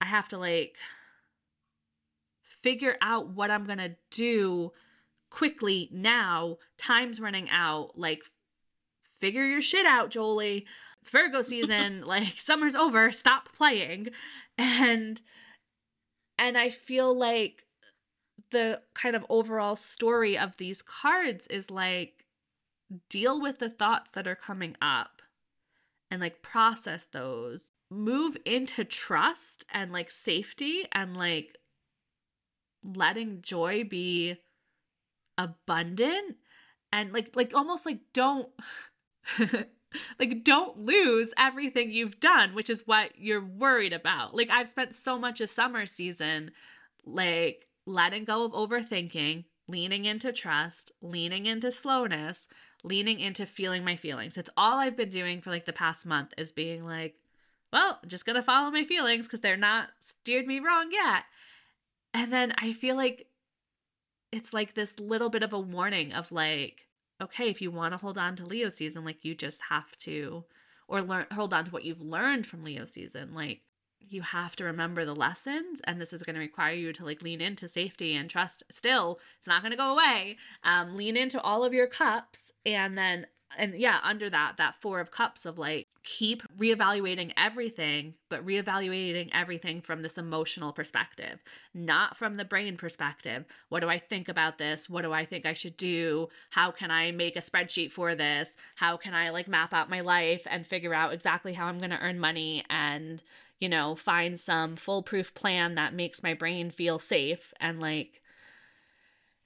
I 0.00 0.06
have 0.06 0.28
to 0.28 0.38
like 0.38 0.76
figure 2.42 2.96
out 3.00 3.28
what 3.28 3.50
I'm 3.50 3.64
going 3.64 3.78
to 3.78 3.96
do 4.10 4.72
quickly 5.30 5.88
now. 5.92 6.58
Time's 6.78 7.20
running 7.20 7.48
out. 7.50 7.98
Like, 7.98 8.22
figure 9.20 9.44
your 9.44 9.60
shit 9.60 9.86
out, 9.86 10.10
Joeli. 10.10 10.64
It's 11.00 11.10
Virgo 11.10 11.42
season. 11.42 12.02
like, 12.06 12.38
summer's 12.38 12.74
over. 12.74 13.12
Stop 13.12 13.52
playing. 13.52 14.08
And, 14.58 15.22
and 16.38 16.58
I 16.58 16.68
feel 16.68 17.16
like 17.16 17.64
the 18.50 18.82
kind 18.94 19.14
of 19.14 19.24
overall 19.28 19.76
story 19.76 20.36
of 20.36 20.56
these 20.56 20.82
cards 20.82 21.46
is 21.46 21.70
like, 21.70 22.24
deal 23.08 23.40
with 23.40 23.58
the 23.58 23.70
thoughts 23.70 24.10
that 24.12 24.26
are 24.26 24.34
coming 24.34 24.76
up 24.80 25.22
and 26.10 26.20
like 26.20 26.42
process 26.42 27.06
those. 27.06 27.72
Move 27.90 28.36
into 28.44 28.84
trust 28.84 29.64
and 29.72 29.92
like 29.92 30.10
safety 30.10 30.86
and 30.92 31.16
like 31.16 31.58
letting 32.84 33.42
joy 33.42 33.84
be 33.84 34.36
abundant 35.36 36.36
and 36.92 37.12
like 37.12 37.34
like 37.34 37.52
almost 37.54 37.86
like 37.86 38.00
don't 38.12 38.48
like 40.18 40.44
don't 40.44 40.78
lose 40.78 41.32
everything 41.38 41.90
you've 41.90 42.20
done 42.20 42.54
which 42.54 42.68
is 42.68 42.86
what 42.86 43.10
you're 43.16 43.44
worried 43.44 43.92
about 43.92 44.34
like 44.34 44.50
i've 44.50 44.68
spent 44.68 44.94
so 44.94 45.18
much 45.18 45.40
of 45.40 45.48
summer 45.48 45.86
season 45.86 46.50
like 47.04 47.66
letting 47.86 48.24
go 48.24 48.44
of 48.44 48.52
overthinking 48.52 49.44
leaning 49.66 50.04
into 50.04 50.32
trust 50.32 50.92
leaning 51.00 51.46
into 51.46 51.70
slowness 51.70 52.46
leaning 52.84 53.18
into 53.18 53.46
feeling 53.46 53.84
my 53.84 53.96
feelings 53.96 54.36
it's 54.36 54.50
all 54.56 54.78
i've 54.78 54.96
been 54.96 55.08
doing 55.08 55.40
for 55.40 55.50
like 55.50 55.64
the 55.64 55.72
past 55.72 56.04
month 56.04 56.32
is 56.36 56.52
being 56.52 56.84
like 56.84 57.14
well, 57.72 57.98
I'm 58.02 58.08
just 58.08 58.24
gonna 58.24 58.42
follow 58.42 58.70
my 58.70 58.84
feelings 58.84 59.26
because 59.26 59.40
they're 59.40 59.56
not 59.56 59.90
steered 60.00 60.46
me 60.46 60.60
wrong 60.60 60.90
yet. 60.92 61.24
And 62.14 62.32
then 62.32 62.54
I 62.58 62.72
feel 62.72 62.96
like 62.96 63.26
it's 64.32 64.52
like 64.52 64.74
this 64.74 64.98
little 65.00 65.30
bit 65.30 65.42
of 65.42 65.52
a 65.52 65.60
warning 65.60 66.12
of 66.12 66.32
like, 66.32 66.87
okay, 67.20 67.48
if 67.48 67.60
you 67.60 67.70
want 67.70 67.92
to 67.92 67.98
hold 67.98 68.18
on 68.18 68.36
to 68.36 68.46
Leo 68.46 68.68
season, 68.68 69.04
like 69.04 69.24
you 69.24 69.34
just 69.34 69.60
have 69.68 69.96
to, 69.98 70.44
or 70.86 71.02
learn 71.02 71.26
hold 71.32 71.52
on 71.52 71.64
to 71.64 71.70
what 71.70 71.84
you've 71.84 72.00
learned 72.00 72.46
from 72.46 72.64
Leo 72.64 72.84
season. 72.84 73.34
Like 73.34 73.62
you 74.00 74.22
have 74.22 74.56
to 74.56 74.64
remember 74.64 75.04
the 75.04 75.14
lessons, 75.14 75.80
and 75.84 76.00
this 76.00 76.12
is 76.12 76.22
going 76.22 76.34
to 76.34 76.40
require 76.40 76.74
you 76.74 76.92
to 76.92 77.04
like 77.04 77.22
lean 77.22 77.40
into 77.40 77.68
safety 77.68 78.14
and 78.14 78.30
trust. 78.30 78.62
Still, 78.70 79.20
it's 79.38 79.46
not 79.46 79.62
going 79.62 79.72
to 79.72 79.76
go 79.76 79.92
away. 79.92 80.36
Um, 80.62 80.96
lean 80.96 81.16
into 81.16 81.40
all 81.40 81.64
of 81.64 81.74
your 81.74 81.86
cups, 81.86 82.52
and 82.64 82.96
then 82.96 83.26
and 83.56 83.74
yeah, 83.74 83.98
under 84.02 84.28
that, 84.28 84.56
that 84.58 84.76
four 84.76 85.00
of 85.00 85.10
cups 85.10 85.46
of 85.46 85.58
like 85.58 85.86
keep 86.02 86.42
reevaluating 86.58 87.32
everything, 87.36 88.14
but 88.28 88.44
reevaluating 88.44 89.30
everything 89.32 89.80
from 89.80 90.02
this 90.02 90.18
emotional 90.18 90.72
perspective, 90.72 91.38
not 91.72 92.16
from 92.16 92.34
the 92.34 92.44
brain 92.44 92.76
perspective. 92.76 93.44
What 93.68 93.80
do 93.80 93.88
I 93.88 93.98
think 93.98 94.28
about 94.28 94.58
this? 94.58 94.88
What 94.88 95.02
do 95.02 95.12
I 95.12 95.24
think 95.24 95.46
I 95.46 95.54
should 95.54 95.76
do? 95.76 96.28
How 96.50 96.70
can 96.70 96.90
I 96.90 97.10
make 97.10 97.36
a 97.36 97.40
spreadsheet 97.40 97.90
for 97.90 98.14
this? 98.14 98.56
How 98.76 98.96
can 98.96 99.14
I 99.14 99.30
like 99.30 99.48
map 99.48 99.72
out 99.72 99.90
my 99.90 100.00
life 100.00 100.46
and 100.50 100.66
figure 100.66 100.94
out 100.94 101.12
exactly 101.12 101.54
how 101.54 101.66
I'm 101.66 101.78
going 101.78 101.90
to 101.90 102.00
earn 102.00 102.18
money 102.18 102.64
and, 102.68 103.22
you 103.60 103.68
know, 103.68 103.94
find 103.94 104.38
some 104.38 104.76
foolproof 104.76 105.34
plan 105.34 105.74
that 105.76 105.94
makes 105.94 106.22
my 106.22 106.34
brain 106.34 106.70
feel 106.70 106.98
safe 106.98 107.54
and 107.60 107.80
like 107.80 108.20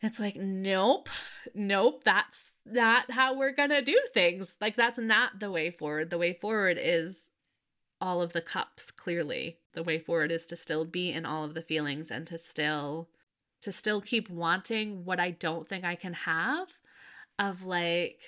it's 0.03 0.18
like, 0.18 0.34
nope, 0.34 1.09
nope, 1.55 2.03
that's 2.05 2.51
not 2.64 3.10
how 3.10 3.36
we're 3.36 3.52
gonna 3.52 3.82
do 3.82 3.98
things. 4.14 4.56
Like, 4.60 4.76
that's 4.76 4.98
not 4.98 5.40
the 5.40 5.50
way 5.50 5.70
forward. 5.70 6.10
The 6.10 6.18
way 6.18 6.32
forward 6.32 6.78
is 6.80 7.32
all 8.00 8.20
of 8.20 8.32
the 8.32 8.40
cups, 8.40 8.90
clearly. 8.90 9.58
The 9.74 9.82
way 9.82 9.98
forward 9.98 10.32
is 10.32 10.46
to 10.46 10.56
still 10.56 10.84
be 10.84 11.10
in 11.10 11.24
all 11.24 11.44
of 11.44 11.54
the 11.54 11.62
feelings 11.62 12.10
and 12.10 12.26
to 12.26 12.38
still 12.38 13.08
to 13.62 13.70
still 13.70 14.00
keep 14.00 14.28
wanting 14.28 15.04
what 15.04 15.20
I 15.20 15.30
don't 15.30 15.68
think 15.68 15.84
I 15.84 15.94
can 15.94 16.14
have 16.14 16.68
of 17.38 17.64
like 17.64 18.18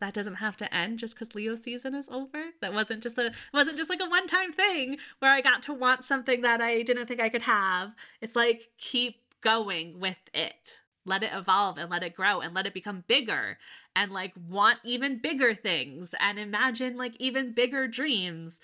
that 0.00 0.14
doesn't 0.14 0.36
have 0.36 0.56
to 0.56 0.74
end 0.74 0.98
just 0.98 1.14
because 1.14 1.34
Leo 1.34 1.54
season 1.54 1.94
is 1.94 2.08
over. 2.08 2.46
That 2.60 2.72
wasn't 2.72 3.02
just 3.02 3.16
a 3.18 3.32
wasn't 3.52 3.76
just 3.76 3.90
like 3.90 4.00
a 4.00 4.08
one 4.08 4.26
time 4.26 4.52
thing 4.52 4.96
where 5.20 5.32
I 5.32 5.40
got 5.40 5.62
to 5.64 5.74
want 5.74 6.04
something 6.04 6.40
that 6.40 6.60
I 6.60 6.82
didn't 6.82 7.06
think 7.06 7.20
I 7.20 7.28
could 7.28 7.42
have. 7.42 7.94
It's 8.20 8.34
like 8.34 8.70
keep 8.78 9.20
going 9.42 10.00
with 10.00 10.18
it 10.34 10.80
let 11.04 11.22
it 11.22 11.32
evolve 11.32 11.78
and 11.78 11.90
let 11.90 12.02
it 12.02 12.14
grow 12.14 12.40
and 12.40 12.54
let 12.54 12.66
it 12.66 12.74
become 12.74 13.04
bigger 13.06 13.58
and 13.96 14.12
like 14.12 14.32
want 14.48 14.78
even 14.84 15.18
bigger 15.18 15.54
things 15.54 16.14
and 16.20 16.38
imagine 16.38 16.96
like 16.96 17.14
even 17.18 17.52
bigger 17.52 17.88
dreams 17.88 18.60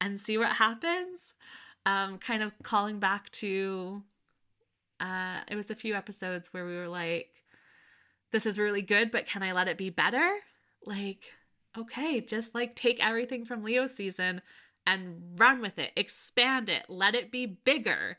and 0.00 0.20
see 0.20 0.38
what 0.38 0.56
happens 0.56 1.34
um 1.86 2.18
kind 2.18 2.42
of 2.42 2.52
calling 2.62 2.98
back 2.98 3.30
to 3.30 4.02
uh 5.00 5.40
it 5.48 5.56
was 5.56 5.70
a 5.70 5.74
few 5.74 5.94
episodes 5.94 6.52
where 6.52 6.66
we 6.66 6.76
were 6.76 6.88
like 6.88 7.30
this 8.32 8.46
is 8.46 8.58
really 8.58 8.82
good 8.82 9.10
but 9.10 9.26
can 9.26 9.42
i 9.42 9.52
let 9.52 9.68
it 9.68 9.78
be 9.78 9.90
better 9.90 10.36
like 10.84 11.32
okay 11.76 12.20
just 12.20 12.54
like 12.54 12.74
take 12.74 13.04
everything 13.04 13.44
from 13.44 13.64
leo 13.64 13.86
season 13.86 14.40
and 14.86 15.20
run 15.36 15.60
with 15.60 15.78
it 15.78 15.90
expand 15.96 16.68
it 16.68 16.84
let 16.88 17.14
it 17.14 17.30
be 17.30 17.46
bigger 17.46 18.16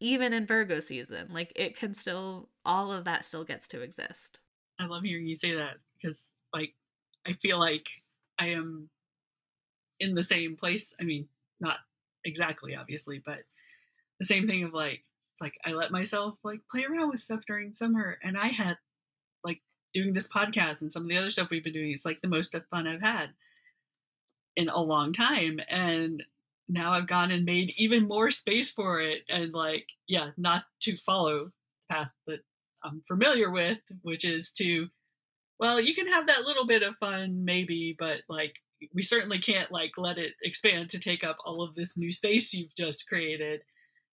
even 0.00 0.32
in 0.32 0.46
Virgo 0.46 0.80
season. 0.80 1.28
Like 1.30 1.52
it 1.54 1.76
can 1.76 1.94
still, 1.94 2.48
all 2.64 2.92
of 2.92 3.04
that 3.04 3.24
still 3.24 3.44
gets 3.44 3.68
to 3.68 3.82
exist. 3.82 4.38
I 4.78 4.86
love 4.86 5.02
hearing 5.02 5.26
you 5.26 5.36
say 5.36 5.54
that 5.54 5.76
because, 6.00 6.28
like, 6.54 6.74
I 7.26 7.32
feel 7.32 7.58
like 7.58 7.86
I 8.38 8.48
am 8.48 8.88
in 9.98 10.14
the 10.14 10.22
same 10.22 10.56
place. 10.56 10.94
I 11.00 11.04
mean, 11.04 11.28
not 11.60 11.76
exactly, 12.24 12.74
obviously, 12.74 13.22
but 13.24 13.40
the 14.18 14.24
same 14.24 14.46
thing 14.46 14.64
of 14.64 14.72
like, 14.72 15.02
it's 15.32 15.40
like 15.40 15.54
I 15.64 15.72
let 15.72 15.90
myself 15.90 16.34
like 16.42 16.60
play 16.70 16.84
around 16.84 17.10
with 17.10 17.20
stuff 17.20 17.40
during 17.46 17.74
summer, 17.74 18.18
and 18.22 18.36
I 18.36 18.48
had 18.48 18.78
like 19.44 19.60
doing 19.92 20.12
this 20.12 20.28
podcast 20.28 20.82
and 20.82 20.92
some 20.92 21.04
of 21.04 21.08
the 21.08 21.18
other 21.18 21.30
stuff 21.30 21.50
we've 21.50 21.64
been 21.64 21.72
doing. 21.72 21.90
It's 21.90 22.06
like 22.06 22.20
the 22.22 22.28
most 22.28 22.54
fun 22.70 22.86
I've 22.86 23.02
had 23.02 23.30
in 24.56 24.68
a 24.68 24.80
long 24.80 25.12
time, 25.12 25.60
and 25.68 26.22
now 26.68 26.92
I've 26.92 27.08
gone 27.08 27.30
and 27.30 27.44
made 27.44 27.74
even 27.76 28.06
more 28.06 28.30
space 28.30 28.70
for 28.70 29.00
it 29.00 29.22
and 29.28 29.52
like 29.52 29.86
yeah, 30.06 30.30
not 30.36 30.64
to 30.82 30.96
follow 30.96 31.50
path 31.90 32.10
that 32.26 32.40
I'm 32.84 33.02
familiar 33.06 33.50
with, 33.50 33.78
which 34.02 34.24
is 34.24 34.52
to 34.54 34.88
well, 35.58 35.78
you 35.78 35.94
can 35.94 36.06
have 36.06 36.26
that 36.26 36.44
little 36.44 36.66
bit 36.66 36.82
of 36.82 36.96
fun 36.96 37.44
maybe, 37.44 37.94
but 37.98 38.18
like 38.28 38.54
we 38.94 39.02
certainly 39.02 39.38
can't 39.38 39.70
like 39.70 39.92
let 39.98 40.16
it 40.16 40.32
expand 40.42 40.88
to 40.90 40.98
take 40.98 41.22
up 41.22 41.36
all 41.44 41.62
of 41.62 41.74
this 41.74 41.98
new 41.98 42.10
space 42.10 42.54
you've 42.54 42.74
just 42.74 43.08
created. 43.08 43.62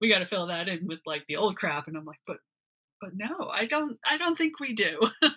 We 0.02 0.10
got 0.10 0.20
to 0.20 0.26
fill 0.26 0.48
that 0.48 0.68
in 0.68 0.88
with 0.88 1.00
like 1.06 1.26
the 1.28 1.38
old 1.38 1.56
crap 1.56 1.88
and 1.88 1.96
I'm 1.96 2.06
like, 2.06 2.22
but 2.26 2.38
but 3.00 3.12
no, 3.16 3.50
I 3.54 3.66
don't 3.66 4.00
I 4.10 4.18
don't 4.18 4.38
think 4.38 4.60
we 4.60 4.74
do. 4.74 5.00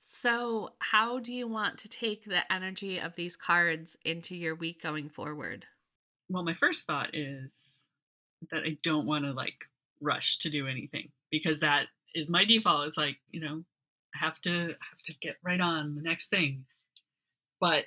so, 0.00 0.70
how 0.78 1.18
do 1.18 1.34
you 1.34 1.46
want 1.46 1.78
to 1.78 1.88
take 1.88 2.24
the 2.24 2.50
energy 2.50 2.98
of 2.98 3.14
these 3.16 3.36
cards 3.36 3.96
into 4.04 4.34
your 4.34 4.54
week 4.54 4.82
going 4.82 5.10
forward? 5.10 5.66
well, 6.28 6.44
my 6.44 6.54
first 6.54 6.86
thought 6.86 7.10
is 7.14 7.82
that 8.50 8.62
I 8.64 8.76
don't 8.82 9.06
want 9.06 9.24
to 9.24 9.32
like 9.32 9.64
rush 10.00 10.38
to 10.38 10.50
do 10.50 10.66
anything 10.66 11.10
because 11.30 11.60
that 11.60 11.86
is 12.18 12.30
my 12.30 12.44
default. 12.44 12.88
It's 12.88 12.96
like, 12.96 13.16
you 13.30 13.40
know, 13.40 13.64
I 14.14 14.18
have 14.24 14.40
to 14.42 14.52
have 14.52 15.02
to 15.04 15.14
get 15.20 15.36
right 15.42 15.60
on 15.60 15.94
the 15.94 16.02
next 16.02 16.28
thing. 16.28 16.64
But, 17.60 17.84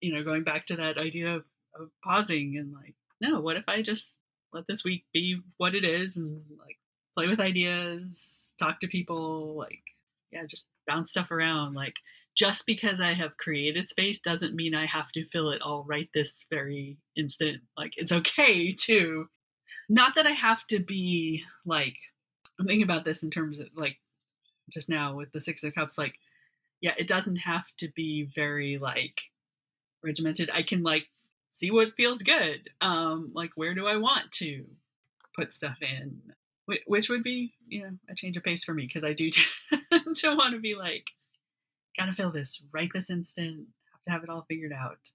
you 0.00 0.12
know, 0.12 0.24
going 0.24 0.44
back 0.44 0.66
to 0.66 0.76
that 0.76 0.98
idea 0.98 1.36
of, 1.36 1.44
of 1.78 1.90
pausing 2.02 2.56
and 2.58 2.72
like, 2.72 2.94
no, 3.20 3.40
what 3.40 3.56
if 3.56 3.64
I 3.68 3.82
just 3.82 4.18
let 4.52 4.66
this 4.66 4.84
week 4.84 5.04
be 5.12 5.40
what 5.56 5.74
it 5.74 5.84
is 5.84 6.16
and 6.16 6.42
like 6.58 6.78
play 7.16 7.28
with 7.28 7.40
ideas, 7.40 8.52
talk 8.58 8.80
to 8.80 8.88
people, 8.88 9.56
like, 9.56 9.82
yeah, 10.32 10.44
just 10.48 10.66
bounce 10.86 11.12
stuff 11.12 11.30
around. 11.30 11.74
Like, 11.74 11.94
just 12.36 12.66
because 12.66 13.00
I 13.00 13.14
have 13.14 13.36
created 13.36 13.88
space 13.88 14.20
doesn't 14.20 14.56
mean 14.56 14.74
I 14.74 14.86
have 14.86 15.12
to 15.12 15.24
fill 15.24 15.50
it 15.50 15.62
all 15.62 15.84
right 15.86 16.08
this 16.12 16.46
very 16.50 16.98
instant. 17.16 17.62
Like 17.76 17.92
it's 17.96 18.12
okay 18.12 18.72
to 18.72 19.28
not 19.88 20.14
that 20.16 20.26
I 20.26 20.32
have 20.32 20.66
to 20.68 20.80
be 20.80 21.44
like 21.64 21.96
I'm 22.58 22.66
thinking 22.66 22.84
about 22.84 23.04
this 23.04 23.22
in 23.22 23.30
terms 23.30 23.60
of 23.60 23.68
like 23.74 23.98
just 24.70 24.88
now 24.88 25.14
with 25.14 25.32
the 25.32 25.40
six 25.40 25.62
of 25.64 25.74
cups 25.74 25.98
like 25.98 26.18
yeah 26.80 26.94
it 26.96 27.06
doesn't 27.06 27.36
have 27.36 27.66
to 27.76 27.88
be 27.88 28.22
very 28.22 28.78
like 28.78 29.20
regimented 30.02 30.50
i 30.54 30.62
can 30.62 30.82
like 30.82 31.06
see 31.50 31.70
what 31.70 31.94
feels 31.96 32.22
good 32.22 32.70
um 32.80 33.30
like 33.34 33.50
where 33.56 33.74
do 33.74 33.86
i 33.86 33.96
want 33.96 34.32
to 34.32 34.64
put 35.36 35.52
stuff 35.52 35.76
in 35.82 36.18
which 36.86 37.10
would 37.10 37.22
be 37.22 37.52
you 37.68 37.82
know 37.82 37.90
a 38.08 38.14
change 38.14 38.38
of 38.38 38.42
pace 38.42 38.64
for 38.64 38.72
me 38.72 38.86
because 38.86 39.04
i 39.04 39.12
do 39.12 39.28
tend 39.92 40.16
to 40.16 40.34
want 40.34 40.54
to 40.54 40.60
be 40.60 40.74
like 40.74 41.04
gotta 41.96 42.12
fill 42.12 42.30
this 42.30 42.64
right 42.72 42.90
this 42.92 43.10
instant, 43.10 43.66
have 43.92 44.02
to 44.02 44.10
have 44.10 44.24
it 44.24 44.30
all 44.30 44.44
figured 44.48 44.72
out. 44.72 45.10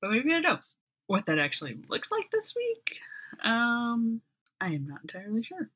But 0.00 0.10
maybe 0.10 0.32
I 0.32 0.40
don't. 0.40 0.60
What 1.06 1.26
that 1.26 1.38
actually 1.38 1.78
looks 1.88 2.12
like 2.12 2.30
this 2.30 2.54
week, 2.54 3.00
um, 3.42 4.20
I 4.60 4.68
am 4.68 4.86
not 4.86 5.02
entirely 5.02 5.42
sure. 5.42 5.70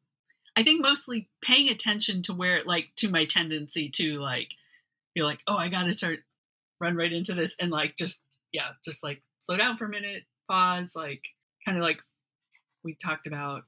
I 0.56 0.62
think 0.62 0.82
mostly 0.82 1.28
paying 1.42 1.68
attention 1.68 2.22
to 2.22 2.32
where, 2.32 2.62
like, 2.64 2.90
to 2.96 3.10
my 3.10 3.24
tendency 3.24 3.88
to 3.90 4.20
like 4.20 4.52
be 5.14 5.22
like, 5.22 5.40
oh, 5.46 5.56
I 5.56 5.68
gotta 5.68 5.92
start 5.92 6.20
run 6.80 6.96
right 6.96 7.12
into 7.12 7.34
this, 7.34 7.56
and 7.60 7.70
like 7.70 7.96
just 7.96 8.24
yeah, 8.52 8.70
just 8.84 9.02
like 9.02 9.22
slow 9.38 9.56
down 9.56 9.76
for 9.76 9.84
a 9.86 9.90
minute, 9.90 10.24
pause, 10.48 10.94
like 10.96 11.24
kind 11.64 11.78
of 11.78 11.84
like 11.84 11.98
we 12.84 12.94
talked 12.94 13.26
about 13.26 13.64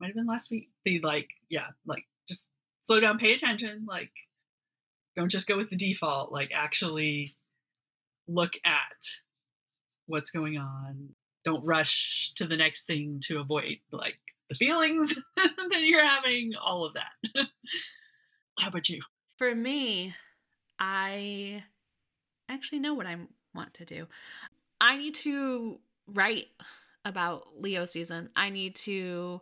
might 0.00 0.08
have 0.08 0.16
been 0.16 0.26
last 0.26 0.50
week. 0.50 0.70
The 0.84 1.00
like, 1.00 1.30
yeah, 1.48 1.68
like 1.86 2.04
just 2.26 2.48
slow 2.82 3.00
down, 3.00 3.18
pay 3.18 3.34
attention. 3.34 3.84
Like, 3.88 4.10
don't 5.16 5.30
just 5.30 5.48
go 5.48 5.56
with 5.56 5.70
the 5.70 5.76
default. 5.76 6.32
Like, 6.32 6.50
actually 6.54 7.36
look 8.26 8.52
at 8.64 9.06
what's 10.06 10.30
going 10.30 10.58
on. 10.58 11.10
Don't 11.44 11.64
rush 11.64 12.32
to 12.36 12.46
the 12.46 12.56
next 12.56 12.86
thing 12.86 13.20
to 13.24 13.38
avoid 13.38 13.78
like 13.92 14.18
the 14.48 14.54
feelings 14.54 15.14
that 15.36 15.80
you're 15.80 16.04
having, 16.04 16.52
all 16.62 16.84
of 16.84 16.94
that. 16.94 17.46
How 18.58 18.68
about 18.68 18.88
you? 18.88 19.02
For 19.38 19.54
me, 19.54 20.14
I 20.78 21.64
actually 22.48 22.80
know 22.80 22.94
what 22.94 23.06
I 23.06 23.16
want 23.54 23.74
to 23.74 23.84
do. 23.84 24.06
I 24.80 24.96
need 24.96 25.14
to 25.16 25.78
write 26.06 26.48
about 27.04 27.60
Leo 27.60 27.84
season. 27.84 28.30
I 28.36 28.50
need 28.50 28.76
to 28.76 29.40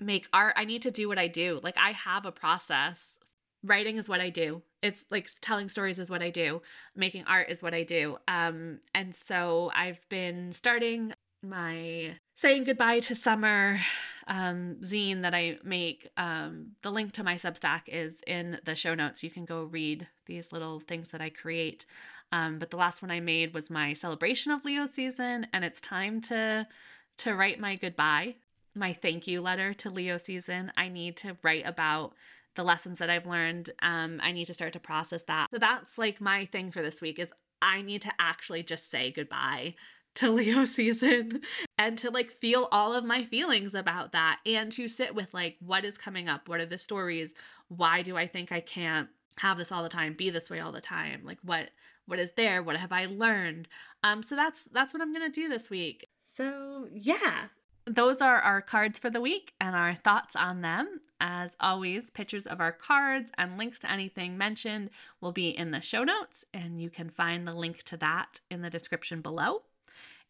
make 0.00 0.28
art. 0.32 0.54
I 0.56 0.64
need 0.64 0.82
to 0.82 0.90
do 0.90 1.08
what 1.08 1.18
I 1.18 1.28
do. 1.28 1.60
Like 1.62 1.76
I 1.76 1.92
have 1.92 2.26
a 2.26 2.32
process. 2.32 3.18
Writing 3.64 3.96
is 3.96 4.08
what 4.08 4.20
I 4.20 4.30
do. 4.30 4.62
It's 4.82 5.04
like 5.10 5.28
telling 5.40 5.68
stories 5.68 5.98
is 5.98 6.10
what 6.10 6.22
I 6.22 6.30
do. 6.30 6.62
Making 6.94 7.24
art 7.26 7.50
is 7.50 7.62
what 7.62 7.74
I 7.74 7.82
do. 7.82 8.18
Um 8.28 8.80
and 8.94 9.14
so 9.14 9.70
I've 9.74 10.00
been 10.08 10.52
starting 10.52 11.14
my 11.42 12.16
saying 12.38 12.62
goodbye 12.62 13.00
to 13.00 13.16
summer 13.16 13.80
um, 14.28 14.76
zine 14.80 15.22
that 15.22 15.34
I 15.34 15.58
make. 15.64 16.08
Um, 16.16 16.76
the 16.82 16.92
link 16.92 17.12
to 17.14 17.24
my 17.24 17.34
Substack 17.34 17.82
is 17.88 18.22
in 18.28 18.60
the 18.64 18.76
show 18.76 18.94
notes. 18.94 19.24
You 19.24 19.30
can 19.30 19.44
go 19.44 19.64
read 19.64 20.06
these 20.26 20.52
little 20.52 20.78
things 20.78 21.08
that 21.08 21.20
I 21.20 21.30
create. 21.30 21.84
Um, 22.30 22.60
but 22.60 22.70
the 22.70 22.76
last 22.76 23.02
one 23.02 23.10
I 23.10 23.18
made 23.18 23.54
was 23.54 23.70
my 23.70 23.92
celebration 23.92 24.52
of 24.52 24.64
Leo 24.64 24.86
season, 24.86 25.48
and 25.52 25.64
it's 25.64 25.80
time 25.80 26.20
to 26.22 26.68
to 27.16 27.34
write 27.34 27.58
my 27.58 27.74
goodbye, 27.74 28.36
my 28.72 28.92
thank 28.92 29.26
you 29.26 29.40
letter 29.40 29.74
to 29.74 29.90
Leo 29.90 30.16
season. 30.16 30.70
I 30.76 30.88
need 30.88 31.16
to 31.16 31.36
write 31.42 31.66
about 31.66 32.14
the 32.54 32.62
lessons 32.62 32.98
that 32.98 33.10
I've 33.10 33.26
learned. 33.26 33.70
Um, 33.82 34.20
I 34.22 34.30
need 34.30 34.44
to 34.44 34.54
start 34.54 34.74
to 34.74 34.80
process 34.80 35.24
that. 35.24 35.48
So 35.50 35.58
that's 35.58 35.98
like 35.98 36.20
my 36.20 36.44
thing 36.44 36.70
for 36.70 36.82
this 36.82 37.00
week 37.00 37.18
is 37.18 37.32
I 37.60 37.82
need 37.82 38.02
to 38.02 38.12
actually 38.20 38.62
just 38.62 38.88
say 38.88 39.10
goodbye 39.10 39.74
to 40.18 40.30
Leo 40.30 40.64
season 40.66 41.42
and 41.78 41.98
to 41.98 42.10
like 42.10 42.30
feel 42.30 42.68
all 42.72 42.94
of 42.94 43.04
my 43.04 43.22
feelings 43.22 43.74
about 43.74 44.12
that 44.12 44.40
and 44.44 44.72
to 44.72 44.88
sit 44.88 45.14
with 45.14 45.32
like 45.32 45.56
what 45.60 45.84
is 45.84 45.96
coming 45.96 46.28
up, 46.28 46.48
what 46.48 46.60
are 46.60 46.66
the 46.66 46.78
stories, 46.78 47.34
why 47.68 48.02
do 48.02 48.16
I 48.16 48.26
think 48.26 48.52
I 48.52 48.60
can't 48.60 49.08
have 49.38 49.58
this 49.58 49.70
all 49.70 49.82
the 49.82 49.88
time, 49.88 50.14
be 50.14 50.30
this 50.30 50.50
way 50.50 50.60
all 50.60 50.72
the 50.72 50.80
time? 50.80 51.22
Like 51.24 51.38
what 51.42 51.70
what 52.06 52.18
is 52.18 52.32
there? 52.32 52.62
What 52.62 52.76
have 52.76 52.92
I 52.92 53.06
learned? 53.06 53.68
Um 54.02 54.22
so 54.22 54.34
that's 54.34 54.64
that's 54.66 54.92
what 54.92 55.02
I'm 55.02 55.12
going 55.12 55.30
to 55.30 55.40
do 55.40 55.48
this 55.48 55.70
week. 55.70 56.08
So, 56.24 56.88
yeah. 56.92 57.46
Those 57.86 58.20
are 58.20 58.40
our 58.40 58.60
cards 58.60 58.98
for 58.98 59.08
the 59.08 59.20
week 59.20 59.54
and 59.60 59.74
our 59.74 59.94
thoughts 59.94 60.36
on 60.36 60.60
them. 60.60 61.00
As 61.20 61.56
always, 61.58 62.10
pictures 62.10 62.46
of 62.46 62.60
our 62.60 62.70
cards 62.70 63.32
and 63.36 63.58
links 63.58 63.78
to 63.80 63.90
anything 63.90 64.38
mentioned 64.38 64.90
will 65.20 65.32
be 65.32 65.48
in 65.48 65.72
the 65.72 65.80
show 65.80 66.04
notes, 66.04 66.44
and 66.54 66.80
you 66.80 66.90
can 66.90 67.10
find 67.10 67.48
the 67.48 67.54
link 67.54 67.82
to 67.84 67.96
that 67.96 68.40
in 68.50 68.62
the 68.62 68.70
description 68.70 69.20
below. 69.20 69.62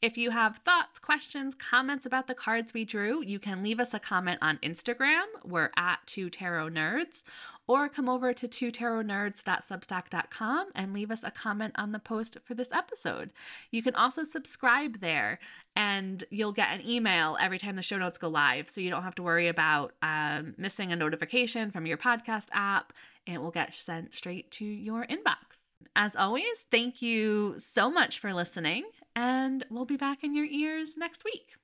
If 0.01 0.17
you 0.17 0.31
have 0.31 0.59
thoughts, 0.59 1.01
questions, 1.01 1.57
comments 1.57 2.07
about 2.07 2.29
the 2.29 2.35
cards 2.35 2.73
we 2.73 2.85
drew, 2.85 3.21
you 3.21 3.41
can 3.41 3.65
leave 3.65 3.81
us 3.81 3.93
a 3.93 3.99
comment 3.99 4.39
on 4.41 4.59
Instagram. 4.59 5.25
We're 5.45 5.73
at 5.77 5.99
Two 6.07 6.31
Tarot 6.31 6.69
Nerds, 6.69 7.25
or 7.67 7.89
come 7.89 8.09
over 8.09 8.33
to 8.33 8.47
twotarotnerds.substack.com 8.47 10.67
and 10.77 10.93
leave 10.93 11.11
us 11.11 11.25
a 11.25 11.33
comment 11.33 11.75
on 11.77 11.91
the 11.91 11.99
post 11.99 12.37
for 12.45 12.55
this 12.55 12.71
episode. 12.71 13.31
You 13.73 13.83
can 13.83 13.97
also 13.97 14.23
subscribe 14.23 15.01
there, 15.01 15.41
and 15.75 16.23
you'll 16.31 16.53
get 16.53 16.73
an 16.73 16.89
email 16.89 17.37
every 17.41 17.59
time 17.59 17.75
the 17.75 17.83
show 17.83 17.99
notes 17.99 18.19
go 18.19 18.29
live, 18.29 18.71
so 18.71 18.81
you 18.81 18.91
don't 18.91 19.03
have 19.03 19.17
to 19.17 19.25
worry 19.25 19.49
about 19.49 19.95
um, 20.01 20.55
missing 20.57 20.93
a 20.93 20.97
notification 20.97 21.73
from 21.73 21.87
your 21.87 21.99
podcast 21.99 22.51
app. 22.53 22.93
It 23.27 23.43
will 23.43 23.51
get 23.51 23.75
sent 23.75 24.15
straight 24.15 24.53
to 24.53 24.65
your 24.65 25.05
inbox. 25.07 25.73
As 25.97 26.15
always, 26.15 26.45
thank 26.71 27.03
you 27.03 27.57
so 27.59 27.91
much 27.91 28.21
for 28.21 28.33
listening 28.33 28.85
and 29.17 29.65
we'll 29.71 29.85
be 29.85 29.97
back 29.97 30.23
in 30.23 30.35
your 30.35 30.47
ears 30.47 30.97
next 30.97 31.25
week. 31.25 31.57